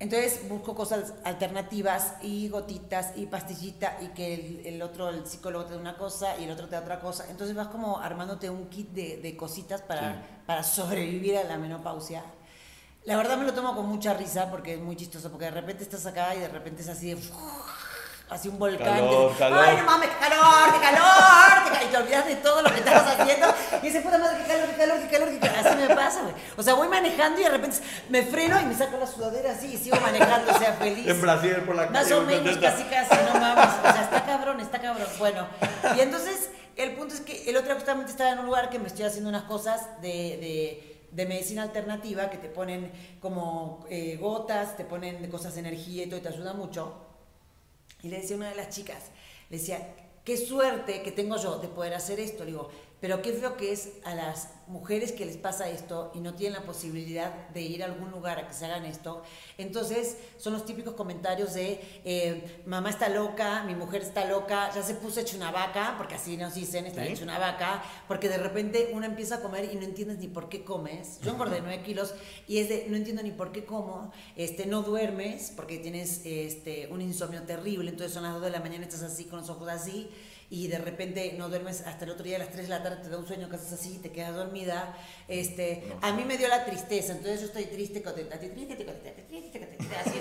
Entonces 0.00 0.48
busco 0.48 0.76
cosas 0.76 1.14
alternativas 1.24 2.14
y 2.22 2.48
gotitas 2.48 3.12
y 3.16 3.26
pastillita 3.26 3.98
y 4.00 4.08
que 4.08 4.62
el, 4.64 4.80
otro, 4.80 5.08
el 5.08 5.26
psicólogo 5.26 5.64
te 5.64 5.74
da 5.74 5.80
una 5.80 5.96
cosa 5.96 6.38
y 6.38 6.44
el 6.44 6.52
otro 6.52 6.66
te 6.68 6.76
da 6.76 6.82
otra 6.82 7.00
cosa. 7.00 7.26
Entonces 7.28 7.56
vas 7.56 7.66
como 7.66 7.98
armándote 7.98 8.48
un 8.48 8.68
kit 8.68 8.90
de, 8.90 9.16
de 9.16 9.36
cositas 9.36 9.82
para, 9.82 10.24
para 10.46 10.62
sobrevivir 10.62 11.36
a 11.36 11.44
la 11.44 11.58
menopausia. 11.58 12.22
La 13.04 13.16
verdad 13.16 13.38
me 13.38 13.44
lo 13.44 13.54
tomo 13.54 13.74
con 13.74 13.86
mucha 13.86 14.14
risa 14.14 14.50
porque 14.50 14.74
es 14.74 14.80
muy 14.80 14.94
chistoso, 14.94 15.30
porque 15.30 15.46
de 15.46 15.52
repente 15.52 15.82
estás 15.82 16.06
acá 16.06 16.34
y 16.34 16.40
de 16.40 16.48
repente 16.48 16.82
es 16.82 16.88
así 16.88 17.14
de 17.14 17.20
así 18.30 18.48
un 18.48 18.58
volcán. 18.58 18.86
Calor, 18.86 19.36
calor. 19.36 19.64
Ay, 19.64 19.76
no 19.78 19.84
mames, 19.84 20.10
qué 20.10 20.28
calor, 20.28 20.72
qué 20.74 20.80
calor, 20.80 21.84
Y 21.84 21.90
te 21.90 21.96
olvidas 21.96 22.26
de 22.26 22.36
todo 22.36 22.62
lo 22.62 22.72
que 22.72 22.77
haciendo. 22.96 23.54
Y 23.82 23.86
dices, 23.86 24.02
puta 24.02 24.18
madre, 24.18 24.38
qué 24.42 24.52
calor, 24.52 24.68
qué 24.68 24.76
calor, 24.76 24.98
qué 24.98 25.08
calor, 25.08 25.28
qué 25.30 25.38
calor. 25.38 25.66
Así 25.66 25.76
me 25.76 25.94
pasa, 25.94 26.22
güey. 26.22 26.34
O 26.56 26.62
sea, 26.62 26.74
voy 26.74 26.88
manejando 26.88 27.40
y 27.40 27.44
de 27.44 27.50
repente 27.50 27.78
me 28.08 28.22
freno 28.22 28.60
y 28.60 28.64
me 28.64 28.74
saco 28.74 28.98
la 28.98 29.06
sudadera 29.06 29.52
así 29.52 29.74
y 29.74 29.76
sigo 29.76 29.98
manejando, 30.00 30.52
o 30.52 30.58
sea, 30.58 30.72
feliz. 30.74 31.06
En 31.06 31.20
Brasil, 31.20 31.56
por 31.66 31.76
la 31.76 31.86
Más 31.86 32.10
o 32.12 32.22
menos, 32.22 32.56
casi, 32.58 32.84
casi, 32.84 33.14
no 33.32 33.40
mames. 33.40 33.74
O 33.78 33.92
sea, 33.92 34.02
está 34.02 34.24
cabrón, 34.24 34.60
está 34.60 34.80
cabrón. 34.80 35.08
Bueno, 35.18 35.46
y 35.96 36.00
entonces, 36.00 36.50
el 36.76 36.94
punto 36.94 37.14
es 37.14 37.20
que 37.20 37.50
el 37.50 37.56
otro 37.56 37.66
día 37.66 37.74
justamente 37.74 38.10
estaba 38.10 38.30
en 38.30 38.38
un 38.38 38.46
lugar 38.46 38.70
que 38.70 38.78
me 38.78 38.86
estoy 38.86 39.04
haciendo 39.04 39.28
unas 39.28 39.44
cosas 39.44 40.00
de, 40.00 40.08
de 40.08 40.98
de 41.10 41.26
medicina 41.26 41.62
alternativa 41.62 42.30
que 42.30 42.38
te 42.38 42.48
ponen 42.48 42.92
como 43.20 43.84
eh, 43.88 44.16
gotas, 44.16 44.76
te 44.76 44.84
ponen 44.84 45.28
cosas 45.30 45.54
de 45.54 45.60
energía 45.60 46.04
y 46.04 46.06
todo 46.06 46.18
y 46.18 46.22
te 46.22 46.28
ayuda 46.28 46.52
mucho. 46.52 46.94
Y 48.02 48.08
le 48.08 48.18
decía 48.20 48.36
a 48.36 48.38
una 48.38 48.50
de 48.50 48.56
las 48.56 48.68
chicas, 48.68 49.04
le 49.50 49.58
decía, 49.58 49.94
qué 50.28 50.36
suerte 50.36 51.00
que 51.00 51.10
tengo 51.10 51.38
yo 51.38 51.58
de 51.58 51.68
poder 51.68 51.94
hacer 51.94 52.20
esto. 52.20 52.44
Le 52.44 52.50
digo, 52.50 52.68
pero 53.00 53.22
qué 53.22 53.38
lo 53.38 53.56
que 53.56 53.72
es 53.72 53.90
a 54.04 54.14
las 54.14 54.48
mujeres 54.66 55.12
que 55.12 55.24
les 55.24 55.36
pasa 55.36 55.68
esto 55.68 56.12
y 56.14 56.20
no 56.20 56.34
tienen 56.34 56.60
la 56.60 56.66
posibilidad 56.66 57.48
de 57.48 57.62
ir 57.62 57.82
a 57.82 57.86
algún 57.86 58.10
lugar 58.10 58.38
a 58.38 58.46
que 58.46 58.52
se 58.52 58.66
hagan 58.66 58.84
esto. 58.84 59.22
Entonces 59.56 60.18
son 60.36 60.52
los 60.52 60.64
típicos 60.64 60.94
comentarios 60.94 61.54
de 61.54 61.80
eh, 62.04 62.62
mamá 62.66 62.90
está 62.90 63.08
loca, 63.08 63.64
mi 63.64 63.74
mujer 63.74 64.02
está 64.02 64.26
loca, 64.26 64.70
ya 64.74 64.82
se 64.82 64.94
puso 64.94 65.20
hecho 65.20 65.36
una 65.36 65.50
vaca, 65.50 65.94
porque 65.96 66.16
así 66.16 66.36
nos 66.36 66.54
dicen, 66.54 66.86
está 66.86 67.06
hecho 67.06 67.24
una 67.24 67.38
vaca, 67.38 67.82
porque 68.06 68.28
de 68.28 68.38
repente 68.38 68.90
uno 68.92 69.06
empieza 69.06 69.36
a 69.36 69.40
comer 69.40 69.72
y 69.72 69.76
no 69.76 69.82
entiendes 69.82 70.18
ni 70.18 70.28
por 70.28 70.48
qué 70.48 70.64
comes. 70.64 71.20
Yo 71.20 71.32
engordé 71.32 71.60
9 71.60 71.82
kilos 71.82 72.14
y 72.46 72.58
es 72.58 72.68
de 72.68 72.86
no 72.88 72.96
entiendo 72.96 73.22
ni 73.22 73.30
por 73.30 73.52
qué 73.52 73.64
como, 73.64 74.12
este, 74.36 74.66
no 74.66 74.82
duermes 74.82 75.52
porque 75.54 75.78
tienes 75.78 76.22
este, 76.24 76.88
un 76.88 77.00
insomnio 77.00 77.42
terrible, 77.42 77.90
entonces 77.90 78.12
son 78.12 78.24
las 78.24 78.34
2 78.34 78.42
de 78.42 78.50
la 78.50 78.60
mañana, 78.60 78.84
estás 78.84 79.02
así 79.02 79.24
con 79.24 79.38
los 79.40 79.48
ojos 79.48 79.68
así 79.68 80.10
y 80.50 80.68
de 80.68 80.78
repente 80.78 81.34
no 81.36 81.48
duermes 81.48 81.82
hasta 81.82 82.04
el 82.04 82.10
otro 82.10 82.24
día 82.24 82.36
a 82.36 82.38
las 82.38 82.50
3 82.50 82.68
de 82.68 82.68
la 82.68 82.82
tarde, 82.82 83.02
te 83.02 83.08
da 83.08 83.18
un 83.18 83.26
sueño 83.26 83.48
que 83.48 83.56
haces 83.56 83.72
así, 83.72 83.98
te 83.98 84.10
quedas 84.10 84.34
dormida. 84.34 84.96
Este, 85.28 85.84
a 86.00 86.12
mí 86.12 86.24
me 86.24 86.38
dio 86.38 86.48
la 86.48 86.64
tristeza, 86.64 87.12
entonces 87.12 87.40
yo 87.40 87.46
estoy 87.48 87.64
triste, 87.66 88.02
contenta, 88.02 88.38
triste, 88.38 88.64
triste, 88.64 88.86
contenta, 88.86 89.22
triste, 89.28 89.58
contenta, 89.58 90.00
así 90.00 90.18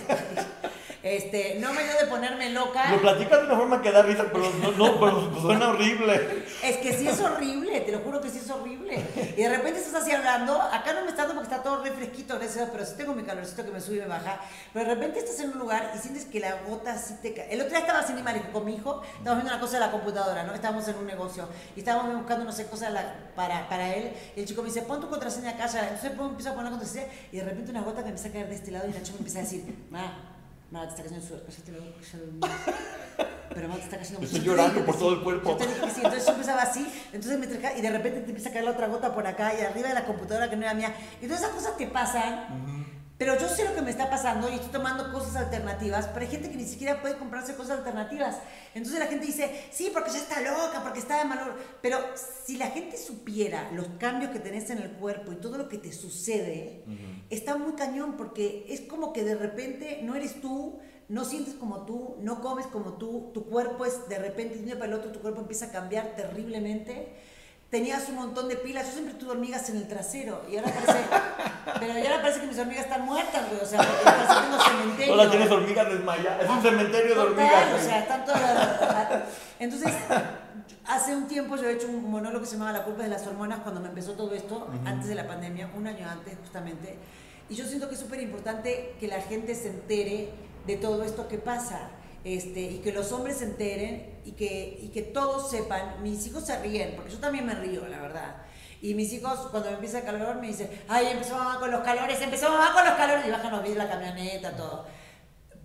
Este, 1.04 1.58
no 1.60 1.74
me 1.74 1.84
dio 1.84 1.94
de 1.94 2.06
ponerme 2.08 2.50
loca. 2.52 2.92
Lo 2.92 3.02
platicas 3.02 3.40
de 3.40 3.46
una 3.46 3.56
forma 3.56 3.82
que 3.82 3.92
da 3.92 4.02
risa, 4.02 4.26
pero 4.32 4.52
no, 4.62 4.72
no 4.72 5.00
pero 5.00 5.42
suena 5.42 5.70
horrible. 5.70 6.46
Es 6.64 6.78
que 6.78 6.94
sí 6.94 7.08
es 7.08 7.20
horrible, 7.20 7.82
te 7.82 7.92
lo 7.92 8.00
juro 8.00 8.22
que 8.22 8.30
sí 8.30 8.40
es 8.40 8.50
horrible. 8.50 9.04
Y 9.38 9.42
de 9.42 9.50
repente 9.50 9.80
estás 9.80 10.02
así 10.02 10.12
hablando, 10.12 10.60
acá 10.62 10.94
no 10.94 11.02
me 11.02 11.10
está 11.10 11.24
dando 11.24 11.36
porque 11.36 11.54
está 11.54 11.64
todo 11.64 11.84
refresquito, 11.84 12.38
gracias, 12.38 12.70
pero 12.72 12.86
sí 12.86 12.94
tengo 12.98 13.14
mi 13.14 13.24
calorcito 13.24 13.64
que 13.64 13.72
me 13.72 13.80
sube 13.80 13.98
y 13.98 14.00
me 14.00 14.08
baja. 14.08 14.42
Pero 14.74 14.88
de 14.88 14.96
repente 14.96 15.20
estás 15.20 15.40
en 15.40 15.52
un 15.52 15.60
lugar 15.60 15.92
y 15.96 16.00
sientes 16.00 16.26
que 16.26 16.40
la 16.40 16.56
gota 16.68 16.94
así 16.94 17.16
te 17.22 17.34
cae. 17.34 17.54
El 17.54 17.62
otro 17.62 17.72
día 17.72 17.80
estaba 17.80 18.00
haciendo 18.00 18.24
con 18.52 18.66
mi 18.66 18.76
hijo, 18.76 19.02
estábamos 19.18 19.44
viendo 19.44 19.54
una 19.54 19.60
cosa 19.60 19.74
de 19.74 19.86
la 19.86 19.92
computadora, 19.92 20.44
¿no? 20.44 20.54
Estábamos 20.54 20.88
en 20.88 20.96
un 20.96 21.06
negocio 21.06 21.48
y 21.76 21.80
estábamos 21.80 22.16
buscando, 22.16 22.46
no 22.46 22.52
sé, 22.52 22.68
cosas 22.68 22.94
para, 23.36 23.70
para 23.70 23.96
él. 23.96 24.12
Y 24.36 24.42
el 24.42 24.46
chico 24.46 24.62
me 24.62 24.68
dice, 24.68 24.82
pon 24.82 25.00
tu 25.00 25.10
contraseña 25.10 25.52
acá, 25.52 25.66
entonces 25.66 26.12
empiezo 26.12 26.50
a 26.50 26.54
poner 26.54 26.66
la 26.66 26.78
contraseña 26.78 27.06
y 27.32 27.38
de 27.38 27.44
repente 27.44 27.72
una 27.72 27.82
gota 27.82 28.04
que 28.04 28.10
empieza 28.10 28.30
a 28.30 28.32
caer 28.32 28.50
de 28.50 28.56
este 28.56 28.72
lado 28.72 28.88
y 28.88 28.94
chica 28.94 29.12
me 29.14 29.18
empieza 29.18 29.40
a 29.40 29.42
decir, 29.44 29.86
ma, 29.90 30.37
ma, 30.72 30.84
te 30.84 30.90
está 30.90 31.04
cayendo 31.04 31.26
suerte, 31.26 31.46
cállate 31.52 31.72
luego, 31.72 31.88
ya 32.02 33.28
pero 33.50 33.70
ma, 33.70 33.76
te 33.76 33.82
está 33.82 33.98
cayendo 33.98 34.22
Estoy 34.22 34.42
llorando 34.42 34.86
por 34.86 34.98
todo 34.98 35.14
el 35.14 35.22
cuerpo. 35.22 35.50
Yo 35.52 35.58
te 35.58 35.68
dije 35.68 35.82
que 35.82 35.90
sí, 35.90 36.02
entonces 36.04 36.26
yo 36.26 36.32
empezaba 36.34 36.62
así, 36.62 36.88
entonces 37.12 37.40
me 37.40 37.48
traje, 37.48 37.80
y 37.80 37.82
de 37.82 37.90
repente 37.90 38.20
te 38.22 38.28
empieza 38.28 38.50
a 38.50 38.54
caer 38.54 38.66
la 38.66 38.72
otra 38.72 38.88
gota 38.88 39.14
por 39.16 39.26
acá 39.26 39.54
y 39.60 39.62
arriba 39.64 39.88
de 39.88 39.96
la 39.96 40.06
computadora 40.06 40.50
que 40.50 40.56
no 40.56 40.64
era 40.64 40.74
mía. 40.74 40.94
Y 41.22 41.26
todas 41.26 41.42
esas 41.42 41.54
cosas 41.54 41.78
te 41.78 41.88
pasan. 41.88 42.77
Pero 43.18 43.36
yo 43.40 43.50
sé 43.50 43.66
lo 43.66 43.74
que 43.74 43.82
me 43.82 43.90
está 43.90 44.12
pasando 44.12 44.48
y 44.48 44.54
estoy 44.54 44.70
tomando 44.70 45.12
cosas 45.12 45.36
alternativas, 45.36 46.08
pero 46.08 46.26
hay 46.26 46.32
gente 46.32 46.52
que 46.52 46.58
ni 46.58 46.66
siquiera 46.66 47.02
puede 47.02 47.18
comprarse 47.18 47.56
cosas 47.56 47.80
alternativas. 47.80 48.38
Entonces 48.76 49.00
la 49.00 49.08
gente 49.08 49.26
dice, 49.26 49.66
sí, 49.72 49.90
porque 49.92 50.12
ya 50.12 50.20
está 50.20 50.40
loca, 50.42 50.84
porque 50.84 51.00
está 51.00 51.18
de 51.18 51.26
mal 51.26 51.56
Pero 51.82 51.98
si 52.46 52.58
la 52.58 52.68
gente 52.68 52.96
supiera 52.96 53.72
los 53.72 53.88
cambios 53.98 54.32
que 54.32 54.40
tenés 54.40 54.70
en 54.70 54.78
el 54.78 54.92
cuerpo 54.92 55.32
y 55.32 55.38
todo 55.38 55.58
lo 55.58 55.68
que 55.68 55.80
te 55.80 55.92
sucede, 55.92 56.84
está 57.32 57.58
muy 57.58 57.74
cañón 57.74 58.18
porque 58.18 58.68
es 58.70 58.82
como 58.82 59.14
que 59.14 59.24
de 59.24 59.34
repente 59.34 60.02
no 60.04 60.16
eres 60.16 60.40
tú, 60.40 60.80
no 61.10 61.26
sientes 61.26 61.56
como 61.56 61.86
tú, 61.86 62.18
no 62.20 62.42
comes 62.42 62.68
como 62.68 62.94
tú, 62.98 63.32
tu 63.34 63.46
cuerpo 63.46 63.86
es 63.86 64.08
de 64.10 64.20
repente 64.20 64.56
de 64.56 64.60
un 64.60 64.66
día 64.66 64.76
para 64.76 64.88
el 64.88 64.94
otro, 64.94 65.12
tu 65.12 65.22
cuerpo 65.22 65.42
empieza 65.42 65.68
a 65.68 65.72
cambiar 65.72 66.16
terriblemente 66.16 67.16
tenías 67.70 68.08
un 68.10 68.16
montón 68.16 68.48
de 68.48 68.56
pilas. 68.56 68.86
Yo 68.88 68.94
siempre 68.94 69.14
tuve 69.16 69.32
hormigas 69.32 69.70
en 69.70 69.78
el 69.78 69.88
trasero 69.88 70.44
y 70.50 70.58
ahora 70.58 70.72
parece, 70.74 71.06
pero 71.80 71.94
ahora 71.94 72.22
parece 72.22 72.42
que 72.42 72.48
mis 72.48 72.60
hormigas 72.60 72.86
están 72.86 73.06
muertas, 73.06 73.50
güey. 73.50 73.62
O 73.62 73.66
sea, 73.66 73.80
porque 73.80 74.04
parece 74.04 74.34
que 74.34 74.42
tengo 74.42 74.64
cementerio. 74.64 75.14
Hola, 75.14 75.30
tienes 75.30 75.52
hormigas 75.52 75.90
desmayadas. 75.90 76.44
Es 76.44 76.50
un 76.50 76.62
cementerio 76.62 77.16
de 77.16 77.22
hormigas. 77.22 77.74
O 77.74 77.84
sea, 77.84 78.00
están 78.00 78.26
todas 78.26 79.24
Entonces, 79.60 79.94
hace 80.86 81.16
un 81.16 81.28
tiempo 81.28 81.56
yo 81.56 81.66
he 81.66 81.74
hecho 81.74 81.88
un 81.88 82.10
monólogo 82.10 82.42
que 82.42 82.48
se 82.48 82.54
llamaba 82.54 82.78
La 82.78 82.84
culpa 82.84 83.04
de 83.04 83.10
las 83.10 83.26
hormonas 83.28 83.60
cuando 83.60 83.82
me 83.82 83.90
empezó 83.90 84.14
todo 84.14 84.34
esto, 84.34 84.68
antes 84.86 85.08
de 85.08 85.16
la 85.16 85.28
pandemia, 85.28 85.70
un 85.76 85.88
año 85.88 86.08
antes 86.10 86.38
justamente. 86.42 86.98
Y 87.50 87.56
yo 87.56 87.66
siento 87.66 87.88
que 87.88 87.96
es 87.96 88.02
súper 88.02 88.22
importante 88.22 88.96
que 89.00 89.08
la 89.08 89.22
gente 89.22 89.56
se 89.56 89.70
entere 89.70 90.30
de 90.66 90.76
todo 90.76 91.04
esto 91.04 91.28
que 91.28 91.38
pasa. 91.38 91.90
Este, 92.24 92.62
y 92.62 92.78
que 92.80 92.92
los 92.92 93.12
hombres 93.12 93.38
se 93.38 93.46
enteren 93.46 94.20
y 94.26 94.32
que, 94.32 94.80
y 94.82 94.90
que 94.90 95.02
todos 95.02 95.50
sepan. 95.50 96.02
Mis 96.04 96.26
hijos 96.28 96.46
se 96.46 96.60
ríen, 96.60 96.94
porque 96.96 97.12
yo 97.12 97.20
también 97.20 97.46
me 97.46 97.56
río, 97.56 97.88
la 97.88 98.02
verdad. 98.02 98.36
Y 98.82 98.94
mis 98.94 99.12
hijos, 99.14 99.48
cuando 99.50 99.70
me 99.70 99.76
empieza 99.76 100.00
el 100.00 100.06
calor, 100.06 100.36
me 100.40 100.48
dicen, 100.48 100.70
ay, 100.88 101.08
empezó 101.08 101.38
mamá 101.38 101.60
con 101.60 101.72
los 101.72 101.82
calores, 101.82 102.22
empezó 102.22 102.50
mamá 102.50 102.74
con 102.74 102.86
los 102.86 102.94
calores, 102.96 103.26
y 103.26 103.32
bajan 103.32 103.52
los 103.52 103.64
vídeos 103.64 103.78
la 103.78 103.90
camioneta, 103.90 104.56
todo. 104.56 104.86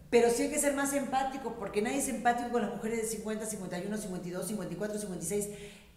Pero 0.09 0.31
sí 0.31 0.45
hay 0.45 0.51
que 0.51 0.59
ser 0.59 0.75
más 0.75 0.93
empático, 0.95 1.57
porque 1.59 1.83
nadie 1.83 1.99
es 1.99 2.09
empático 2.09 2.51
con 2.51 2.63
las 2.63 2.71
mujeres 2.71 3.03
de 3.03 3.09
50, 3.09 3.47
51, 3.47 3.97
52, 3.97 4.47
54, 4.47 4.99
56, 4.99 5.49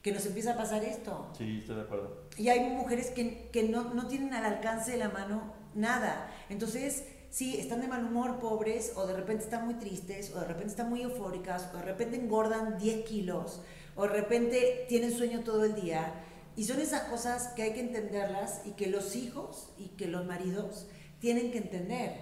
que 0.01 0.11
nos 0.11 0.25
empieza 0.25 0.53
a 0.53 0.57
pasar 0.57 0.83
esto. 0.83 1.31
Sí, 1.37 1.59
estoy 1.59 1.75
de 1.75 1.81
acuerdo. 1.81 2.25
Y 2.37 2.49
hay 2.49 2.61
mujeres 2.61 3.11
que, 3.11 3.49
que 3.51 3.63
no, 3.63 3.93
no 3.93 4.07
tienen 4.07 4.33
al 4.33 4.45
alcance 4.45 4.91
de 4.91 4.97
la 4.97 5.09
mano 5.09 5.53
nada. 5.73 6.31
Entonces, 6.49 7.03
sí, 7.35 7.57
están 7.59 7.81
de 7.81 7.89
mal 7.89 8.05
humor, 8.05 8.39
pobres, 8.39 8.93
o 8.95 9.05
de 9.05 9.13
repente 9.13 9.43
están 9.43 9.65
muy 9.65 9.73
tristes, 9.73 10.31
o 10.33 10.39
de 10.39 10.45
repente 10.45 10.69
están 10.69 10.89
muy 10.89 11.01
eufóricas, 11.01 11.69
o 11.73 11.77
de 11.77 11.83
repente 11.83 12.15
engordan 12.15 12.77
10 12.77 13.05
kilos, 13.05 13.59
o 13.97 14.03
de 14.03 14.07
repente 14.07 14.85
tienen 14.87 15.11
sueño 15.11 15.41
todo 15.41 15.65
el 15.65 15.75
día. 15.75 16.13
Y 16.55 16.63
son 16.63 16.79
esas 16.79 17.09
cosas 17.09 17.49
que 17.49 17.63
hay 17.63 17.73
que 17.73 17.81
entenderlas 17.81 18.61
y 18.63 18.71
que 18.71 18.87
los 18.87 19.17
hijos 19.17 19.67
y 19.77 19.89
que 19.89 20.07
los 20.07 20.25
maridos 20.25 20.87
tienen 21.19 21.51
que 21.51 21.57
entender. 21.57 22.13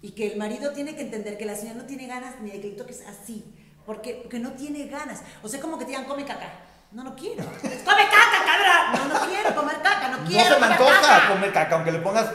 Y 0.00 0.12
que 0.12 0.28
el 0.28 0.38
marido 0.38 0.72
tiene 0.72 0.96
que 0.96 1.02
entender 1.02 1.36
que 1.36 1.44
la 1.44 1.54
señora 1.54 1.80
no 1.80 1.84
tiene 1.84 2.06
ganas 2.06 2.40
ni 2.40 2.50
de 2.50 2.62
que 2.62 2.68
le 2.68 2.76
toques 2.76 3.02
así, 3.06 3.44
porque, 3.84 4.14
porque 4.22 4.38
no 4.38 4.52
tiene 4.52 4.86
ganas. 4.86 5.20
O 5.42 5.48
sea, 5.48 5.60
como 5.60 5.76
que 5.76 5.84
te 5.84 5.90
digan, 5.90 6.06
come 6.06 6.24
caca. 6.24 6.67
No, 6.92 7.04
no 7.04 7.14
quiero. 7.14 7.44
¡Come 7.44 8.04
caca, 8.08 8.44
cabrón! 8.46 9.08
No, 9.10 9.14
no 9.20 9.26
quiero 9.26 9.54
comer 9.54 9.76
caca, 9.82 10.08
no 10.08 10.24
quiero. 10.26 10.48
No 10.48 10.54
se 10.54 10.60
me 10.60 10.76
comer 10.76 10.94
antoja 10.94 11.00
caca. 11.20 11.28
comer 11.32 11.52
caca, 11.52 11.74
aunque 11.76 11.92
le 11.92 11.98
pongas 11.98 12.32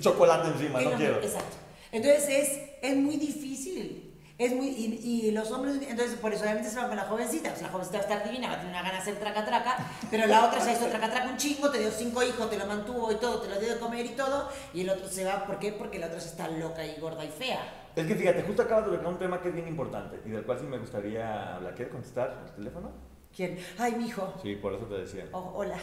chocolate 0.00 0.48
encima, 0.48 0.80
no 0.80 0.90
no- 0.90 0.96
quiero. 0.96 1.16
Exacto. 1.22 1.56
Entonces 1.90 2.28
es, 2.28 2.60
es 2.82 2.96
muy 2.96 3.16
difícil. 3.16 4.04
Es 4.38 4.52
muy, 4.54 4.68
y, 4.68 5.00
y 5.26 5.30
los 5.32 5.50
hombres, 5.50 5.80
entonces 5.88 6.16
por 6.16 6.32
eso 6.32 6.44
obviamente 6.44 6.70
se 6.70 6.76
van 6.76 6.86
con 6.86 6.96
la 6.96 7.02
jovencita, 7.06 7.48
pues 7.50 7.60
la 7.60 7.70
jovencita 7.70 7.98
va 7.98 8.04
a 8.04 8.08
estar 8.08 8.24
divina, 8.24 8.46
va 8.46 8.54
a 8.54 8.58
tener 8.58 8.70
una 8.72 8.82
gana 8.82 8.94
de 8.94 8.98
hacer 9.00 9.16
traca 9.18 9.44
traca, 9.44 9.76
pero 10.12 10.28
la 10.28 10.44
otra 10.44 10.60
ya 10.64 10.74
hizo 10.74 10.86
traca 10.86 11.10
traca 11.10 11.28
un 11.28 11.36
chingo, 11.36 11.68
te 11.72 11.80
dio 11.80 11.90
cinco 11.90 12.22
hijos, 12.22 12.48
te 12.48 12.56
lo 12.56 12.64
mantuvo 12.66 13.10
y 13.10 13.16
todo, 13.16 13.40
te 13.40 13.48
lo 13.48 13.58
dio 13.58 13.74
de 13.74 13.80
comer 13.80 14.06
y 14.06 14.10
todo, 14.10 14.48
y 14.72 14.82
el 14.82 14.90
otro 14.90 15.08
se 15.08 15.24
va, 15.24 15.44
¿por 15.44 15.58
qué? 15.58 15.72
Porque 15.72 15.98
la 15.98 16.06
otra 16.06 16.20
se 16.20 16.28
está 16.28 16.46
loca 16.46 16.86
y 16.86 17.00
gorda 17.00 17.24
y 17.24 17.30
fea. 17.30 17.58
Es 17.96 18.06
que 18.06 18.14
fíjate, 18.14 18.42
justo 18.44 18.62
acabas 18.62 18.84
de 18.84 18.92
tocar 18.92 19.08
un 19.08 19.18
tema 19.18 19.40
que 19.42 19.48
es 19.48 19.54
bien 19.54 19.66
importante 19.66 20.20
y 20.24 20.28
del 20.30 20.44
cual 20.44 20.60
sí 20.60 20.66
me 20.66 20.78
gustaría 20.78 21.56
hablar. 21.56 21.74
¿Quieres 21.74 21.90
contestar 21.92 22.44
el 22.46 22.52
teléfono? 22.54 22.92
¿Quién? 23.34 23.58
Ay, 23.78 23.92
mi 23.96 24.06
hijo. 24.06 24.34
Sí, 24.42 24.56
por 24.56 24.74
eso 24.74 24.86
te 24.86 24.94
decía. 24.94 25.28
Oh, 25.32 25.52
hola. 25.54 25.78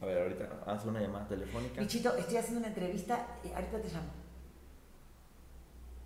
A 0.00 0.06
ver, 0.06 0.22
ahorita 0.22 0.62
haz 0.66 0.84
una 0.86 1.00
llamada 1.00 1.28
telefónica. 1.28 1.80
Bichito, 1.80 2.16
estoy 2.16 2.36
haciendo 2.38 2.60
una 2.60 2.68
entrevista 2.68 3.26
y 3.44 3.52
ahorita 3.52 3.80
te 3.80 3.88
llamo. 3.88 4.08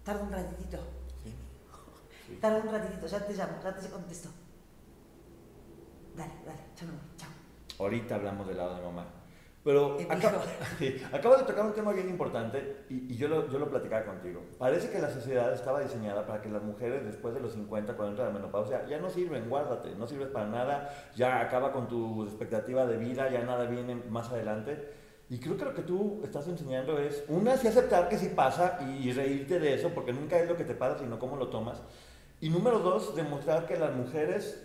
Tarda 0.03 0.23
un 0.23 0.33
ratitito. 0.33 0.79
Sí. 1.23 2.37
Tarda 2.41 2.59
un 2.59 2.73
ratitito, 2.73 3.07
ya 3.07 3.27
te 3.27 3.33
llamo, 3.35 3.53
ya 3.63 3.75
te 3.77 3.89
contesto. 3.89 4.31
Dale, 6.17 6.33
dale, 6.45 6.61
chao, 6.75 6.89
chao. 7.17 7.31
Ahorita 7.79 8.15
hablamos 8.17 8.47
del 8.47 8.57
lado 8.57 8.77
de 8.77 8.83
mamá. 8.83 9.07
Pero 9.65 9.97
sí, 10.79 11.03
acabas 11.11 11.41
de 11.41 11.47
tocar 11.47 11.65
un 11.65 11.73
tema 11.73 11.93
bien 11.93 12.11
importante 12.11 12.85
y, 12.91 13.11
y 13.11 13.17
yo, 13.17 13.29
lo, 13.29 13.51
yo 13.51 13.59
lo 13.59 13.71
platicaba 13.71 14.05
contigo. 14.05 14.43
Parece 14.59 14.91
que 14.91 14.99
la 14.99 15.09
sociedad 15.09 15.53
estaba 15.55 15.81
diseñada 15.81 16.27
para 16.27 16.43
que 16.43 16.51
las 16.51 16.63
mujeres 16.63 17.03
después 17.05 17.33
de 17.35 17.41
los 17.41 17.55
50, 17.55 17.97
40 17.97 18.23
de 18.23 18.29
la 18.29 18.35
menopausia, 18.35 18.87
ya 18.87 18.99
no 18.99 19.09
sirven, 19.09 19.49
guárdate, 19.49 19.95
no 19.95 20.07
sirves 20.07 20.29
para 20.29 20.47
nada, 20.49 20.95
ya 21.17 21.41
acaba 21.41 21.73
con 21.73 21.89
tu 21.89 22.25
expectativa 22.25 22.85
de 22.85 22.99
vida, 22.99 23.31
ya 23.31 23.43
nada 23.43 23.65
viene 23.65 23.95
más 23.95 24.29
adelante. 24.29 24.93
Y 25.31 25.39
creo 25.39 25.57
que 25.57 25.65
lo 25.65 25.75
que 25.75 25.83
tú 25.83 26.21
estás 26.23 26.47
enseñando 26.47 26.99
es, 26.99 27.25
una, 27.29 27.57
sí 27.57 27.67
aceptar 27.67 28.11
que 28.11 28.19
sí 28.19 28.29
pasa 28.37 28.79
y, 28.87 29.09
y 29.09 29.13
reírte 29.15 29.59
de 29.59 29.73
eso, 29.73 29.89
porque 29.95 30.13
nunca 30.13 30.39
es 30.39 30.47
lo 30.47 30.59
que 30.59 30.65
te 30.65 30.75
pasa, 30.75 30.99
sino 30.99 31.19
cómo 31.19 31.37
lo 31.37 31.49
tomas. 31.49 31.81
Y 32.43 32.51
número 32.51 32.81
dos, 32.81 33.17
demostrar 33.17 33.65
que 33.65 33.79
las 33.79 33.95
mujeres 33.95 34.63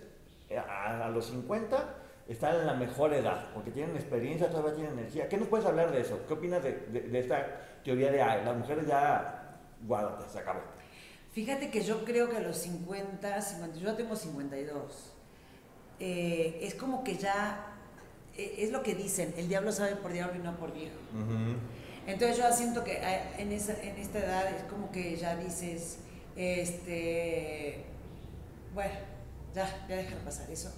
eh, 0.49 0.57
a, 0.57 1.05
a 1.05 1.09
los 1.09 1.27
50 1.27 1.98
están 2.29 2.55
en 2.57 2.65
la 2.67 2.73
mejor 2.75 3.13
edad, 3.13 3.47
porque 3.53 3.71
tienen 3.71 3.95
experiencia, 3.95 4.49
todavía 4.49 4.75
tienen 4.75 4.93
energía. 4.99 5.27
¿Qué 5.27 5.35
nos 5.37 5.47
puedes 5.47 5.65
hablar 5.65 5.91
de 5.91 6.01
eso? 6.01 6.19
¿Qué 6.27 6.33
opinas 6.33 6.63
de, 6.63 6.73
de- 6.91 7.01
de 7.01 7.19
esta 7.19 7.45
teoría 7.83 8.11
de 8.11 8.21
ay, 8.21 8.45
las 8.45 8.55
mujeres 8.55 8.85
ya, 8.87 9.57
guárdate, 9.85 10.29
se 10.31 10.39
acabó? 10.39 10.61
Fíjate 11.33 11.69
que 11.71 11.81
yo 11.81 12.05
creo 12.05 12.29
que 12.29 12.37
a 12.37 12.41
los 12.41 12.57
50, 12.57 13.41
50 13.41 13.77
yo 13.79 13.93
tengo 13.95 14.15
52, 14.15 15.13
eh, 15.99 16.59
es 16.61 16.75
como 16.75 17.03
que 17.03 17.17
ya, 17.17 17.65
eh, 18.37 18.55
es 18.59 18.71
lo 18.71 18.83
que 18.83 18.95
dicen, 18.95 19.33
el 19.37 19.47
diablo 19.47 19.71
sabe 19.71 19.95
por 19.95 20.11
diablo 20.11 20.35
y 20.39 20.43
no 20.43 20.55
por 20.57 20.71
viejo. 20.73 20.95
Entonces 22.07 22.37
yo 22.37 22.51
siento 22.51 22.83
que 22.83 22.93
eh, 22.93 23.21
en, 23.37 23.51
esa, 23.51 23.73
en 23.81 23.95
esta 23.97 24.19
edad 24.19 24.47
es 24.55 24.63
como 24.63 24.91
que 24.91 25.15
ya 25.15 25.35
dices, 25.35 25.99
este, 26.35 27.85
bueno, 28.73 28.93
ya, 29.53 29.85
ya 29.87 29.95
dejar 29.97 30.17
pasar 30.19 30.49
eso. 30.49 30.71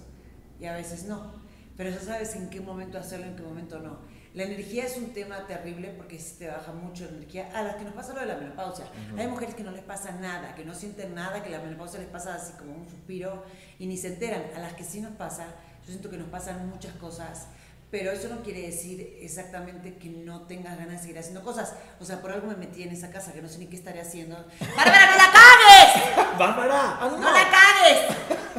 Y 0.60 0.66
a 0.66 0.74
veces 0.74 1.04
no. 1.04 1.41
Pero 1.76 1.90
ya 1.90 2.00
sabes 2.00 2.34
en 2.36 2.50
qué 2.50 2.60
momento 2.60 2.98
hacerlo, 2.98 3.26
en 3.26 3.36
qué 3.36 3.42
momento 3.42 3.78
no. 3.78 3.98
La 4.34 4.44
energía 4.44 4.86
es 4.86 4.96
un 4.96 5.12
tema 5.12 5.46
terrible 5.46 5.92
porque 5.94 6.18
sí 6.18 6.36
te 6.38 6.48
baja 6.48 6.72
mucho 6.72 7.04
la 7.04 7.10
energía. 7.10 7.50
A 7.54 7.62
las 7.62 7.76
que 7.76 7.84
nos 7.84 7.92
pasa 7.92 8.14
lo 8.14 8.20
de 8.20 8.26
la 8.26 8.36
menopausia. 8.36 8.86
Hay 9.18 9.26
mujeres 9.26 9.54
que 9.54 9.62
no 9.62 9.70
les 9.70 9.82
pasa 9.82 10.12
nada, 10.12 10.54
que 10.54 10.64
no 10.64 10.74
sienten 10.74 11.14
nada, 11.14 11.42
que 11.42 11.50
la 11.50 11.58
menopausia 11.58 12.00
les 12.00 12.08
pasa 12.08 12.34
así 12.34 12.54
como 12.54 12.74
un 12.74 12.88
suspiro 12.88 13.44
y 13.78 13.86
ni 13.86 13.98
se 13.98 14.08
enteran. 14.08 14.44
A 14.56 14.60
las 14.60 14.72
que 14.72 14.84
sí 14.84 15.02
nos 15.02 15.12
pasa, 15.12 15.48
yo 15.82 15.88
siento 15.88 16.08
que 16.08 16.16
nos 16.16 16.28
pasan 16.28 16.66
muchas 16.70 16.94
cosas. 16.94 17.48
Pero 17.90 18.10
eso 18.10 18.30
no 18.30 18.42
quiere 18.42 18.62
decir 18.62 19.18
exactamente 19.20 19.96
que 19.96 20.08
no 20.08 20.46
tengas 20.46 20.78
ganas 20.78 20.96
de 20.96 20.98
seguir 21.00 21.18
haciendo 21.18 21.42
cosas. 21.42 21.74
O 22.00 22.04
sea, 22.06 22.22
por 22.22 22.32
algo 22.32 22.46
me 22.46 22.56
metí 22.56 22.82
en 22.84 22.88
esa 22.88 23.10
casa 23.10 23.34
que 23.34 23.42
no 23.42 23.50
sé 23.50 23.58
ni 23.58 23.66
qué 23.66 23.76
estaré 23.76 24.00
haciendo. 24.00 24.34
¡Bárbara, 24.76 25.10
no 25.10 25.16
la 25.18 25.30
cagues! 25.30 26.38
¡Bárbara! 26.38 26.98
¡No 27.20 27.30
la 27.30 27.50
cagues! 27.50 28.16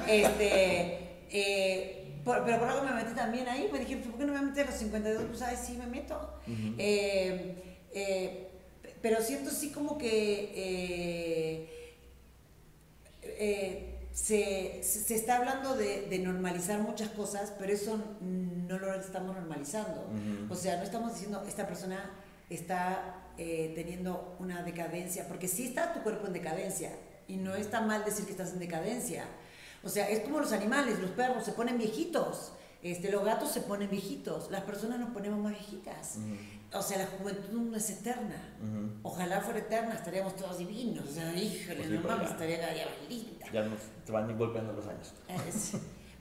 Este, 0.08 1.26
eh, 1.32 2.03
por- 2.24 2.44
pero 2.46 2.60
por 2.60 2.68
algo 2.70 2.86
me 2.86 2.94
metí 2.94 3.14
también 3.14 3.48
ahí, 3.48 3.68
pues 3.70 3.88
dije, 3.88 3.98
¿por 4.02 4.18
qué 4.18 4.26
no 4.26 4.34
me 4.34 4.42
metí 4.42 4.60
a 4.62 4.66
los 4.66 4.76
52? 4.76 5.24
Pues, 5.30 5.42
ay, 5.42 5.58
sí, 5.64 5.78
me 5.78 5.88
meto. 5.88 6.34
Eh, 6.78 7.56
eh, 7.94 8.48
pero 9.02 9.22
siento 9.22 9.50
sí 9.52 9.72
como 9.72 9.98
que 9.98 10.52
eh, 10.56 11.70
se, 14.14 14.82
se- 14.84 15.16
está 15.16 15.38
hablando 15.38 15.76
de, 15.76 16.04
de 16.08 16.20
normalizar 16.20 16.80
muchas 16.80 17.10
cosas, 17.10 17.52
pero 17.58 17.74
eso 17.74 18.00
no 18.22 18.78
lo 18.80 18.94
estamos 18.94 19.36
normalizando. 19.36 20.08
O 20.50 20.56
sea, 20.56 20.78
no 20.78 20.84
estamos 20.84 21.14
diciendo, 21.14 21.44
esta 21.48 21.66
persona 21.68 22.12
está 22.50 23.20
teniendo 23.76 24.36
una 24.40 24.62
decadencia, 24.64 25.28
porque 25.28 25.48
sí 25.48 25.66
está 25.66 25.94
tu 25.94 26.02
cuerpo 26.02 26.28
en 26.28 26.34
decadencia, 26.34 26.92
y 27.28 27.38
no 27.38 27.56
está 27.56 27.82
mal 27.82 28.06
decir 28.06 28.26
que 28.26 28.32
estás 28.32 28.54
en 28.54 28.60
decadencia. 28.60 29.26
O 29.84 29.90
sea, 29.90 30.10
es 30.10 30.22
como 30.22 30.40
los 30.40 30.52
animales, 30.54 31.00
los 31.00 31.12
perros 31.12 31.44
se 31.44 31.52
ponen 31.52 31.78
viejitos, 31.78 32.54
este, 32.82 33.12
los 33.12 33.24
gatos 33.24 33.52
se 33.52 33.62
ponen 33.62 33.90
viejitos, 33.90 34.50
las 34.52 34.62
personas 34.62 35.00
nos 35.00 35.10
ponemos 35.12 35.40
más 35.40 35.52
viejitas. 35.54 36.18
O 36.74 36.82
sea, 36.82 36.98
la 37.00 37.06
juventud 37.08 37.50
no 37.62 37.76
es 37.78 37.90
eterna. 37.90 38.42
Ojalá 39.04 39.42
fuera 39.42 39.60
eterna, 39.60 39.94
estaríamos 39.94 40.36
todos 40.36 40.58
divinos. 40.58 41.06
O 41.08 41.12
sea, 41.14 41.34
híjole, 41.34 41.76
Pues 41.76 41.88
sí, 41.90 41.94
no 41.96 42.02
mames, 42.08 42.32
estaría 42.32 42.60
cada 42.60 42.74
día 42.74 42.86
más 42.86 43.10
linda. 43.10 43.46
Ya 43.54 43.64
nos 43.66 43.80
te 44.06 44.12
van 44.12 44.38
golpeando 44.38 44.74
los 44.74 44.88
años. 44.88 45.14
Es- 45.48 45.74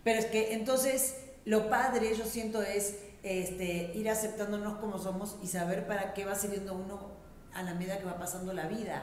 Pero 0.04 0.18
es 0.18 0.26
que 0.26 0.52
entonces 0.54 1.16
lo 1.44 1.68
padre, 1.70 2.14
yo 2.16 2.24
siento, 2.26 2.60
es 2.62 2.96
este, 3.22 3.92
ir 3.94 4.10
aceptándonos 4.10 4.78
como 4.78 4.98
somos 4.98 5.36
y 5.42 5.46
saber 5.46 5.86
para 5.86 6.12
qué 6.12 6.24
va 6.24 6.34
sirviendo 6.34 6.74
uno 6.74 7.12
a 7.54 7.62
la 7.62 7.74
medida 7.74 7.98
que 7.98 8.04
va 8.04 8.18
pasando 8.18 8.52
la 8.52 8.66
vida. 8.66 9.02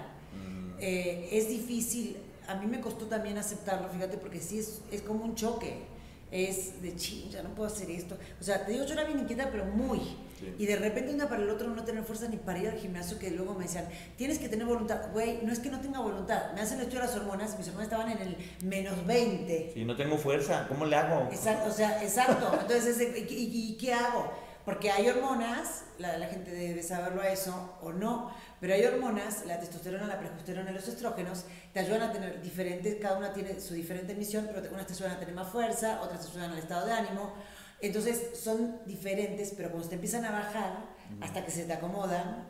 Eh, 0.79 1.29
es 1.31 1.49
difícil, 1.49 2.17
a 2.49 2.55
mí 2.55 2.65
me 2.67 2.81
costó 2.81 3.05
también 3.05 3.37
aceptarlo, 3.37 3.89
fíjate, 3.89 4.17
porque 4.17 4.39
sí 4.39 4.59
es, 4.59 4.81
es 4.91 5.01
como 5.01 5.23
un 5.25 5.35
choque. 5.35 5.83
Es 6.31 6.79
de 6.83 6.95
ching, 6.95 7.31
ya 7.31 7.41
no 7.41 7.49
puedo 7.55 7.67
hacer 7.67 7.89
esto. 7.89 8.15
O 8.39 8.43
sea, 8.43 8.63
te 8.63 8.71
digo, 8.73 8.85
yo 8.85 8.93
era 8.93 9.03
bien 9.03 9.17
inquieta, 9.17 9.49
pero 9.51 9.65
muy. 9.65 9.97
Sí. 10.39 10.53
Y 10.59 10.67
de 10.67 10.75
repente 10.75 11.11
una 11.11 11.27
para 11.27 11.41
el 11.41 11.49
otro 11.49 11.69
no 11.71 11.83
tener 11.83 12.03
fuerza 12.03 12.27
ni 12.27 12.37
para 12.37 12.59
ir 12.59 12.69
al 12.69 12.77
gimnasio, 12.77 13.17
que 13.17 13.31
luego 13.31 13.55
me 13.55 13.63
decían, 13.63 13.87
tienes 14.15 14.37
que 14.37 14.47
tener 14.47 14.67
voluntad. 14.67 15.11
Güey, 15.11 15.39
no 15.43 15.51
es 15.51 15.57
que 15.57 15.71
no 15.71 15.79
tenga 15.81 15.99
voluntad. 16.01 16.53
Me 16.53 16.61
hacen 16.61 16.77
de 16.77 16.85
las 16.93 17.15
hormonas, 17.15 17.57
mis 17.57 17.67
hormonas 17.69 17.91
estaban 17.91 18.11
en 18.11 18.19
el 18.19 18.37
menos 18.63 19.03
20. 19.07 19.71
Si 19.73 19.83
no 19.85 19.95
tengo 19.95 20.19
fuerza, 20.19 20.67
¿cómo 20.67 20.85
le 20.85 20.95
hago? 20.97 21.29
Exacto, 21.31 21.67
o 21.67 21.73
sea, 21.73 22.03
exacto. 22.03 22.51
Entonces, 22.61 22.99
ese- 22.99 23.19
¿y, 23.27 23.33
y- 23.33 23.71
y 23.73 23.77
qué 23.77 23.93
hago? 23.95 24.31
Porque 24.65 24.91
hay 24.91 25.07
hormonas, 25.09 25.83
la, 25.97 26.19
la 26.19 26.27
gente 26.27 26.51
debe 26.51 26.83
saberlo 26.83 27.23
a 27.23 27.29
eso 27.29 27.73
o 27.81 27.91
no, 27.91 28.31
pero 28.59 28.73
hay 28.73 28.83
hormonas, 28.85 29.45
la 29.45 29.59
testosterona, 29.59 30.07
la 30.07 30.19
progesterona 30.19 30.71
y 30.71 30.73
los 30.73 30.87
estrógenos, 30.87 31.45
te 31.73 31.79
ayudan 31.79 32.01
a 32.03 32.11
tener 32.11 32.41
diferentes, 32.41 32.95
cada 33.01 33.17
una 33.17 33.31
tiene 33.33 33.59
su 33.61 33.73
diferente 33.73 34.13
misión, 34.15 34.45
pero 34.47 34.61
te- 34.61 34.69
unas 34.69 34.85
te 34.87 34.93
ayudan 34.93 35.11
a 35.13 35.19
tener 35.19 35.33
más 35.35 35.47
fuerza, 35.49 36.01
otras 36.01 36.21
te 36.21 36.31
ayudan 36.31 36.51
al 36.51 36.57
estado 36.59 36.85
de 36.85 36.91
ánimo. 36.93 37.33
Entonces, 37.81 38.37
son 38.37 38.79
diferentes, 38.85 39.53
pero 39.55 39.69
cuando 39.71 39.87
te 39.87 39.95
empiezan 39.95 40.25
a 40.25 40.31
bajar, 40.31 40.85
hasta 41.21 41.45
que 41.45 41.51
se 41.51 41.63
te 41.63 41.73
acomodan, 41.73 42.45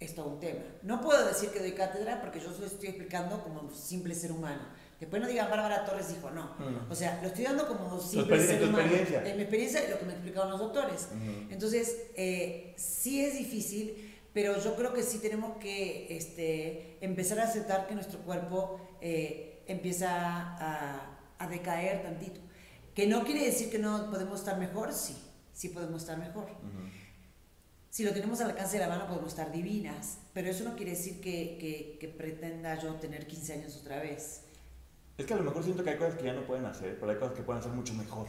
es 0.00 0.14
todo 0.14 0.26
un 0.26 0.40
tema. 0.40 0.60
No 0.82 1.00
puedo 1.00 1.26
decir 1.26 1.50
que 1.50 1.60
doy 1.60 1.72
cátedra 1.72 2.20
porque 2.20 2.40
yo 2.40 2.52
solo 2.52 2.66
estoy 2.66 2.88
explicando 2.88 3.42
como 3.42 3.60
un 3.62 3.74
simple 3.74 4.14
ser 4.14 4.32
humano. 4.32 4.60
Después 5.00 5.20
no 5.22 5.28
digan 5.28 5.50
Bárbara 5.50 5.84
Torres 5.84 6.08
dijo, 6.08 6.30
no. 6.30 6.54
Mm. 6.58 6.90
O 6.90 6.94
sea, 6.94 7.18
lo 7.22 7.28
estoy 7.28 7.44
dando 7.44 7.66
como 7.66 7.98
simple 8.00 8.38
ser 8.44 8.58
tu 8.60 8.64
humano. 8.68 8.80
experiencia. 8.84 9.26
En 9.28 9.36
mi 9.36 9.42
experiencia 9.42 9.84
y 9.86 9.90
lo 9.90 9.98
que 9.98 10.04
me 10.04 10.12
explicaron 10.12 10.50
los 10.50 10.60
doctores. 10.60 11.08
Entonces, 11.50 11.96
eh, 12.16 12.74
sí 12.76 13.24
es 13.24 13.38
difícil, 13.38 14.13
pero 14.34 14.58
yo 14.62 14.74
creo 14.76 14.92
que 14.92 15.02
sí 15.02 15.18
tenemos 15.20 15.56
que 15.58 16.14
este, 16.14 16.98
empezar 17.00 17.38
a 17.40 17.44
aceptar 17.44 17.86
que 17.86 17.94
nuestro 17.94 18.18
cuerpo 18.20 18.78
eh, 19.00 19.62
empieza 19.66 20.10
a, 20.58 21.16
a 21.38 21.48
decaer 21.48 22.02
tantito. 22.02 22.40
Que 22.94 23.06
no 23.06 23.24
quiere 23.24 23.44
decir 23.46 23.70
que 23.70 23.78
no 23.78 24.10
podemos 24.10 24.40
estar 24.40 24.58
mejor, 24.58 24.92
sí, 24.92 25.16
sí 25.52 25.70
podemos 25.70 26.02
estar 26.02 26.18
mejor. 26.18 26.48
Si 27.90 28.02
lo 28.04 28.12
tenemos 28.12 28.40
al 28.40 28.50
alcance 28.50 28.76
de 28.78 28.82
la 28.84 28.88
mano 28.88 29.06
podemos 29.06 29.28
estar 29.30 29.52
divinas, 29.52 30.18
pero 30.32 30.48
eso 30.50 30.64
no 30.64 30.74
quiere 30.74 30.92
decir 30.92 31.20
que, 31.20 31.56
que- 31.60 31.96
que 32.00 32.08
pretenda 32.08 32.76
yo 32.80 32.94
tener 32.96 33.26
15 33.28 33.52
años 33.52 33.76
otra 33.80 34.00
vez. 34.00 34.42
Es 35.16 35.26
que 35.26 35.34
a 35.34 35.36
lo 35.36 35.44
mejor 35.44 35.62
siento 35.62 35.84
que 35.84 35.90
hay 35.90 35.96
cosas 35.96 36.16
que 36.16 36.24
ya 36.24 36.32
no 36.32 36.44
pueden 36.44 36.66
hacer, 36.66 36.98
pero 36.98 37.12
hay 37.12 37.18
cosas 37.18 37.34
que 37.36 37.42
pueden 37.44 37.60
hacer 37.60 37.70
mucho 37.72 37.94
mejor. 37.94 38.26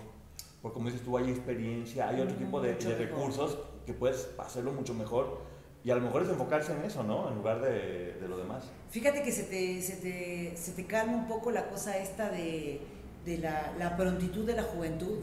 Porque 0.62 0.74
como 0.76 0.90
dices 0.90 1.04
tú, 1.04 1.18
hay 1.18 1.32
experiencia, 1.32 2.08
hay 2.10 2.22
otro 2.22 2.36
Ujú, 2.36 2.46
tipo 2.46 2.62
de, 2.62 2.76
de 2.76 2.96
recursos 2.96 3.58
que 3.88 3.94
puedes 3.94 4.30
hacerlo 4.38 4.72
mucho 4.72 4.94
mejor. 4.94 5.42
Y 5.86 5.92
a 5.92 5.96
lo 5.96 6.02
mejor 6.02 6.24
es 6.24 6.30
enfocarse 6.30 6.74
en 6.74 6.84
eso, 6.84 7.04
¿no? 7.04 7.30
En 7.30 7.36
lugar 7.36 7.62
de, 7.62 8.14
de 8.20 8.28
lo 8.28 8.40
demás. 8.40 8.64
Fíjate 8.90 9.22
que 9.22 9.32
se 9.32 9.44
te, 9.44 9.80
se, 9.84 9.98
te, 9.98 10.58
se 10.58 10.72
te 10.72 10.88
calma 10.88 11.14
un 11.14 11.28
poco 11.28 11.52
la 11.52 11.70
cosa 11.70 11.96
esta 12.00 12.28
de, 12.32 12.82
de 13.24 13.38
la, 13.38 13.72
la, 13.78 13.96
prontitud 13.96 14.48
de 14.48 14.56
la 14.56 14.64
juventud. 14.64 15.20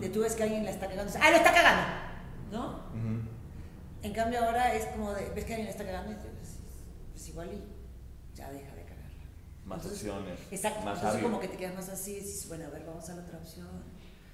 De 0.00 0.08
tú 0.08 0.22
ves 0.22 0.34
que 0.34 0.42
alguien 0.42 0.64
la 0.64 0.72
está 0.72 0.88
cagando, 0.88 1.12
¡ah, 1.20 1.30
lo 1.30 1.36
está 1.36 1.54
cagando! 1.54 1.86
¿No? 2.50 2.80
En 4.02 4.12
cambio 4.12 4.44
ahora 4.44 4.74
es 4.74 4.86
como 4.86 5.12
de, 5.12 5.30
ves 5.36 5.44
que 5.44 5.52
alguien 5.54 5.66
la 5.66 5.70
está 5.70 5.84
cagando 5.84 6.10
y 6.10 6.14
dices, 6.16 6.58
pues 7.12 7.28
igual 7.28 7.50
y 7.52 8.36
ya 8.36 8.50
deja 8.50 8.74
de 8.74 8.82
cagarla. 8.82 9.26
Más 9.64 9.86
opciones. 9.86 10.36
Exacto. 10.50 10.84
Más 10.84 10.98
entonces 10.98 11.22
como 11.22 11.38
que 11.38 11.46
te 11.46 11.56
quedas 11.56 11.76
más 11.76 11.88
así 11.88 12.16
y 12.16 12.20
dices, 12.20 12.48
bueno, 12.48 12.64
a 12.64 12.70
ver, 12.70 12.84
vamos 12.84 13.08
a 13.08 13.14
la 13.14 13.22
otra 13.22 13.38
opción. 13.38 13.84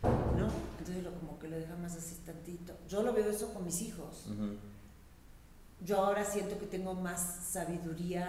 ¿No? 0.03 0.49
Entonces 0.79 1.05
lo, 1.05 1.13
como 1.13 1.39
que 1.39 1.49
lo 1.49 1.57
deja 1.59 1.77
más 1.77 1.95
así 1.95 2.15
tantito. 2.25 2.73
Yo 2.89 3.03
lo 3.03 3.13
veo 3.13 3.29
eso 3.29 3.53
con 3.53 3.67
mis 3.67 3.83
hijos. 3.83 4.29
Yo 5.81 5.99
ahora 5.99 6.25
siento 6.25 6.59
que 6.59 6.67
tengo 6.67 6.95
más 6.95 7.47
sabiduría 7.47 8.29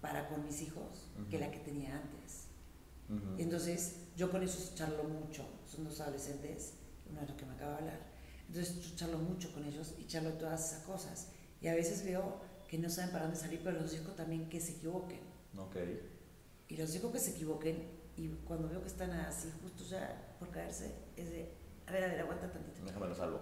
para 0.00 0.28
con 0.28 0.44
mis 0.44 0.62
hijos 0.62 1.10
que 1.30 1.38
la 1.38 1.50
que 1.50 1.58
tenía 1.58 1.96
antes. 1.96 2.46
Entonces, 3.38 3.96
yo 4.16 4.30
con 4.30 4.42
eso 4.42 4.74
charlo 4.74 5.04
mucho. 5.04 5.44
Son 5.66 5.84
dos 5.84 6.00
adolescentes, 6.00 6.74
uno 7.10 7.22
es 7.22 7.28
lo 7.28 7.36
que 7.36 7.46
me 7.46 7.54
acaba 7.54 7.72
de 7.72 7.78
hablar. 7.78 8.00
Entonces, 8.46 8.80
yo 8.82 8.96
charlo 8.96 9.18
mucho 9.18 9.52
con 9.52 9.64
ellos 9.64 9.94
y 9.98 10.06
charlo 10.06 10.32
todas 10.34 10.72
esas 10.72 10.84
cosas. 10.84 11.28
Y 11.60 11.68
a 11.68 11.74
veces 11.74 12.04
veo 12.04 12.40
que 12.68 12.78
no 12.78 12.90
saben 12.90 13.10
para 13.10 13.24
dónde 13.24 13.38
salir, 13.40 13.60
pero 13.64 13.80
los 13.80 13.92
digo 13.92 14.12
también 14.12 14.48
que 14.48 14.60
se 14.60 14.72
equivoquen. 14.72 15.20
Okay. 15.56 16.00
Y 16.68 16.76
los 16.76 16.92
digo 16.92 17.10
que 17.10 17.18
se 17.18 17.30
equivoquen 17.30 17.98
y 18.16 18.28
cuando 18.44 18.68
veo 18.68 18.82
que 18.82 18.88
están 18.88 19.10
así 19.12 19.50
justo 19.62 19.84
ya 19.84 20.36
por 20.38 20.50
caerse, 20.50 20.94
es 21.16 21.30
de, 21.30 21.54
a 21.86 21.92
ver, 21.92 22.04
a 22.04 22.08
ver, 22.08 22.20
aguanta 22.20 22.50
tantito. 22.50 22.84
Déjame 22.84 23.08
lo 23.08 23.14
salvo. 23.14 23.40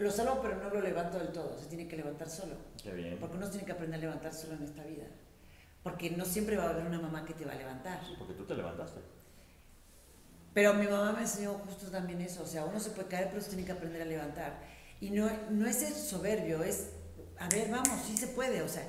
Lo 0.00 0.10
salvo, 0.10 0.40
pero 0.40 0.56
no 0.56 0.70
lo 0.70 0.80
levanto 0.80 1.18
del 1.18 1.28
todo, 1.28 1.58
se 1.60 1.66
tiene 1.66 1.86
que 1.86 1.94
levantar 1.94 2.30
solo. 2.30 2.54
Qué 2.82 2.90
bien. 2.90 3.18
Porque 3.20 3.36
uno 3.36 3.50
tiene 3.50 3.66
que 3.66 3.72
aprender 3.72 3.98
a 3.98 4.00
levantar 4.00 4.32
solo 4.32 4.54
en 4.54 4.62
esta 4.62 4.82
vida. 4.82 5.04
Porque 5.82 6.08
no 6.08 6.24
siempre 6.24 6.56
va 6.56 6.64
a 6.64 6.70
haber 6.70 6.86
una 6.86 6.98
mamá 6.98 7.26
que 7.26 7.34
te 7.34 7.44
va 7.44 7.52
a 7.52 7.56
levantar. 7.56 8.00
Sí, 8.06 8.14
porque 8.18 8.32
tú 8.32 8.46
te 8.46 8.54
levantaste. 8.54 8.98
Pero 10.54 10.72
mi 10.72 10.86
mamá 10.86 11.12
me 11.12 11.20
enseñó 11.20 11.52
justo 11.52 11.90
también 11.90 12.22
eso, 12.22 12.42
o 12.42 12.46
sea, 12.46 12.64
uno 12.64 12.80
se 12.80 12.90
puede 12.90 13.08
caer, 13.08 13.28
pero 13.28 13.42
se 13.42 13.50
tiene 13.50 13.66
que 13.66 13.72
aprender 13.72 14.00
a 14.00 14.06
levantar. 14.06 14.58
Y 15.02 15.10
no, 15.10 15.30
no 15.50 15.66
es 15.66 15.76
ser 15.76 15.92
soberbio, 15.92 16.62
es, 16.62 16.88
a 17.38 17.48
ver, 17.50 17.70
vamos, 17.70 18.00
sí 18.06 18.16
se 18.16 18.28
puede, 18.28 18.62
o 18.62 18.68
sea, 18.68 18.82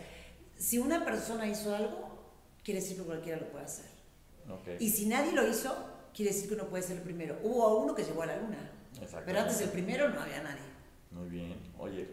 si 0.57 0.79
una 0.79 1.03
persona 1.03 1.45
hizo 1.45 1.75
algo, 1.75 2.33
quiere 2.63 2.79
decir 2.79 2.95
que 2.95 3.03
cualquiera 3.03 3.37
lo 3.37 3.51
puede 3.51 3.65
hacer. 3.65 3.85
Okay. 4.49 4.77
Y 4.79 4.89
si 4.89 5.07
nadie 5.07 5.33
lo 5.33 5.45
hizo, 5.45 5.75
quiere 6.15 6.31
decir 6.31 6.47
que 6.47 6.55
uno 6.55 6.67
puede 6.67 6.83
ser 6.83 6.97
el 6.97 7.03
primero. 7.03 7.37
Hubo 7.43 7.79
uno 7.79 7.93
que 7.93 8.03
llegó 8.03 8.23
a 8.23 8.27
la 8.27 8.37
luna, 8.37 8.71
pero 9.25 9.39
antes 9.41 9.59
del 9.59 9.69
primero 9.69 10.09
no 10.09 10.21
había 10.21 10.41
nadie. 10.41 10.70
Muy 11.11 11.29
bien, 11.29 11.57
oye, 11.77 12.07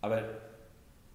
a 0.00 0.08
ver, 0.08 0.52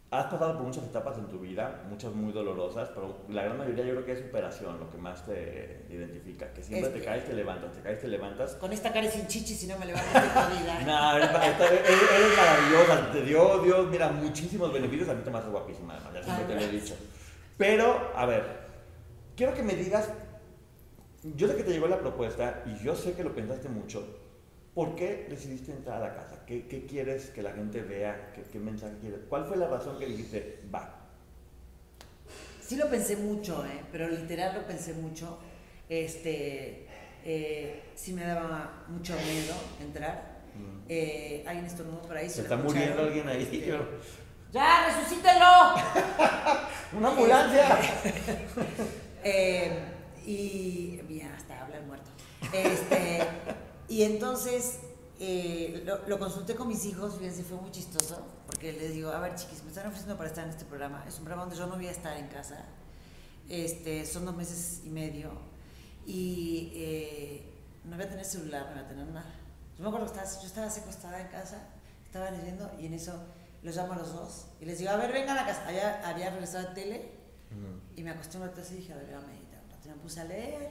has 0.10 0.26
pasado 0.26 0.54
por 0.54 0.64
muchas 0.64 0.86
etapas 0.86 1.18
en 1.18 1.28
tu 1.28 1.40
vida, 1.40 1.84
muchas 1.90 2.14
muy 2.14 2.32
dolorosas, 2.32 2.90
pero 2.90 3.26
la 3.30 3.44
gran 3.44 3.58
mayoría 3.58 3.84
yo 3.84 3.94
creo 3.94 4.06
que 4.06 4.12
es 4.14 4.20
superación 4.20 4.80
lo 4.80 4.90
que 4.90 4.98
más 4.98 5.26
te 5.26 5.86
identifica, 5.90 6.52
que 6.54 6.64
siempre 6.64 6.90
te 6.92 7.02
caes, 7.02 7.26
te 7.26 7.34
levantas, 7.34 7.74
te 7.74 7.82
caes, 7.82 8.00
te 8.00 8.08
levantas. 8.08 8.56
Con 8.56 8.72
esta 8.72 8.94
cara 8.94 9.10
sin 9.12 9.28
chichi 9.28 9.54
si 9.54 9.68
no 9.68 9.78
me 9.78 9.86
levanto 9.86 10.20
de 10.20 10.60
vida. 10.60 10.80
no, 10.86 11.18
eres, 11.18 11.32
maravillosa, 12.38 13.12
te 13.12 13.22
dio 13.24 13.60
Dios, 13.60 13.88
mira, 13.90 14.10
muchísimos 14.10 14.72
beneficios, 14.72 15.10
a 15.10 15.14
mí 15.14 15.22
te 15.24 15.30
me 15.30 15.38
haces 15.40 15.52
guapísima, 15.52 15.96
además, 15.96 16.14
ya 16.14 16.24
siempre 16.24 16.46
te 16.46 16.56
lo 16.56 16.62
he 16.62 16.72
dicho. 16.72 16.96
Pero, 17.58 18.12
a 18.16 18.26
ver, 18.26 18.44
quiero 19.36 19.54
que 19.54 19.64
me 19.64 19.76
digas, 19.76 20.10
yo 21.36 21.48
sé 21.48 21.56
que 21.58 21.64
te 21.64 21.72
llegó 21.72 21.88
la 21.88 22.00
propuesta 22.00 22.64
y 22.66 22.82
yo 22.84 22.96
sé 22.96 23.14
que 23.14 23.24
lo 23.24 23.36
pensaste 23.36 23.68
mucho, 23.68 24.08
¿Por 24.78 24.94
qué 24.94 25.26
decidiste 25.28 25.72
entrar 25.72 26.04
a 26.04 26.08
la 26.10 26.14
casa? 26.14 26.46
¿Qué, 26.46 26.68
qué 26.68 26.86
quieres 26.86 27.32
que 27.32 27.42
la 27.42 27.52
gente 27.52 27.82
vea? 27.82 28.32
¿Qué, 28.36 28.44
¿Qué, 28.44 28.60
mensaje 28.60 28.94
quieres? 29.02 29.22
¿Cuál 29.28 29.46
fue 29.46 29.58
la 29.58 29.68
razón 29.68 29.98
que 29.98 30.06
dijiste, 30.06 30.60
va? 30.72 31.00
Sí 32.62 32.76
lo 32.76 32.88
pensé 32.88 33.16
mucho, 33.16 33.66
¿eh? 33.66 33.82
pero 33.92 34.08
literal 34.08 34.54
lo 34.54 34.68
pensé 34.68 34.94
mucho. 34.94 35.40
Este, 35.90 36.86
eh, 37.26 37.86
sí 37.96 38.14
me 38.14 38.24
daba 38.24 38.86
mucho 38.88 39.16
miedo 39.16 39.56
entrar. 39.82 40.44
Mm. 40.54 40.86
Eh, 40.88 41.44
hay 41.48 41.58
un 41.58 41.66
estornudo 41.66 42.04
por 42.04 42.16
ahí. 42.16 42.30
Se, 42.30 42.42
está 42.42 42.58
muriendo 42.58 43.02
alguien 43.02 43.28
ahí. 43.28 43.42
Este, 43.42 43.80
¡Ya, 44.54 44.86
resucítelo! 44.90 45.74
¡Una 47.00 47.10
ambulancia! 47.10 47.80
eh, 49.24 49.72
y, 50.24 51.02
mira, 51.10 51.34
hasta 51.36 51.64
habla 51.64 51.78
el 51.78 51.86
muerto. 51.88 52.12
Este... 52.54 53.24
Y 53.90 54.04
entonces 54.04 54.80
eh, 55.20 55.84
lo, 56.08 56.20
consulté 56.20 56.56
con 56.56 56.68
mis 56.68 56.86
hijos, 56.86 57.16
fíjense, 57.18 57.44
fue 57.44 57.58
muy 57.58 57.72
chistoso, 57.72 58.22
porque 58.46 58.74
les 58.74 58.94
digo, 58.94 59.10
a 59.12 59.20
ver 59.20 59.36
chiquis, 59.36 59.64
me 59.64 59.70
están 59.70 59.88
ofreciendo 59.88 60.16
para 60.16 60.30
estar 60.30 60.44
en 60.44 60.52
este 60.52 60.66
programa, 60.66 61.04
es 61.08 61.18
un 61.18 61.24
programa 61.24 61.44
donde 61.44 61.58
yo 61.58 61.66
no 61.66 61.76
voy 61.76 61.88
a 61.88 61.92
estar 61.92 62.18
en 62.18 62.28
casa, 62.28 62.66
este, 63.50 64.06
son 64.06 64.26
dos 64.26 64.36
meses 64.36 64.82
y 64.86 64.90
medio, 64.90 65.32
y 66.06 66.72
eh, 66.76 67.54
no 67.86 67.96
voy 67.96 68.06
a 68.06 68.10
tener 68.10 68.26
celular, 68.26 68.68
no 68.68 68.74
voy 68.74 68.84
a 68.84 68.88
tener 68.88 69.08
nada. 69.08 69.34
Yo 69.78 69.84
me 69.84 69.90
acuerdo 69.90 70.06
que 70.06 70.20
estaba, 70.20 70.42
yo 70.42 70.48
estaba 70.48 70.68
acostada 70.68 71.22
en 71.22 71.28
casa, 71.30 71.68
estaba 72.06 72.30
leyendo, 72.30 72.70
y 72.80 72.86
en 72.86 72.94
eso 72.94 73.14
los 73.64 73.76
llamo 73.76 73.94
a 73.94 73.98
los 73.98 74.14
dos, 74.14 74.46
y 74.60 74.66
les 74.66 74.78
digo, 74.78 74.92
a 74.92 74.98
ver, 74.98 75.12
vengan 75.14 75.38
a 75.38 75.46
casa, 75.46 75.68
había, 75.68 76.08
había 76.08 76.30
regresado 76.30 76.70
a 76.70 76.74
tele, 76.74 77.18
y 77.96 78.04
me 78.04 78.12
acosté 78.12 78.38
una 78.38 78.52
y 78.52 78.76
dije, 78.76 78.94
a 78.94 78.98
ver, 78.98 79.06
voy 79.06 79.16
a 79.16 79.22
meditar, 79.22 79.62
me 79.88 79.96
puse 79.96 80.20
a 80.20 80.26
leer, 80.26 80.70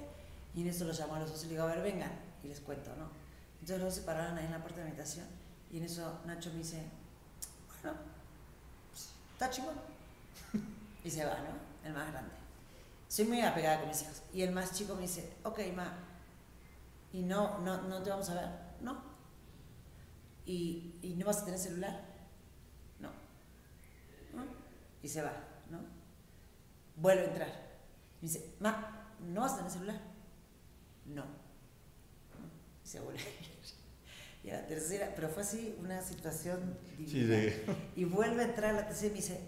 y 0.54 0.60
en 0.60 0.68
eso 0.68 0.84
los 0.84 0.98
llamo 1.00 1.16
a 1.16 1.20
los 1.20 1.30
dos 1.30 1.40
y 1.40 1.42
les 1.44 1.50
digo, 1.50 1.64
a 1.64 1.66
ver, 1.66 1.82
vengan 1.82 2.12
y 2.42 2.48
les 2.48 2.60
cuento, 2.60 2.90
¿no? 2.96 3.08
Entonces 3.54 3.78
luego 3.78 3.90
se 3.90 4.02
pararon 4.02 4.38
ahí 4.38 4.46
en 4.46 4.52
la 4.52 4.60
puerta 4.60 4.78
de 4.78 4.84
la 4.84 4.90
habitación 4.90 5.26
y 5.70 5.78
en 5.78 5.84
eso 5.84 6.20
Nacho 6.24 6.50
me 6.50 6.58
dice, 6.58 6.82
bueno, 7.82 7.98
está 9.32 9.50
chingón. 9.50 9.74
y 11.04 11.10
se 11.10 11.24
va, 11.24 11.34
¿no? 11.34 11.88
El 11.88 11.92
más 11.92 12.10
grande. 12.12 12.34
Soy 13.08 13.24
muy 13.24 13.40
apegada 13.40 13.80
con 13.80 13.88
mis 13.88 14.02
hijos. 14.02 14.22
Y 14.32 14.42
el 14.42 14.52
más 14.52 14.72
chico 14.72 14.94
me 14.94 15.02
dice, 15.02 15.32
ok, 15.42 15.58
ma, 15.74 15.92
¿y 17.12 17.22
no, 17.22 17.58
no, 17.60 17.82
no 17.82 18.02
te 18.02 18.10
vamos 18.10 18.28
a 18.30 18.34
ver? 18.34 18.48
No. 18.80 18.96
¿Y, 20.44 20.94
¿Y 21.02 21.14
no 21.16 21.26
vas 21.26 21.42
a 21.42 21.44
tener 21.44 21.58
celular? 21.58 22.00
No. 23.00 23.08
¿No? 24.34 24.44
Y 25.02 25.08
se 25.08 25.22
va, 25.22 25.32
¿no? 25.70 25.80
Vuelve 26.96 27.22
a 27.22 27.28
entrar. 27.28 27.48
Me 28.20 28.28
dice, 28.28 28.54
ma, 28.60 29.08
¿no 29.20 29.40
vas 29.40 29.54
a 29.54 29.56
tener 29.56 29.72
celular? 29.72 30.00
No 31.06 31.45
y 32.86 32.88
se 32.88 33.00
vuelve 33.00 33.20
a 33.20 33.22
ir. 33.22 33.56
Y 34.44 34.50
a 34.50 34.60
la 34.60 34.66
tercera, 34.66 35.12
pero 35.16 35.28
fue 35.28 35.42
así 35.42 35.76
una 35.80 36.00
situación 36.00 36.78
divina. 36.96 37.42
Sí, 37.50 37.62
Y 37.96 38.04
vuelve 38.04 38.42
a 38.42 38.44
entrar 38.44 38.70
a 38.70 38.80
la 38.80 38.86
tercera 38.86 39.08
y 39.08 39.10
me 39.10 39.16
dice, 39.16 39.40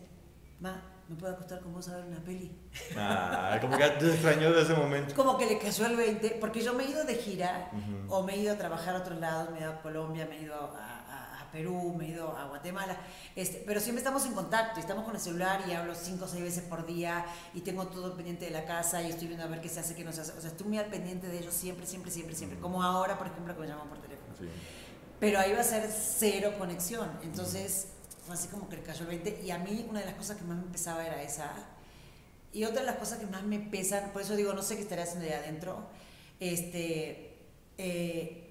ma, 0.58 0.82
¿me 1.08 1.14
puedo 1.14 1.34
acostar 1.34 1.60
con 1.60 1.72
vos 1.72 1.88
a 1.88 1.98
ver 1.98 2.06
una 2.06 2.18
peli? 2.24 2.50
Ah, 2.96 3.58
como 3.60 3.78
que 3.78 3.88
te 3.90 4.10
extrañó 4.10 4.52
de 4.52 4.62
ese 4.62 4.74
momento. 4.74 5.14
Como 5.14 5.38
que 5.38 5.46
le 5.46 5.58
cayó 5.58 5.86
el 5.86 5.96
20, 5.96 6.38
porque 6.40 6.62
yo 6.62 6.74
me 6.74 6.84
he 6.84 6.90
ido 6.90 7.04
de 7.04 7.14
gira, 7.14 7.70
o 8.08 8.24
me 8.24 8.34
he 8.34 8.38
ido 8.38 8.54
a 8.54 8.58
trabajar 8.58 8.96
a 8.96 8.98
otros 8.98 9.20
lados, 9.20 9.52
me 9.52 9.58
he 9.58 9.60
ido 9.60 9.70
a 9.70 9.80
Colombia, 9.82 10.26
me 10.28 10.36
he 10.36 10.42
ido 10.42 10.56
a, 10.56 10.97
Perú, 11.50 11.94
me 11.96 12.06
he 12.06 12.08
ido 12.10 12.36
a 12.36 12.46
Guatemala, 12.46 12.96
este, 13.34 13.62
pero 13.66 13.80
siempre 13.80 13.98
estamos 13.98 14.24
en 14.26 14.32
contacto, 14.32 14.78
y 14.78 14.80
estamos 14.80 15.04
con 15.04 15.14
el 15.14 15.20
celular 15.20 15.64
y 15.68 15.72
hablo 15.72 15.94
cinco 15.94 16.24
o 16.24 16.28
seis 16.28 16.42
veces 16.42 16.64
por 16.64 16.86
día 16.86 17.24
y 17.54 17.60
tengo 17.60 17.86
todo 17.86 18.14
pendiente 18.14 18.44
de 18.44 18.50
la 18.50 18.64
casa 18.64 19.02
y 19.02 19.10
estoy 19.10 19.28
viendo 19.28 19.44
a 19.44 19.48
ver 19.48 19.60
qué 19.60 19.68
se 19.68 19.80
hace, 19.80 19.94
qué 19.94 20.04
no 20.04 20.12
se 20.12 20.22
hace. 20.22 20.32
O 20.32 20.40
sea, 20.40 20.50
estoy 20.50 20.66
muy 20.66 20.78
al 20.78 20.86
pendiente 20.86 21.28
de 21.28 21.38
ellos 21.38 21.54
siempre, 21.54 21.86
siempre, 21.86 22.10
siempre, 22.10 22.34
siempre. 22.34 22.58
Como 22.58 22.82
ahora, 22.82 23.18
por 23.18 23.26
ejemplo, 23.26 23.54
que 23.54 23.60
me 23.60 23.66
llaman 23.66 23.88
por 23.88 23.98
teléfono. 23.98 24.34
Pero 25.20 25.38
ahí 25.38 25.52
va 25.52 25.60
a 25.60 25.64
ser 25.64 25.90
cero 25.90 26.54
conexión. 26.58 27.10
Entonces, 27.22 27.88
fue 28.26 28.34
así 28.34 28.48
como 28.48 28.68
que 28.68 28.76
le 28.76 28.82
cayó 28.82 29.02
el 29.02 29.08
20. 29.08 29.42
Y 29.44 29.50
a 29.50 29.58
mí, 29.58 29.86
una 29.88 30.00
de 30.00 30.06
las 30.06 30.14
cosas 30.14 30.36
que 30.36 30.44
más 30.44 30.56
me 30.56 30.70
pesaba 30.70 31.04
era 31.04 31.22
esa. 31.22 31.50
Y 32.52 32.64
otra 32.64 32.80
de 32.80 32.86
las 32.86 32.96
cosas 32.96 33.18
que 33.18 33.26
más 33.26 33.42
me 33.42 33.58
pesan, 33.58 34.12
por 34.12 34.22
eso 34.22 34.36
digo, 34.36 34.52
no 34.52 34.62
sé 34.62 34.76
qué 34.76 34.82
estaría 34.82 35.04
haciendo 35.04 35.26
ahí 35.26 35.32
adentro. 35.32 35.86
Este. 36.40 37.36
Eh, 37.78 38.47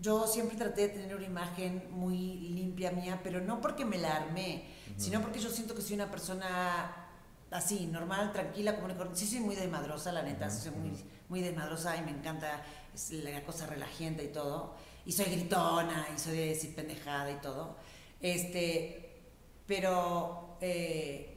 yo 0.00 0.26
siempre 0.26 0.56
traté 0.56 0.82
de 0.82 0.88
tener 0.90 1.14
una 1.14 1.26
imagen 1.26 1.84
muy 1.90 2.16
limpia 2.16 2.90
mía, 2.90 3.20
pero 3.22 3.40
no 3.40 3.60
porque 3.60 3.84
me 3.84 3.98
la 3.98 4.16
armé, 4.16 4.64
sino 4.96 5.20
porque 5.20 5.38
yo 5.38 5.50
siento 5.50 5.74
que 5.74 5.82
soy 5.82 5.94
una 5.94 6.10
persona 6.10 7.08
así, 7.50 7.86
normal, 7.86 8.32
tranquila, 8.32 8.76
como 8.76 9.14
Sí 9.14 9.26
soy 9.26 9.40
muy 9.40 9.56
desmadrosa, 9.56 10.12
la 10.12 10.22
neta, 10.22 10.50
soy 10.50 10.72
muy, 10.72 10.92
muy 11.28 11.40
desmadrosa 11.40 11.96
y 11.96 12.02
me 12.02 12.10
encanta 12.10 12.62
la 13.10 13.42
cosa 13.44 13.66
relajante 13.66 14.24
y 14.24 14.28
todo. 14.28 14.74
Y 15.06 15.12
soy 15.12 15.26
gritona 15.26 16.06
y 16.14 16.18
soy 16.18 16.36
de 16.36 16.46
decir 16.46 16.74
pendejada 16.74 17.30
y 17.30 17.36
todo. 17.36 17.76
Este, 18.20 19.22
pero... 19.66 20.56
Eh, 20.60 21.36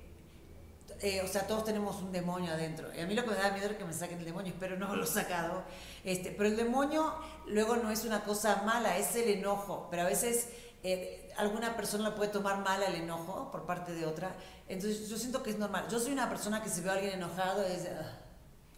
eh, 1.04 1.22
o 1.22 1.28
sea, 1.28 1.46
todos 1.46 1.66
tenemos 1.66 2.02
un 2.02 2.14
demonio 2.14 2.54
adentro. 2.54 2.88
Y 2.96 3.02
a 3.02 3.06
mí 3.06 3.14
lo 3.14 3.26
que 3.26 3.32
me 3.32 3.36
da 3.36 3.52
miedo 3.52 3.70
es 3.70 3.76
que 3.76 3.84
me 3.84 3.92
saquen 3.92 4.20
el 4.20 4.26
demonio, 4.26 4.54
espero 4.54 4.78
no 4.78 4.96
lo 4.96 5.04
he 5.04 5.08
sacado. 5.08 5.64
Este, 6.04 6.32
pero 6.32 6.50
el 6.50 6.58
demonio 6.58 7.14
luego 7.48 7.78
no 7.78 7.90
es 7.92 8.04
una 8.06 8.24
cosa 8.24 8.64
mala, 8.66 8.98
es 8.98 9.16
el 9.16 9.30
enojo. 9.30 9.88
Pero 9.90 10.04
a 10.04 10.06
veces 10.06 10.50
eh, 10.84 11.32
alguna 11.38 11.76
persona 11.76 12.10
lo 12.10 12.16
puede 12.16 12.30
tomar 12.32 12.60
mal 12.60 12.82
el 12.84 12.96
enojo 12.96 13.50
por 13.52 13.66
parte 13.66 13.94
de 13.94 14.06
otra. 14.06 14.36
Entonces 14.68 15.08
yo 15.10 15.18
siento 15.18 15.42
que 15.44 15.52
es 15.52 15.58
normal. 15.58 15.86
Yo 15.90 16.00
soy 16.00 16.12
una 16.14 16.30
persona 16.30 16.62
que 16.62 16.70
si 16.70 16.82
veo 16.82 16.92
a 16.92 16.96
alguien 16.96 17.14
enojado 17.14 17.64
es... 17.64 17.88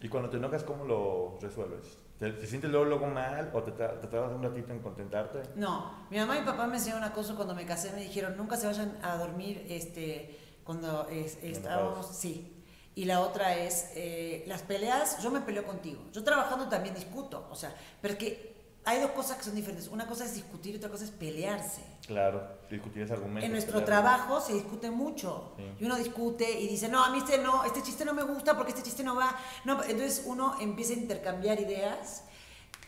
¿Y 0.02 0.10
cuando 0.10 0.30
te 0.30 0.38
enojas, 0.38 0.64
cómo 0.64 0.84
lo 0.86 1.40
resuelves? 1.42 1.98
¿Te, 2.20 2.32
te 2.32 2.46
sientes 2.48 2.70
luego, 2.70 2.86
luego 2.86 3.08
mal 3.08 3.50
o 3.54 3.64
te, 3.64 3.72
te 3.72 4.08
tardas 4.08 4.32
un 4.34 4.44
ratito 4.44 4.72
en 4.72 4.80
contentarte? 4.80 5.42
No, 5.56 6.06
mi 6.10 6.18
mamá 6.18 6.38
y 6.38 6.42
mi 6.42 6.46
papá 6.46 6.68
me 6.68 6.78
enseñaron 6.78 7.04
una 7.04 7.14
cosa 7.14 7.34
cuando 7.36 7.56
me 7.56 7.66
casé, 7.66 7.92
me 7.92 8.02
dijeron, 8.02 8.38
nunca 8.38 8.56
se 8.56 8.68
vayan 8.68 8.98
a 9.02 9.18
dormir 9.18 9.66
este, 9.70 10.40
cuando 10.64 11.08
es- 11.10 11.38
estábamos, 11.44 12.08
sí. 12.16 12.55
Y 12.96 13.06
la 13.06 13.20
otra 13.20 13.58
es, 13.58 13.92
eh, 13.96 14.44
las 14.48 14.62
peleas, 14.62 15.22
yo 15.22 15.30
me 15.30 15.42
peleo 15.42 15.66
contigo. 15.66 16.02
Yo 16.14 16.24
trabajando 16.24 16.70
también 16.70 16.96
discuto, 16.96 17.48
o 17.52 17.56
sea, 17.56 17.76
pero 18.02 18.14
es 18.14 18.20
que 18.20 18.56
hay 18.86 19.02
dos 19.02 19.12
cosas 19.12 19.38
que 19.38 19.44
son 19.44 19.56
diferentes. 19.56 19.88
Una 19.90 20.08
cosa 20.08 20.26
es 20.26 20.34
discutir 20.34 20.76
y 20.76 20.78
otra 20.78 20.90
cosa 20.90 21.04
es 21.04 21.12
pelearse. 21.12 21.82
Claro, 22.06 22.48
discutir 22.70 23.02
ese 23.02 23.14
argumento. 23.14 23.46
En 23.46 23.52
nuestro 23.52 23.80
pelear. 23.80 24.02
trabajo 24.04 24.40
se 24.40 24.54
discute 24.54 24.92
mucho. 24.92 25.54
Sí. 25.58 25.64
Y 25.80 25.86
uno 25.86 25.96
discute 25.98 26.60
y 26.60 26.68
dice, 26.68 26.88
no, 26.88 27.04
a 27.04 27.10
mí 27.10 27.18
este 27.18 27.40
no, 27.40 27.66
este 27.66 27.82
chiste 27.82 28.06
no 28.06 28.14
me 28.14 28.24
gusta 28.24 28.56
porque 28.56 28.72
este 28.72 28.84
chiste 28.84 29.04
no 29.04 29.16
va. 29.16 29.36
No, 29.66 29.84
entonces 29.84 30.24
uno 30.26 30.56
empieza 30.62 30.94
a 30.94 30.98
intercambiar 30.98 31.60
ideas. 31.60 32.24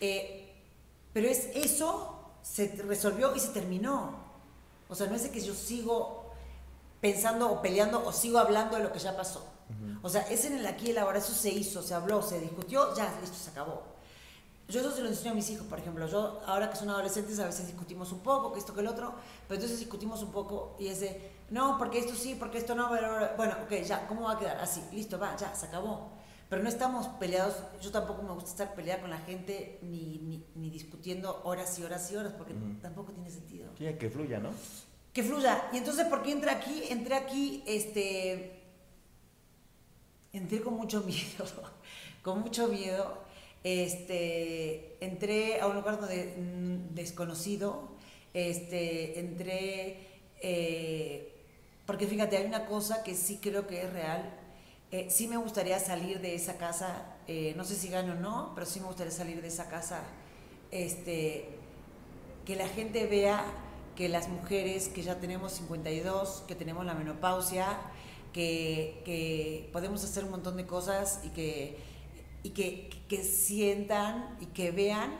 eh, 0.00 0.44
pero 1.12 1.28
es 1.28 1.48
eso, 1.54 2.30
se 2.42 2.68
resolvió 2.86 3.34
y 3.34 3.40
se 3.40 3.48
terminó. 3.48 4.14
O 4.88 4.94
sea, 4.94 5.08
no 5.08 5.16
es 5.16 5.24
de 5.24 5.30
que 5.30 5.40
yo 5.40 5.52
sigo 5.54 6.32
pensando 7.00 7.50
o 7.50 7.60
peleando 7.60 8.06
o 8.06 8.12
sigo 8.12 8.38
hablando 8.38 8.76
de 8.76 8.84
lo 8.84 8.92
que 8.92 8.98
ya 8.98 9.16
pasó. 9.16 9.44
O 10.02 10.08
sea, 10.08 10.22
es 10.22 10.44
en 10.44 10.56
el 10.56 10.66
aquí 10.66 10.86
y 10.86 10.90
el 10.90 10.98
ahora, 10.98 11.18
eso 11.18 11.32
se 11.32 11.50
hizo, 11.50 11.82
se 11.82 11.94
habló, 11.94 12.22
se 12.22 12.40
discutió, 12.40 12.94
ya, 12.94 13.18
listo, 13.20 13.36
se 13.36 13.50
acabó. 13.50 13.82
Yo 14.68 14.80
eso 14.80 14.92
se 14.92 15.00
lo 15.00 15.08
enseño 15.08 15.32
a 15.32 15.34
mis 15.34 15.48
hijos, 15.50 15.66
por 15.66 15.78
ejemplo. 15.78 16.06
Yo, 16.06 16.40
ahora 16.44 16.70
que 16.70 16.76
son 16.76 16.90
adolescentes, 16.90 17.38
a 17.38 17.46
veces 17.46 17.66
discutimos 17.66 18.12
un 18.12 18.20
poco, 18.20 18.52
que 18.52 18.58
esto, 18.58 18.74
que 18.74 18.80
el 18.80 18.86
otro, 18.86 19.14
pero 19.46 19.56
entonces 19.56 19.78
discutimos 19.78 20.22
un 20.22 20.30
poco 20.30 20.76
y 20.78 20.88
es 20.88 21.00
de, 21.00 21.32
no, 21.50 21.78
porque 21.78 21.98
esto 21.98 22.14
sí, 22.14 22.36
porque 22.38 22.58
esto 22.58 22.74
no, 22.74 22.90
pero, 22.90 23.30
bueno, 23.36 23.56
ok, 23.64 23.82
ya, 23.82 24.06
¿cómo 24.06 24.24
va 24.24 24.32
a 24.32 24.38
quedar? 24.38 24.58
Así, 24.58 24.82
listo, 24.92 25.18
va, 25.18 25.34
ya, 25.36 25.54
se 25.54 25.66
acabó. 25.66 26.10
Pero 26.50 26.62
no 26.62 26.68
estamos 26.68 27.08
peleados, 27.18 27.56
yo 27.80 27.90
tampoco 27.90 28.22
me 28.22 28.32
gusta 28.32 28.50
estar 28.50 28.74
peleada 28.74 29.02
con 29.02 29.10
la 29.10 29.18
gente 29.18 29.78
ni, 29.82 30.18
ni, 30.18 30.44
ni 30.54 30.70
discutiendo 30.70 31.42
horas 31.44 31.78
y 31.78 31.84
horas 31.84 32.10
y 32.10 32.16
horas, 32.16 32.32
porque 32.36 32.54
tampoco 32.80 33.12
tiene 33.12 33.30
sentido. 33.30 33.70
Sí, 33.76 33.84
que 33.98 34.08
fluya, 34.08 34.38
¿no? 34.38 34.50
Que 35.12 35.22
fluya. 35.22 35.68
Y 35.72 35.78
entonces, 35.78 36.06
¿por 36.06 36.22
qué 36.22 36.32
entré 36.32 36.50
aquí? 36.50 36.84
Entré 36.88 37.16
aquí, 37.16 37.62
este. 37.66 38.57
Entré 40.32 40.60
con 40.60 40.74
mucho 40.74 41.02
miedo. 41.06 41.44
con 42.22 42.40
mucho 42.40 42.68
miedo. 42.68 43.18
Este. 43.64 44.96
Entré 45.04 45.60
a 45.60 45.66
un 45.66 45.76
lugar 45.76 46.00
donde, 46.00 46.34
mm, 46.36 46.94
desconocido. 46.94 47.88
Este. 48.34 49.18
Entré. 49.20 50.06
eh, 50.42 51.34
porque 51.86 52.06
fíjate, 52.06 52.36
hay 52.36 52.44
una 52.44 52.66
cosa 52.66 53.02
que 53.02 53.14
sí 53.14 53.38
creo 53.42 53.66
que 53.66 53.82
es 53.82 53.92
real. 53.92 54.30
Eh, 54.90 55.08
sí 55.10 55.26
me 55.28 55.36
gustaría 55.38 55.78
salir 55.78 56.20
de 56.20 56.34
esa 56.34 56.56
casa. 56.58 57.14
eh, 57.26 57.52
no 57.56 57.64
sé 57.64 57.74
si 57.76 57.88
gano 57.88 58.12
o 58.14 58.16
no, 58.16 58.52
pero 58.54 58.66
sí 58.66 58.80
me 58.80 58.86
gustaría 58.86 59.12
salir 59.12 59.40
de 59.42 59.48
esa 59.48 59.68
casa. 59.68 60.02
Este 60.70 61.48
que 62.44 62.56
la 62.56 62.68
gente 62.68 63.06
vea 63.06 63.44
que 63.96 64.08
las 64.08 64.28
mujeres 64.28 64.88
que 64.88 65.02
ya 65.02 65.16
tenemos 65.20 65.52
52, 65.52 66.44
que 66.48 66.54
tenemos 66.54 66.84
la 66.86 66.94
menopausia, 66.94 67.78
que, 68.32 69.02
que 69.04 69.68
podemos 69.72 70.02
hacer 70.04 70.24
un 70.24 70.30
montón 70.30 70.56
de 70.56 70.66
cosas 70.66 71.20
y 71.24 71.28
que, 71.30 71.78
y 72.42 72.50
que, 72.50 72.90
que 73.08 73.22
sientan 73.24 74.36
y 74.40 74.46
que 74.46 74.70
vean 74.70 75.10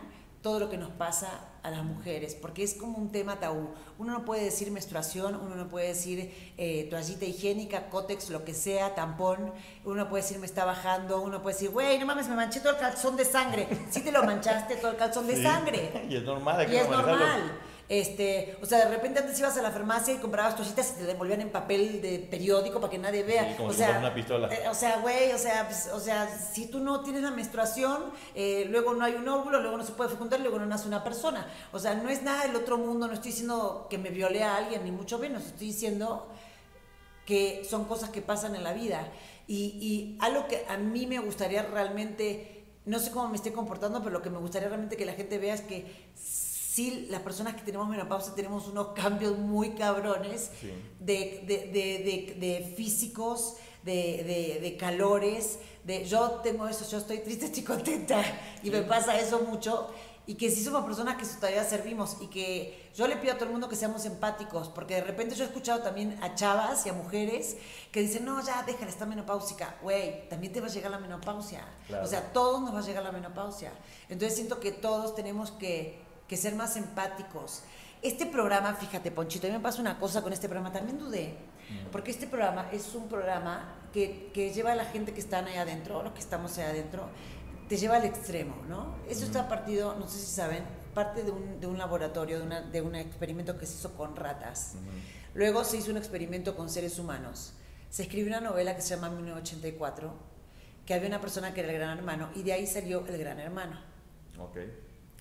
todo 0.42 0.60
lo 0.60 0.70
que 0.70 0.78
nos 0.78 0.90
pasa 0.90 1.44
a 1.64 1.70
las 1.70 1.82
mujeres, 1.84 2.36
porque 2.36 2.62
es 2.62 2.74
como 2.74 2.96
un 2.96 3.10
tema 3.10 3.40
tabú. 3.40 3.70
Uno 3.98 4.12
no 4.12 4.24
puede 4.24 4.44
decir 4.44 4.70
menstruación, 4.70 5.34
uno 5.34 5.56
no 5.56 5.68
puede 5.68 5.88
decir 5.88 6.32
eh, 6.56 6.86
toallita 6.88 7.24
higiénica, 7.24 7.90
cótex, 7.90 8.30
lo 8.30 8.44
que 8.44 8.54
sea, 8.54 8.94
tampón, 8.94 9.52
uno 9.84 9.96
no 10.04 10.08
puede 10.08 10.22
decir 10.22 10.38
me 10.38 10.46
está 10.46 10.64
bajando, 10.64 11.20
uno 11.20 11.42
puede 11.42 11.54
decir, 11.56 11.70
güey, 11.70 11.98
no 11.98 12.06
mames, 12.06 12.28
me 12.28 12.36
manché 12.36 12.60
todo 12.60 12.74
el 12.74 12.78
calzón 12.78 13.16
de 13.16 13.24
sangre. 13.24 13.66
Sí 13.90 14.00
te 14.02 14.12
lo 14.12 14.22
manchaste 14.22 14.76
todo 14.76 14.92
el 14.92 14.96
calzón 14.96 15.26
de 15.26 15.36
Sí. 15.36 15.42
sangre. 15.42 16.06
Y 16.08 16.14
es 16.16 16.22
normal, 16.22 16.60
hay 16.60 16.66
Y 16.66 16.70
que 16.70 16.80
es 16.82 16.88
normalizarlo. 16.88 17.26
normal. 17.26 17.58
Este, 17.88 18.58
o 18.60 18.66
sea, 18.66 18.80
de 18.80 18.90
repente 18.94 19.20
antes 19.20 19.38
ibas 19.38 19.56
a 19.56 19.62
la 19.62 19.70
farmacia 19.70 20.12
y 20.12 20.18
comprabas 20.18 20.56
toallitas 20.56 20.90
y 20.94 20.98
te 20.98 21.04
devolvían 21.06 21.40
en 21.40 21.48
papel 21.50 22.02
de 22.02 22.18
periódico 22.18 22.80
para 22.80 22.90
que 22.90 22.98
nadie 22.98 23.22
vea. 23.22 23.48
Sí, 23.48 23.54
como 23.56 23.70
o 23.70 23.72
si 23.72 23.78
sea, 23.78 23.86
fuera 23.86 24.00
una 24.00 24.14
pistola. 24.14 24.48
eh, 24.54 24.68
o 24.68 24.74
sea, 24.74 24.98
güey, 24.98 25.32
o 25.32 25.38
sea, 25.38 25.66
pues, 25.66 25.88
o 25.94 25.98
sea, 25.98 26.28
si 26.28 26.66
tú 26.66 26.80
no 26.80 27.00
tienes 27.00 27.22
la 27.22 27.30
menstruación, 27.30 28.12
eh, 28.34 28.66
luego 28.68 28.92
no 28.92 29.06
hay 29.06 29.14
un 29.14 29.26
óvulo, 29.26 29.60
luego 29.62 29.78
no 29.78 29.84
se 29.86 29.92
puede 29.92 30.10
fecundar, 30.10 30.40
luego 30.40 30.58
no 30.58 30.66
nace 30.66 30.86
una 30.86 31.02
persona. 31.02 31.50
O 31.72 31.78
sea, 31.78 31.94
no 31.94 32.10
es 32.10 32.22
nada 32.22 32.46
del 32.46 32.56
otro 32.56 32.76
mundo, 32.76 33.06
no 33.06 33.14
estoy 33.14 33.30
diciendo 33.30 33.86
que 33.88 33.96
me 33.96 34.10
violé 34.10 34.42
a 34.42 34.56
alguien, 34.56 34.84
ni 34.84 34.90
mucho 34.92 35.18
menos, 35.18 35.46
estoy 35.46 35.68
diciendo 35.68 36.28
que 37.24 37.64
son 37.68 37.84
cosas 37.86 38.10
que 38.10 38.20
pasan 38.20 38.54
en 38.54 38.64
la 38.64 38.74
vida. 38.74 39.08
Y, 39.46 39.78
y 39.80 40.18
algo 40.20 40.46
que 40.46 40.66
a 40.68 40.76
mí 40.76 41.06
me 41.06 41.20
gustaría 41.20 41.62
realmente, 41.62 42.66
no 42.84 42.98
sé 42.98 43.10
cómo 43.12 43.28
me 43.30 43.36
esté 43.36 43.50
comportando, 43.52 44.00
pero 44.00 44.10
lo 44.10 44.20
que 44.22 44.28
me 44.28 44.36
gustaría 44.38 44.68
realmente 44.68 44.98
que 44.98 45.06
la 45.06 45.14
gente 45.14 45.38
vea 45.38 45.54
es 45.54 45.62
que 45.62 45.86
sí, 46.78 47.06
las 47.10 47.22
personas 47.22 47.54
que 47.56 47.62
tenemos 47.62 47.88
menopausia 47.88 48.32
tenemos 48.34 48.68
unos 48.68 48.88
cambios 48.94 49.36
muy 49.36 49.70
cabrones 49.70 50.50
Sí. 50.60 50.70
de, 51.00 51.42
de, 51.46 52.34
de, 52.38 52.74
físicos, 52.76 53.56
de, 53.82 54.76
calores, 54.78 55.58
de 55.84 56.04
yo 56.04 56.40
tengo 56.42 56.68
eso, 56.68 56.88
yo 56.88 56.98
estoy 56.98 57.18
triste, 57.18 57.46
estoy 57.50 57.62
contenta, 57.64 58.22
y 58.62 58.70
me 58.70 58.82
pasa 58.82 59.18
eso 59.18 59.40
mucho, 59.40 59.88
y 60.26 60.34
que 60.34 60.50
sí 60.50 60.62
somos 60.62 60.84
personas 60.84 61.16
que 61.16 61.24
todavía 61.26 61.64
servimos, 61.64 62.16
y 62.20 62.26
que 62.28 62.90
yo 62.94 63.08
le 63.08 63.16
pido 63.16 63.32
a 63.32 63.36
todo 63.36 63.46
el 63.46 63.52
mundo 63.52 63.68
que 63.68 63.76
seamos 63.76 64.04
empáticos, 64.04 64.68
porque 64.68 64.94
de 64.96 65.00
repente 65.02 65.34
yo 65.34 65.42
he 65.44 65.46
escuchado 65.46 65.80
también 65.82 66.18
a 66.22 66.34
chavas 66.34 66.84
y 66.86 66.90
a 66.90 66.92
mujeres 66.92 67.56
que 67.92 68.00
dicen, 68.02 68.24
no, 68.24 68.40
ya, 68.44 68.62
déjala, 68.64 68.90
está 68.90 69.04
menopáusica, 69.06 69.76
güey, 69.82 70.28
también 70.28 70.52
te 70.52 70.60
va 70.60 70.66
a 70.66 70.70
llegar 70.70 70.90
la 70.90 70.98
menopausia, 70.98 71.64
Claro. 71.88 72.04
o 72.04 72.06
sea, 72.06 72.18
a 72.20 72.32
todos 72.32 72.60
nos 72.60 72.72
va 72.74 72.80
a 72.80 72.82
llegar 72.88 73.02
la 73.02 73.12
menopausia, 73.12 73.72
entonces 74.10 74.36
siento 74.36 74.60
que 74.60 74.70
todos 74.72 75.14
tenemos 75.14 75.50
que, 75.52 76.06
que 76.28 76.36
ser 76.36 76.54
más 76.54 76.76
empáticos. 76.76 77.62
Este 78.02 78.26
programa, 78.26 78.74
fíjate, 78.74 79.10
Ponchito, 79.10 79.46
a 79.46 79.50
mí 79.50 79.56
me 79.56 79.62
pasa 79.62 79.80
una 79.80 79.98
cosa 79.98 80.22
con 80.22 80.32
este 80.32 80.48
programa, 80.48 80.72
también 80.72 80.98
dudé, 80.98 81.34
porque 81.90 82.10
este 82.12 82.26
programa 82.28 82.68
es 82.72 82.94
un 82.94 83.08
programa 83.08 83.74
que, 83.92 84.30
que 84.32 84.52
lleva 84.52 84.72
a 84.72 84.74
la 84.76 84.84
gente 84.84 85.12
que 85.12 85.20
están 85.20 85.46
ahí 85.46 85.56
adentro, 85.56 86.02
los 86.02 86.12
que 86.12 86.20
estamos 86.20 86.56
ahí 86.58 86.64
adentro, 86.66 87.08
te 87.68 87.76
lleva 87.76 87.96
al 87.96 88.04
extremo, 88.04 88.54
¿no? 88.68 88.94
Eso 89.08 89.24
está 89.24 89.48
partido, 89.48 89.94
no 89.98 90.06
sé 90.08 90.18
si 90.20 90.26
saben, 90.32 90.62
parte 90.94 91.22
de 91.24 91.30
un, 91.32 91.60
de 91.60 91.66
un 91.66 91.76
laboratorio, 91.76 92.38
de, 92.38 92.44
una- 92.46 92.60
de 92.62 92.80
un 92.82 92.94
experimento 92.94 93.58
que 93.58 93.66
se 93.66 93.74
hizo 93.74 93.94
con 93.94 94.14
ratas. 94.16 94.74
Luego 95.34 95.64
se 95.64 95.76
hizo 95.76 95.90
un 95.90 95.96
experimento 95.98 96.56
con 96.56 96.70
seres 96.70 96.98
humanos. 96.98 97.52
Se 97.90 98.02
escribió 98.02 98.28
una 98.28 98.40
novela 98.40 98.74
que 98.76 98.80
se 98.82 98.94
llama 98.94 99.10
1984, 99.10 100.12
que 100.86 100.94
había 100.94 101.08
una 101.08 101.20
persona 101.20 101.52
que 101.52 101.60
era 101.60 101.70
el 101.72 101.78
gran 101.78 101.98
hermano, 101.98 102.30
y 102.34 102.42
de 102.42 102.52
ahí 102.54 102.66
salió 102.66 103.04
el 103.06 103.18
gran 103.18 103.38
hermano 103.40 103.78
Ok. 104.38 104.56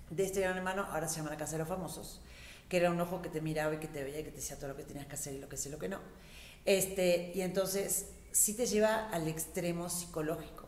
De 0.09 0.23
este 0.23 0.41
gran 0.41 0.57
hermano, 0.57 0.87
ahora 0.91 1.07
se 1.07 1.17
llama 1.17 1.29
la 1.29 1.37
Casa 1.37 1.53
de 1.53 1.59
los 1.59 1.67
Famosos, 1.67 2.21
que 2.69 2.77
era 2.77 2.91
un 2.91 2.99
ojo 2.99 3.21
que 3.21 3.29
te 3.29 3.41
miraba 3.41 3.75
y 3.75 3.77
que 3.77 3.87
te 3.87 4.03
veía 4.03 4.19
y 4.19 4.23
que 4.23 4.31
te 4.31 4.37
decía 4.37 4.57
todo 4.57 4.69
lo 4.69 4.75
que 4.75 4.83
tenías 4.83 5.05
que 5.07 5.15
hacer 5.15 5.33
y 5.33 5.39
lo 5.39 5.49
que 5.49 5.57
sí 5.57 5.69
y 5.69 5.71
lo 5.71 5.79
que 5.79 5.89
no. 5.89 5.99
Este, 6.65 7.31
y 7.33 7.41
entonces 7.41 8.07
sí 8.31 8.53
te 8.53 8.65
lleva 8.65 9.09
al 9.09 9.27
extremo 9.27 9.89
psicológico. 9.89 10.65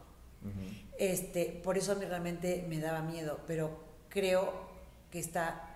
Este, 0.98 1.46
por 1.64 1.78
eso 1.78 1.92
a 1.92 1.96
mí 1.96 2.06
realmente 2.06 2.66
me 2.68 2.80
daba 2.80 3.02
miedo, 3.02 3.42
pero 3.46 3.84
creo 4.10 4.70
que 5.12 5.20
está 5.20 5.76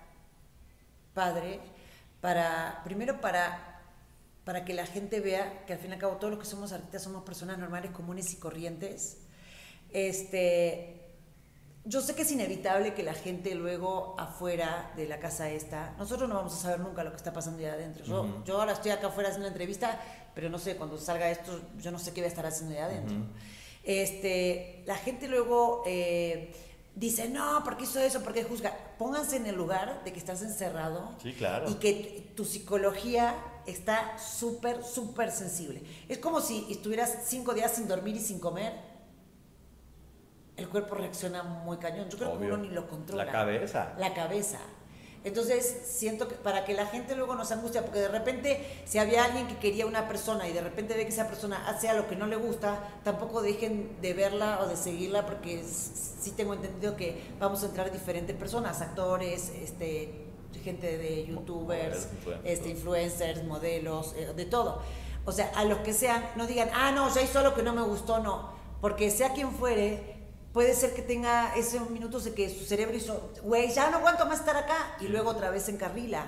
padre 1.12 1.60
para, 2.20 2.80
primero 2.84 3.20
para, 3.20 3.82
para 4.44 4.64
que 4.64 4.74
la 4.74 4.86
gente 4.86 5.20
vea 5.20 5.64
que 5.66 5.74
al 5.74 5.78
fin 5.78 5.90
y 5.90 5.94
al 5.94 5.98
cabo 5.98 6.16
todos 6.16 6.32
los 6.32 6.40
que 6.40 6.46
somos 6.46 6.72
artistas 6.72 7.02
somos 7.02 7.22
personas 7.24 7.58
normales, 7.58 7.90
comunes 7.90 8.32
y 8.32 8.36
corrientes. 8.36 9.18
Este, 9.92 11.03
yo 11.86 12.00
sé 12.00 12.14
que 12.14 12.22
es 12.22 12.32
inevitable 12.32 12.94
que 12.94 13.02
la 13.02 13.12
gente 13.14 13.54
luego 13.54 14.14
afuera 14.18 14.92
de 14.96 15.06
la 15.06 15.20
casa 15.20 15.50
esta, 15.50 15.94
nosotros 15.98 16.28
no 16.28 16.34
vamos 16.36 16.54
a 16.54 16.56
saber 16.56 16.80
nunca 16.80 17.04
lo 17.04 17.10
que 17.10 17.16
está 17.16 17.32
pasando 17.32 17.58
allá 17.58 17.74
adentro. 17.74 18.04
Yo, 18.04 18.42
yo 18.44 18.58
ahora 18.58 18.72
estoy 18.72 18.90
acá 18.90 19.08
afuera 19.08 19.28
haciendo 19.28 19.46
una 19.46 19.52
entrevista, 19.52 20.00
pero 20.34 20.48
no 20.48 20.58
sé, 20.58 20.76
cuando 20.76 20.98
salga 20.98 21.30
esto, 21.30 21.60
yo 21.78 21.90
no 21.90 21.98
sé 21.98 22.12
qué 22.12 22.20
voy 22.20 22.26
a 22.26 22.28
estar 22.28 22.46
haciendo 22.46 22.74
allá 22.74 22.86
adentro. 22.86 23.16
este, 23.82 24.82
la 24.86 24.96
gente 24.96 25.28
luego 25.28 25.82
eh, 25.86 26.54
dice, 26.94 27.28
no, 27.28 27.62
¿por 27.64 27.76
qué 27.76 27.84
hizo 27.84 28.00
eso? 28.00 28.22
¿Por 28.22 28.32
qué 28.32 28.44
juzga? 28.44 28.76
Pónganse 28.98 29.36
en 29.36 29.46
el 29.46 29.54
lugar 29.54 30.02
de 30.04 30.12
que 30.12 30.18
estás 30.18 30.42
encerrado 30.42 31.14
Sí, 31.22 31.32
claro. 31.34 31.70
y 31.70 31.74
que 31.74 32.32
tu 32.34 32.44
psicología 32.44 33.34
está 33.66 34.18
súper, 34.18 34.82
súper 34.84 35.30
sensible. 35.30 35.82
Es 36.08 36.18
como 36.18 36.40
si 36.40 36.66
estuvieras 36.70 37.18
cinco 37.26 37.54
días 37.54 37.72
sin 37.72 37.88
dormir 37.88 38.16
y 38.16 38.20
sin 38.20 38.38
comer 38.38 38.72
el 40.56 40.68
cuerpo 40.68 40.94
reacciona 40.94 41.42
muy 41.42 41.78
cañón. 41.78 42.08
Yo 42.08 42.18
creo 42.18 42.32
Obvio. 42.32 42.48
que 42.48 42.54
uno 42.54 42.56
ni 42.64 42.68
lo 42.70 42.88
controla. 42.88 43.24
La 43.24 43.32
cabeza. 43.32 43.94
La 43.98 44.14
cabeza. 44.14 44.58
Entonces, 45.24 45.82
siento 45.86 46.28
que 46.28 46.34
para 46.34 46.66
que 46.66 46.74
la 46.74 46.84
gente 46.84 47.16
luego 47.16 47.34
no 47.34 47.46
se 47.46 47.54
angustia, 47.54 47.82
porque 47.82 47.98
de 47.98 48.08
repente, 48.08 48.82
si 48.84 48.98
había 48.98 49.24
alguien 49.24 49.46
que 49.48 49.56
quería 49.56 49.86
una 49.86 50.06
persona 50.06 50.46
y 50.46 50.52
de 50.52 50.60
repente 50.60 50.94
ve 50.94 51.04
que 51.04 51.12
esa 51.12 51.28
persona 51.28 51.66
hace 51.66 51.88
algo 51.88 52.06
que 52.08 52.14
no 52.14 52.26
le 52.26 52.36
gusta, 52.36 52.78
tampoco 53.04 53.40
dejen 53.40 53.96
de 54.02 54.12
verla 54.12 54.60
o 54.60 54.68
de 54.68 54.76
seguirla, 54.76 55.24
porque 55.24 55.64
sí 55.64 56.32
tengo 56.32 56.52
entendido 56.52 56.94
que 56.94 57.22
vamos 57.40 57.62
a 57.62 57.66
entrar 57.66 57.90
diferentes 57.90 58.36
personas, 58.36 58.82
actores, 58.82 59.50
este, 59.62 60.26
gente 60.62 60.98
de 60.98 61.26
youtubers, 61.26 62.08
este, 62.44 62.68
influencers, 62.68 63.44
modelos, 63.44 64.14
eh, 64.18 64.34
de 64.36 64.44
todo. 64.44 64.82
O 65.24 65.32
sea, 65.32 65.50
a 65.56 65.64
los 65.64 65.78
que 65.78 65.94
sean, 65.94 66.22
no 66.36 66.46
digan, 66.46 66.68
ah, 66.74 66.92
no, 66.92 67.12
ya 67.12 67.22
hizo 67.22 67.38
algo 67.38 67.54
que 67.54 67.62
no 67.62 67.72
me 67.72 67.82
gustó, 67.82 68.18
no. 68.18 68.52
Porque 68.82 69.10
sea 69.10 69.32
quien 69.32 69.52
fuere, 69.52 70.13
puede 70.54 70.72
ser 70.72 70.94
que 70.94 71.02
tenga 71.02 71.52
esos 71.56 71.90
minutos 71.90 72.24
de 72.24 72.32
que 72.32 72.48
su 72.48 72.64
cerebro 72.64 72.96
hizo, 72.96 73.32
güey, 73.42 73.70
ya 73.70 73.90
no 73.90 73.98
aguanto 73.98 74.24
más 74.24 74.38
estar 74.38 74.56
acá, 74.56 74.96
y 75.00 75.08
luego 75.08 75.30
otra 75.30 75.50
vez 75.50 75.64
se 75.64 75.72
encarrila. 75.72 76.26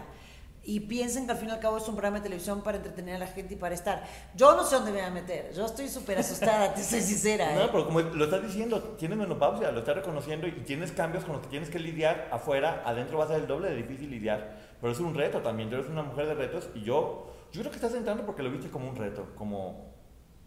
Y 0.65 0.81
piensen 0.81 1.27
que 1.27 1.33
al 1.33 1.39
fin 1.39 1.49
y 1.49 1.53
al 1.53 1.61
cabo 1.61 1.77
es 1.77 1.87
un 1.87 1.95
programa 1.95 2.17
de 2.17 2.25
televisión 2.25 2.61
para 2.61 2.79
entretener 2.79 3.15
a 3.15 3.19
la 3.21 3.29
gente 3.29 3.55
y 3.55 3.57
para 3.57 3.73
estar. 3.77 4.03
Yo 4.35 4.57
no 4.57 4.65
sé 4.65 4.75
dónde 4.75 4.91
me 4.91 4.99
voy 4.99 5.07
a 5.07 5.11
meter. 5.13 5.53
Yo 5.55 5.65
estoy 5.65 5.89
súper 5.89 6.19
asustada, 6.19 6.75
te 6.75 6.83
soy 6.83 7.03
sincera. 7.03 7.55
No, 7.55 7.63
¿eh? 7.63 7.69
pero 7.71 7.87
como 7.87 8.01
lo 8.01 8.25
estás 8.25 8.43
diciendo, 8.43 8.83
tienes 8.99 9.17
menopausia, 9.17 9.71
lo 9.71 9.79
estás 9.79 9.95
reconociendo 9.95 10.49
y 10.49 10.53
tienes 10.65 10.91
cambios 10.91 11.23
con 11.23 11.35
los 11.35 11.43
que 11.43 11.49
tienes 11.49 11.71
que 11.71 11.79
lidiar 11.79 12.29
afuera, 12.33 12.83
adentro 12.85 13.19
va 13.19 13.27
a 13.27 13.29
ser 13.29 13.37
el 13.37 13.47
doble 13.47 13.69
de 13.69 13.77
difícil 13.77 14.11
lidiar. 14.11 14.57
Pero 14.81 14.93
es 14.93 14.99
un 14.99 15.15
reto 15.15 15.41
también, 15.41 15.71
tú 15.71 15.77
eres 15.77 15.89
una 15.89 16.03
mujer 16.03 16.27
de 16.27 16.35
retos 16.35 16.69
y 16.75 16.83
yo, 16.83 17.33
yo 17.53 17.61
creo 17.61 17.71
que 17.71 17.77
estás 17.77 17.95
entrando 17.95 18.27
porque 18.27 18.43
lo 18.43 18.51
viste 18.51 18.71
como 18.71 18.89
un 18.89 18.97
reto, 18.97 19.37
como, 19.37 19.95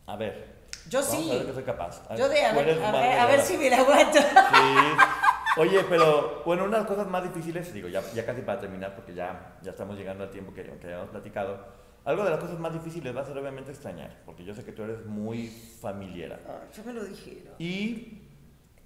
a 0.06 0.18
ver. 0.18 0.59
Yo 0.90 1.00
vamos 1.00 1.16
sí. 1.16 1.32
A 1.32 1.36
ver 1.36 1.46
que 1.46 1.54
soy 1.54 1.64
capaz. 1.64 2.16
Yo 2.18 2.28
de, 2.28 2.44
a 2.44 2.54
ver, 2.54 2.84
a 2.84 2.92
ver, 2.92 3.20
a 3.20 3.26
ver 3.28 3.42
si 3.42 3.58
me 3.58 3.70
la 3.70 3.78
aguanto. 3.78 4.20
Sí. 4.20 4.26
Oye, 5.58 5.84
pero 5.90 6.42
bueno, 6.46 6.64
una 6.66 6.78
de 6.78 6.84
las 6.84 6.90
cosas 6.90 7.08
más 7.08 7.24
difíciles, 7.24 7.74
digo, 7.74 7.88
ya, 7.90 8.02
ya 8.14 8.26
casi 8.26 8.42
para 8.42 8.60
terminar, 8.60 8.96
porque 8.96 9.14
ya, 9.14 9.58
ya 9.62 9.72
estamos 9.72 9.98
llegando 9.98 10.24
al 10.24 10.30
tiempo 10.30 10.54
que, 10.54 10.64
que 10.64 10.86
habíamos 10.88 11.10
platicado. 11.10 11.60
Algo 12.06 12.24
de 12.24 12.30
las 12.32 12.40
cosas 12.40 12.60
más 12.60 12.72
difíciles 12.74 13.16
va 13.16 13.22
a 13.22 13.26
ser 13.26 13.38
obviamente 13.38 13.72
extrañar, 13.72 14.22
porque 14.26 14.44
yo 14.44 14.54
sé 14.54 14.64
que 14.64 14.72
tú 14.72 14.84
eres 14.84 15.06
muy 15.06 15.48
familiar. 15.48 16.40
Ay, 16.48 16.70
yo 16.76 16.84
me 16.84 16.94
lo 16.94 17.04
dijeron. 17.04 17.54
Y, 17.60 18.22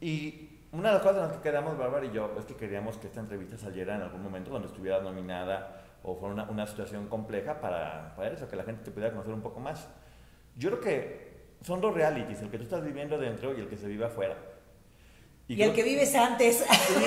y 0.02 0.60
una 0.72 0.90
de 0.90 0.94
las 0.96 1.04
cosas 1.04 1.18
en 1.18 1.24
las 1.28 1.38
que 1.38 1.44
quedamos, 1.44 1.78
Bárbara 1.78 2.06
y 2.06 2.12
yo, 2.12 2.34
es 2.40 2.46
que 2.46 2.56
queríamos 2.56 2.98
que 2.98 3.08
esta 3.08 3.20
entrevista 3.20 3.58
saliera 3.58 3.96
en 3.96 4.02
algún 4.02 4.24
momento 4.24 4.50
donde 4.50 4.68
estuvieras 4.68 5.04
nominada 5.04 5.84
o 6.02 6.16
fuera 6.16 6.34
una, 6.34 6.44
una 6.50 6.66
situación 6.66 7.08
compleja 7.08 7.62
para, 7.62 8.16
para 8.16 8.30
eso, 8.30 8.50
que 8.50 8.56
la 8.56 8.64
gente 8.64 8.84
te 8.84 8.92
pudiera 8.92 9.12
conocer 9.12 9.34
un 9.34 9.42
poco 9.42 9.60
más. 9.60 9.88
Yo 10.58 10.70
creo 10.72 10.82
que 10.82 11.23
son 11.64 11.82
dos 11.82 11.94
realities, 11.94 12.42
el 12.42 12.50
que 12.50 12.58
tú 12.58 12.64
estás 12.64 12.84
viviendo 12.84 13.18
dentro 13.18 13.58
y 13.58 13.62
el 13.62 13.68
que 13.68 13.78
se 13.78 13.88
vive 13.88 14.06
afuera. 14.06 14.38
Y, 15.48 15.56
creo- 15.56 15.70
el 15.70 15.76
que 15.76 15.84
vives 15.84 16.14
antes. 16.16 16.58
Sí, 16.58 17.04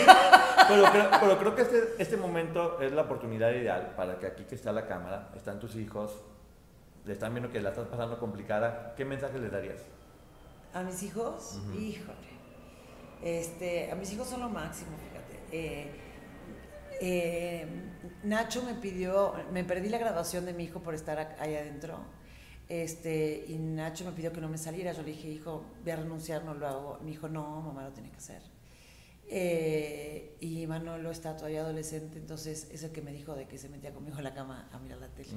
pero, 0.68 0.84
creo, 0.90 1.10
pero 1.20 1.38
creo 1.38 1.54
que 1.54 1.62
este, 1.62 1.82
este 1.98 2.16
momento 2.16 2.80
es 2.80 2.92
la 2.92 3.02
oportunidad 3.02 3.50
ideal 3.52 3.94
para 3.96 4.18
que 4.18 4.26
aquí 4.26 4.44
que 4.44 4.54
está 4.54 4.72
la 4.72 4.86
cámara, 4.86 5.30
están 5.36 5.58
tus 5.60 5.76
hijos, 5.76 6.22
le 7.04 7.12
están 7.12 7.32
viendo 7.32 7.50
que 7.52 7.60
la 7.60 7.70
estás 7.70 7.86
pasando 7.86 8.18
complicada, 8.18 8.94
¿qué 8.96 9.04
mensaje 9.04 9.38
les 9.38 9.52
darías? 9.52 9.80
A 10.74 10.82
mis 10.82 11.02
hijos, 11.04 11.60
híjole. 11.78 12.36
Este, 13.22 13.90
a 13.90 13.94
mis 13.94 14.12
hijos 14.12 14.28
son 14.28 14.40
lo 14.40 14.48
máximo, 14.50 14.90
fíjate. 14.98 15.40
Eh, 15.52 15.90
eh, 17.00 17.66
Nacho 18.24 18.62
me 18.62 18.74
pidió, 18.74 19.34
me 19.52 19.64
perdí 19.64 19.88
la 19.88 19.98
graduación 19.98 20.44
de 20.44 20.52
mi 20.52 20.64
hijo 20.64 20.80
por 20.80 20.94
estar 20.94 21.36
ahí 21.38 21.54
adentro. 21.54 21.98
Este, 22.68 23.44
y 23.48 23.54
Nacho 23.58 24.04
me 24.04 24.12
pidió 24.12 24.32
que 24.32 24.40
no 24.40 24.48
me 24.48 24.58
saliera. 24.58 24.92
Yo 24.92 25.02
le 25.02 25.12
dije, 25.12 25.28
hijo, 25.28 25.64
voy 25.82 25.90
a 25.92 25.96
renunciar, 25.96 26.44
no 26.44 26.54
lo 26.54 26.66
hago. 26.66 26.98
Me 27.02 27.10
dijo, 27.10 27.28
no, 27.28 27.60
mamá 27.62 27.84
lo 27.84 27.92
tiene 27.92 28.10
que 28.10 28.16
hacer. 28.16 28.42
Eh, 29.28 30.36
y 30.40 30.66
Manolo 30.66 31.10
está 31.10 31.36
todavía 31.36 31.62
adolescente, 31.62 32.18
entonces 32.18 32.68
es 32.70 32.84
el 32.84 32.92
que 32.92 33.02
me 33.02 33.12
dijo 33.12 33.34
de 33.34 33.46
que 33.46 33.58
se 33.58 33.68
metía 33.68 33.92
conmigo 33.92 34.18
en 34.18 34.24
la 34.24 34.34
cama 34.34 34.68
a 34.72 34.78
mirar 34.78 34.98
la 34.98 35.08
tele. 35.08 35.30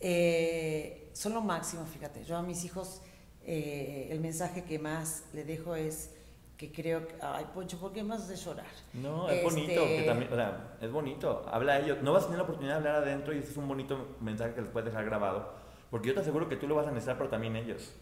Eh, 0.00 1.10
son 1.14 1.32
lo 1.32 1.40
máximo, 1.40 1.86
fíjate. 1.86 2.24
Yo 2.24 2.36
a 2.36 2.42
mis 2.42 2.64
hijos, 2.64 3.00
eh, 3.42 4.08
el 4.10 4.20
mensaje 4.20 4.64
que 4.64 4.78
más 4.78 5.24
le 5.32 5.44
dejo 5.44 5.74
es 5.74 6.10
que 6.58 6.70
creo 6.70 7.08
que, 7.08 7.14
ay, 7.22 7.46
Poncho, 7.54 7.78
¿por 7.80 7.92
qué 7.92 8.02
más 8.02 8.28
de 8.28 8.36
llorar? 8.36 8.66
No, 8.92 9.28
es 9.28 9.36
Este, 9.36 9.44
bonito, 9.44 9.86
que 9.86 10.02
también, 10.02 10.32
o 10.32 10.36
sea, 10.36 10.76
es 10.80 10.92
bonito. 10.92 11.44
Habla 11.50 11.74
a 11.74 11.80
ellos. 11.80 11.98
No 12.02 12.12
vas 12.12 12.24
a 12.24 12.26
tener 12.26 12.38
la 12.38 12.44
oportunidad 12.44 12.74
de 12.74 12.88
hablar 12.88 13.02
adentro 13.02 13.34
y 13.34 13.38
ese 13.38 13.50
es 13.50 13.56
un 13.56 13.66
bonito 13.66 14.16
mensaje 14.20 14.54
que 14.54 14.60
les 14.60 14.70
puedes 14.70 14.86
dejar 14.90 15.04
grabado. 15.06 15.63
Porque 15.94 16.08
yo 16.08 16.14
te 16.14 16.22
aseguro 16.22 16.48
que 16.48 16.56
tú 16.56 16.66
lo 16.66 16.74
vas 16.74 16.88
a 16.88 16.90
necesitar, 16.90 17.16
pero 17.16 17.30
también 17.30 17.54
ellos. 17.54 17.92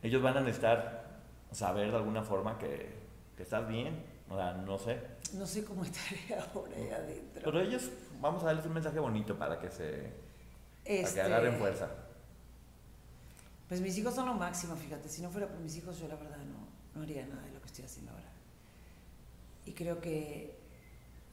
Ellos 0.00 0.22
van 0.22 0.36
a 0.36 0.40
necesitar 0.42 1.18
saber 1.50 1.90
de 1.90 1.96
alguna 1.96 2.22
forma 2.22 2.56
que, 2.56 2.88
que 3.36 3.42
estás 3.42 3.66
bien. 3.66 4.00
O 4.28 4.36
sea, 4.36 4.52
no 4.52 4.78
sé. 4.78 5.00
No 5.32 5.44
sé 5.44 5.64
cómo 5.64 5.82
estaré 5.82 6.20
ahora 6.54 6.70
ahí 6.76 6.88
adentro. 6.88 7.42
Pero 7.42 7.60
ellos, 7.62 7.90
vamos 8.20 8.44
a 8.44 8.46
darles 8.46 8.64
un 8.64 8.74
mensaje 8.74 9.00
bonito 9.00 9.36
para 9.36 9.58
que 9.58 9.72
se. 9.72 9.90
para 10.84 10.94
Este, 11.00 11.14
que 11.14 11.20
agarren 11.22 11.56
fuerza. 11.56 11.88
Pues 13.66 13.80
mis 13.80 13.98
hijos 13.98 14.14
son 14.14 14.26
lo 14.26 14.34
máximo, 14.34 14.76
fíjate. 14.76 15.08
Si 15.08 15.20
no 15.20 15.30
fuera 15.30 15.48
por 15.48 15.58
mis 15.58 15.74
hijos, 15.78 15.98
yo 15.98 16.06
la 16.06 16.14
verdad 16.14 16.36
no, 16.36 16.68
no 16.94 17.02
haría 17.02 17.26
nada 17.26 17.42
de 17.42 17.50
lo 17.50 17.60
que 17.60 17.66
estoy 17.66 17.86
haciendo 17.86 18.12
ahora. 18.12 18.30
Y 19.66 19.72
creo 19.72 20.00
que 20.00 20.60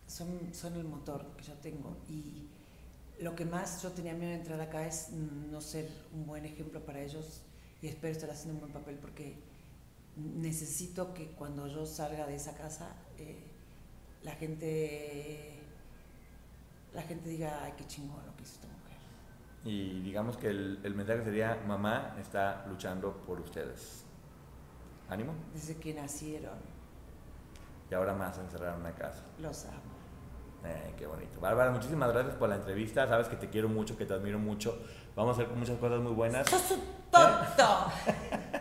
son, 0.08 0.56
son 0.56 0.74
el 0.74 0.86
motor 0.86 1.24
que 1.38 1.44
yo 1.44 1.54
tengo. 1.62 1.96
Y 2.10 2.48
lo 3.20 3.36
que 3.36 3.46
más 3.46 3.82
yo 3.82 3.92
tenía 3.92 4.14
miedo 4.14 4.32
de 4.32 4.38
entrar 4.38 4.62
acá 4.62 4.86
es 4.88 5.10
no 5.12 5.62
ser 5.62 5.90
un 6.14 6.26
buen 6.26 6.46
ejemplo 6.46 6.84
para 6.86 7.02
ellos. 7.02 7.42
Y 7.82 7.88
espero 7.88 8.14
estar 8.14 8.30
haciendo 8.30 8.56
un 8.56 8.60
buen 8.62 8.74
papel 8.74 8.98
porque 9.00 9.44
necesito 10.16 11.14
que 11.14 11.32
cuando 11.34 11.68
yo 11.68 11.86
salga 11.86 12.26
de 12.28 12.36
esa 12.36 12.56
casa, 12.56 12.96
eh, 13.18 13.54
la 14.24 14.34
gente 14.36 15.64
la 16.94 17.04
gente 17.04 17.30
diga, 17.30 17.64
ay, 17.64 17.74
qué 17.78 17.86
chingón 17.88 18.26
lo 18.26 18.36
que 18.36 18.44
hizo 18.44 18.54
esta 18.56 18.68
mujer. 18.68 18.98
Y 19.64 20.02
digamos 20.02 20.38
que 20.38 20.48
el, 20.50 20.80
el 20.84 20.96
mensaje 20.96 21.24
sería: 21.24 21.56
mamá 21.68 22.16
está 22.20 22.66
luchando 22.68 23.24
por 23.26 23.40
ustedes. 23.42 24.06
Ánimo. 25.08 25.34
Desde 25.54 25.78
que 25.78 25.94
nacieron, 25.94 26.60
Y 27.90 27.94
ahora 27.94 28.14
más 28.14 28.38
encerrar 28.38 28.76
en 28.76 28.82
una 28.82 28.96
casa. 28.96 29.26
los 29.38 29.66
amo. 29.66 29.97
Eh, 30.66 30.94
qué 30.98 31.06
bonito. 31.06 31.40
Bárbara, 31.40 31.72
muchísimas 31.72 32.12
gracias 32.12 32.36
por 32.36 32.50
la 32.50 32.56
entrevista. 32.56 33.08
Sabes 33.08 33.28
que 33.28 33.36
te 33.36 33.50
quiero 33.50 33.70
mucho, 33.70 33.98
que 33.98 34.06
te 34.06 34.14
admiro 34.14 34.40
mucho. 34.40 34.78
Vamos 35.16 35.38
a 35.38 35.42
hacer 35.44 35.56
muchas 35.56 35.78
cosas 35.78 36.00
muy 36.00 36.12
buenas. 36.14 36.48
¡Sos 36.50 36.72
un 36.72 36.82
tonto! 37.12 37.92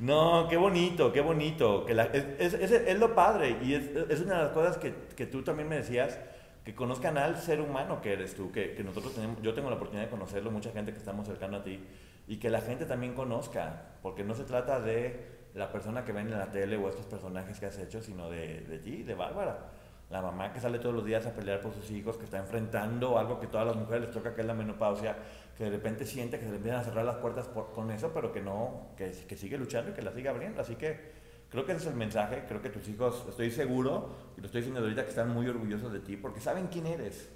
No, 0.00 0.46
qué 0.48 0.56
bonito, 0.56 1.12
qué 1.12 1.20
bonito. 1.20 1.84
Que 1.84 1.94
la- 1.94 2.04
es, 2.04 2.24
es- 2.38 2.54
es- 2.54 2.70
es 2.72 2.98
lo 2.98 3.14
padre 3.14 3.58
y 3.62 3.74
es, 3.74 4.20
una 4.22 4.38
de 4.38 4.42
las 4.44 4.52
cosas 4.52 4.78
que, 4.78 4.94
que 5.14 5.26
tú 5.26 5.42
también 5.42 5.68
me 5.68 5.76
decías, 5.76 6.18
que 6.64 6.74
conozcan 6.74 7.18
al 7.18 7.36
ser 7.38 7.60
humano 7.60 8.00
que 8.00 8.14
eres 8.14 8.34
tú, 8.34 8.50
que, 8.50 8.74
que 8.74 8.82
nosotros 8.82 9.14
tenemos, 9.14 9.40
yo 9.42 9.52
tengo 9.54 9.68
la 9.68 9.76
oportunidad 9.76 10.06
de 10.06 10.10
conocerlo, 10.10 10.50
mucha 10.50 10.70
gente 10.72 10.92
que 10.92 10.98
estamos 10.98 11.26
cercano 11.26 11.58
a 11.58 11.62
ti, 11.62 11.84
y 12.26 12.38
que 12.38 12.48
la 12.50 12.60
gente 12.62 12.86
también 12.86 13.14
conozca, 13.14 13.82
porque 14.02 14.24
no 14.24 14.34
se 14.34 14.44
trata 14.44 14.80
de 14.80 15.48
la 15.54 15.70
persona 15.70 16.04
que 16.04 16.12
ven 16.12 16.28
en 16.28 16.38
la 16.38 16.50
tele 16.50 16.76
o 16.78 16.88
estos 16.88 17.04
personajes 17.06 17.60
que 17.60 17.66
has 17.66 17.78
hecho, 17.78 18.00
sino 18.02 18.30
de, 18.30 18.62
de 18.62 18.78
ti, 18.78 19.02
de 19.02 19.14
Bárbara. 19.14 19.70
La 20.10 20.20
mamá 20.20 20.52
que 20.52 20.60
sale 20.60 20.80
todos 20.80 20.94
los 20.94 21.04
días 21.04 21.24
a 21.26 21.32
pelear 21.32 21.60
por 21.60 21.72
sus 21.72 21.88
hijos, 21.92 22.16
que 22.16 22.24
está 22.24 22.38
enfrentando 22.38 23.16
algo 23.16 23.38
que 23.38 23.46
todas 23.46 23.66
las 23.66 23.76
mujeres 23.76 24.02
les 24.06 24.10
toca, 24.10 24.34
que 24.34 24.40
es 24.40 24.46
la 24.46 24.54
menopausia, 24.54 25.16
que 25.56 25.64
de 25.64 25.70
repente 25.70 26.04
siente 26.04 26.38
que 26.38 26.44
se 26.44 26.50
le 26.50 26.56
empiezan 26.56 26.80
a 26.80 26.84
cerrar 26.84 27.04
las 27.04 27.16
puertas 27.16 27.46
por- 27.46 27.70
con 27.72 27.90
eso, 27.92 28.10
pero 28.12 28.32
que 28.32 28.40
no, 28.40 28.88
que, 28.96 29.10
que 29.28 29.36
sigue 29.36 29.56
luchando 29.56 29.92
y 29.92 29.94
que 29.94 30.02
la 30.02 30.12
sigue 30.12 30.28
abriendo. 30.28 30.60
Así 30.62 30.74
que 30.74 31.12
creo 31.48 31.64
que 31.64 31.72
ese 31.72 31.82
es 31.82 31.86
el 31.92 31.94
mensaje. 31.96 32.44
Creo 32.48 32.60
que 32.60 32.70
tus 32.70 32.88
hijos, 32.88 33.24
estoy 33.28 33.52
seguro, 33.52 34.10
y 34.36 34.40
lo 34.40 34.46
estoy 34.46 34.62
diciendo 34.62 34.80
ahorita, 34.80 35.04
que 35.04 35.10
están 35.10 35.28
muy 35.32 35.46
orgullosos 35.46 35.92
de 35.92 36.00
ti, 36.00 36.16
porque 36.16 36.40
saben 36.40 36.66
quién 36.66 36.86
eres. 36.86 37.30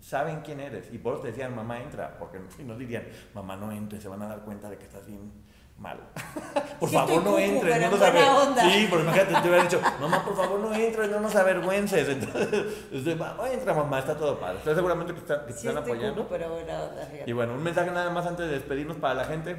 Saben 0.00 0.40
quién 0.42 0.60
eres. 0.60 0.92
Y 0.94 0.98
por 0.98 1.14
eso 1.14 1.22
te 1.22 1.28
decían, 1.28 1.54
mamá, 1.54 1.82
entra. 1.82 2.16
Porque 2.18 2.38
no 2.64 2.78
dirían, 2.78 3.02
mamá, 3.34 3.56
no 3.56 3.72
entres, 3.72 4.02
se 4.02 4.08
van 4.08 4.22
a 4.22 4.28
dar 4.28 4.42
cuenta 4.44 4.70
de 4.70 4.78
que 4.78 4.84
estás 4.84 5.04
bien 5.06 5.32
mal. 5.80 5.98
por 6.80 6.90
favor, 6.90 7.24
no 7.24 7.38
entres, 7.38 7.80
no 7.80 7.90
nos 7.90 8.00
en 8.02 8.12
buena 8.12 8.32
aver- 8.32 8.48
onda. 8.48 8.62
Sí, 8.70 8.86
pero 8.90 9.02
imagínate, 9.02 9.32
te 9.32 9.48
hubiera 9.48 9.62
dicho, 9.64 9.80
mamá, 10.00 10.24
por 10.24 10.36
favor, 10.36 10.60
no 10.60 10.74
entres, 10.74 11.10
no 11.10 11.20
nos 11.20 11.34
avergüences. 11.34 12.08
Entonces, 12.08 12.64
este, 12.92 13.14
"Va, 13.14 13.36
entra, 13.52 13.74
mamá, 13.74 13.98
está 13.98 14.16
todo 14.16 14.38
padre. 14.38 14.58
Estoy 14.58 14.74
seguramente 14.74 15.12
que, 15.14 15.20
está- 15.20 15.46
que 15.46 15.52
te 15.52 15.58
están 15.58 15.78
apoyando. 15.78 16.26
pero 16.28 16.50
buena 16.50 16.82
onda, 16.82 17.06
fíjate. 17.10 17.30
Y 17.30 17.32
bueno, 17.32 17.54
un 17.54 17.62
mensaje 17.62 17.90
nada 17.90 18.10
más 18.10 18.26
antes 18.26 18.46
de 18.46 18.52
despedirnos 18.52 18.98
para 18.98 19.14
la 19.14 19.24
gente. 19.24 19.56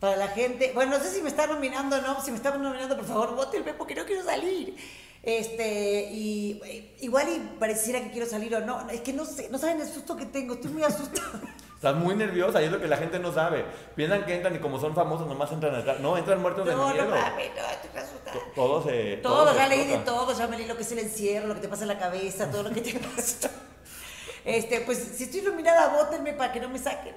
Para 0.00 0.16
la 0.16 0.28
gente, 0.28 0.72
bueno, 0.74 0.98
no 0.98 1.02
sé 1.04 1.10
si 1.10 1.22
me 1.22 1.28
están 1.30 1.48
nominando 1.50 1.96
o 1.96 2.00
no, 2.00 2.20
si 2.22 2.30
me 2.30 2.36
están 2.36 2.62
nominando, 2.62 2.96
por 2.96 3.06
favor, 3.06 3.34
votenme 3.36 3.74
porque 3.74 3.94
no 3.94 4.04
quiero 4.04 4.22
salir. 4.24 4.76
Este, 5.22 6.10
y 6.12 6.60
igual 7.00 7.26
y 7.30 7.38
pareciera 7.58 8.00
que 8.02 8.10
quiero 8.10 8.26
salir 8.26 8.54
o 8.54 8.60
no, 8.60 8.88
es 8.90 9.00
que 9.00 9.14
no 9.14 9.24
sé, 9.24 9.48
no 9.50 9.56
saben 9.56 9.80
el 9.80 9.88
susto 9.88 10.14
que 10.16 10.26
tengo, 10.26 10.54
estoy 10.54 10.70
muy 10.72 10.82
asustada. 10.82 11.40
Estás 11.84 12.00
muy 12.02 12.14
nerviosa 12.16 12.62
y 12.62 12.64
es 12.64 12.72
lo 12.72 12.80
que 12.80 12.88
la 12.88 12.96
gente 12.96 13.18
no 13.18 13.30
sabe. 13.30 13.62
Piensan 13.94 14.24
que 14.24 14.34
entran 14.34 14.56
y 14.56 14.58
como 14.58 14.80
son 14.80 14.94
famosos 14.94 15.26
nomás 15.26 15.52
entran 15.52 15.74
atrás. 15.74 16.00
No, 16.00 16.16
entran 16.16 16.40
muertos 16.40 16.64
de 16.64 16.72
No, 16.72 16.88
no 16.88 16.94
miedo. 16.94 17.10
mames, 17.10 17.50
no, 17.54 17.62
estoy 17.62 18.00
asustada. 18.00 18.32
To- 18.32 18.52
Todo 18.54 18.82
se. 18.82 19.18
Todo, 19.18 19.50
se 19.52 19.58
ya 19.58 19.68
leí 19.68 19.84
de 19.86 19.98
todo, 19.98 20.32
ya 20.34 20.46
me 20.46 20.56
leí 20.56 20.66
lo 20.66 20.76
que 20.78 20.82
es 20.82 20.92
el 20.92 21.00
encierro, 21.00 21.46
lo 21.46 21.54
que 21.56 21.60
te 21.60 21.68
pasa 21.68 21.82
en 21.82 21.88
la 21.88 21.98
cabeza, 21.98 22.50
todo 22.50 22.62
lo 22.62 22.70
que 22.70 22.80
te 22.80 22.98
pasa. 23.16 23.50
Este, 24.46 24.80
pues 24.80 24.96
si 25.14 25.24
estoy 25.24 25.40
iluminada, 25.40 25.88
votenme 25.88 26.32
para 26.32 26.54
que 26.54 26.60
no 26.60 26.70
me 26.70 26.78
saquen. 26.78 27.14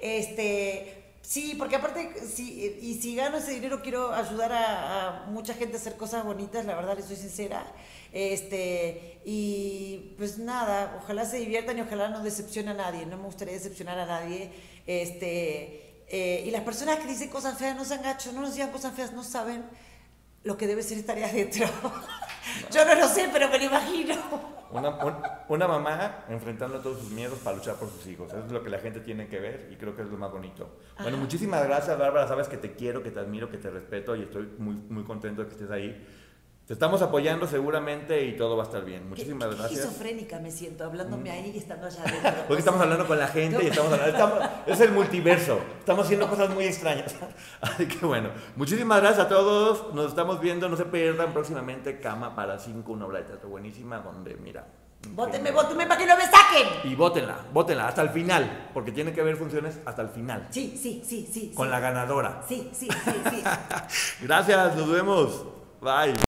Este, 0.00 1.12
sí, 1.22 1.54
porque 1.56 1.76
aparte, 1.76 2.12
sí, 2.26 2.76
y 2.82 3.00
si 3.00 3.14
gano 3.14 3.36
ese 3.36 3.52
dinero, 3.52 3.82
quiero 3.82 4.12
ayudar 4.12 4.52
a, 4.52 5.22
a 5.22 5.26
mucha 5.26 5.54
gente 5.54 5.76
a 5.76 5.80
hacer 5.80 5.96
cosas 5.96 6.24
bonitas, 6.24 6.64
la 6.64 6.74
verdad, 6.74 6.96
les 6.96 7.06
soy 7.06 7.14
sincera. 7.16 7.64
Este, 8.12 9.20
y 9.24 10.14
pues 10.16 10.38
nada, 10.38 10.98
ojalá 11.02 11.24
se 11.24 11.38
diviertan 11.38 11.78
y 11.78 11.82
ojalá 11.82 12.08
no 12.08 12.22
decepcione 12.22 12.70
a 12.70 12.74
nadie, 12.74 13.06
no 13.06 13.16
me 13.16 13.24
gustaría 13.24 13.54
decepcionar 13.54 13.98
a 13.98 14.06
nadie. 14.06 14.50
Este, 14.86 16.04
eh, 16.08 16.44
y 16.46 16.50
las 16.50 16.62
personas 16.62 16.98
que 16.98 17.06
dicen 17.06 17.28
cosas 17.28 17.58
feas 17.58 17.76
no 17.76 17.84
sean 17.84 18.02
gachos, 18.02 18.32
no 18.32 18.40
nos 18.40 18.54
digan 18.54 18.70
cosas 18.70 18.94
feas, 18.94 19.12
no 19.12 19.22
saben 19.22 19.64
lo 20.44 20.56
que 20.56 20.66
debe 20.66 20.82
ser 20.82 20.98
estar 20.98 21.16
ahí 21.16 21.24
adentro. 21.24 21.66
Yo 22.72 22.84
no 22.84 22.94
lo 22.94 23.08
sé, 23.08 23.28
pero 23.32 23.48
me 23.48 23.58
lo 23.58 23.64
imagino. 23.64 24.14
Una, 24.70 24.90
un- 25.04 25.22
una 25.48 25.66
mamá 25.68 26.24
enfrentando 26.28 26.78
todos 26.80 27.00
sus 27.00 27.10
miedos 27.10 27.38
para 27.38 27.56
luchar 27.56 27.76
por 27.76 27.90
sus 27.90 28.06
hijos. 28.06 28.28
Eso 28.32 28.44
es 28.46 28.52
lo 28.52 28.62
que 28.62 28.68
la 28.70 28.78
gente 28.78 29.00
tiene 29.00 29.26
que 29.28 29.38
ver 29.38 29.68
y 29.72 29.76
creo 29.76 29.94
que 29.96 30.02
es 30.02 30.08
lo 30.08 30.16
más 30.18 30.30
bonito. 30.30 30.78
Bueno, 31.02 31.16
muchísimas 31.18 31.64
gracias, 31.66 31.98
Bárbara. 31.98 32.28
Sabes 32.28 32.48
que 32.48 32.56
te 32.58 32.74
quiero, 32.74 33.02
que 33.02 33.10
te 33.10 33.18
admiro, 33.20 33.50
que 33.50 33.56
te 33.58 33.70
respeto 33.70 34.14
y 34.16 34.22
estoy 34.22 34.48
muy, 34.58 34.74
muy 34.74 35.04
contento 35.04 35.42
de 35.42 35.48
que 35.48 35.54
estés 35.54 35.70
ahí. 35.70 36.06
Te 36.68 36.74
estamos 36.74 37.00
apoyando 37.00 37.46
seguramente 37.46 38.22
y 38.26 38.36
todo 38.36 38.54
va 38.54 38.64
a 38.64 38.66
estar 38.66 38.84
bien. 38.84 39.08
Muchísimas 39.08 39.48
Qué- 39.48 39.54
qué 39.54 39.60
gracias. 39.62 39.80
Esquizofrénica 39.80 40.38
me 40.38 40.50
siento, 40.50 40.84
hablándome 40.84 41.30
ahí 41.30 41.50
y 41.54 41.58
estando 41.58 41.86
allá 41.86 42.02
adentro. 42.04 42.44
Porque 42.46 42.58
estamos 42.58 42.78
hablando 42.82 43.06
con 43.06 43.18
la 43.18 43.26
gente 43.28 43.64
y 43.64 43.68
estamos 43.68 43.90
hablando. 43.90 44.12
estamos- 44.14 44.38
es 44.66 44.80
el 44.80 44.92
multiverso. 44.92 45.58
Estamos 45.78 46.04
haciendo 46.04 46.28
cosas 46.28 46.50
muy 46.50 46.64
extrañas. 46.66 47.16
Así 47.62 47.88
que 47.88 48.04
bueno, 48.04 48.28
muchísimas 48.54 49.00
gracias 49.00 49.24
a 49.24 49.28
todos. 49.30 49.94
Nos 49.94 50.08
estamos 50.10 50.42
viendo. 50.42 50.68
No 50.68 50.76
se 50.76 50.84
pierdan 50.84 51.32
próximamente 51.32 52.00
Cama 52.00 52.36
para 52.36 52.58
5, 52.58 52.92
una 52.92 53.06
obra 53.06 53.20
de 53.20 53.24
teatro 53.24 53.48
buenísima 53.48 54.00
donde, 54.00 54.36
mira. 54.36 54.66
Bótenme, 55.08 55.50
bótenme 55.52 55.86
para 55.86 55.98
que 55.98 56.06
no 56.06 56.16
me 56.16 56.24
saquen. 56.24 56.68
Y 56.84 56.94
bótenla, 56.94 57.46
bótenla 57.50 57.88
hasta 57.88 58.02
el 58.02 58.10
final, 58.10 58.68
porque 58.74 58.92
tiene 58.92 59.14
que 59.14 59.22
haber 59.22 59.36
funciones 59.36 59.78
hasta 59.86 60.02
el 60.02 60.10
final. 60.10 60.48
Sí, 60.50 60.76
sí, 60.78 61.02
sí, 61.02 61.26
sí. 61.32 61.52
Con 61.54 61.68
sí. 61.68 61.70
la 61.70 61.80
ganadora. 61.80 62.42
Sí, 62.46 62.68
sí, 62.74 62.88
sí, 63.04 63.12
sí. 63.30 63.42
Gracias, 64.26 64.76
nos 64.76 64.90
vemos. 64.92 65.46
Bye. 65.80 66.27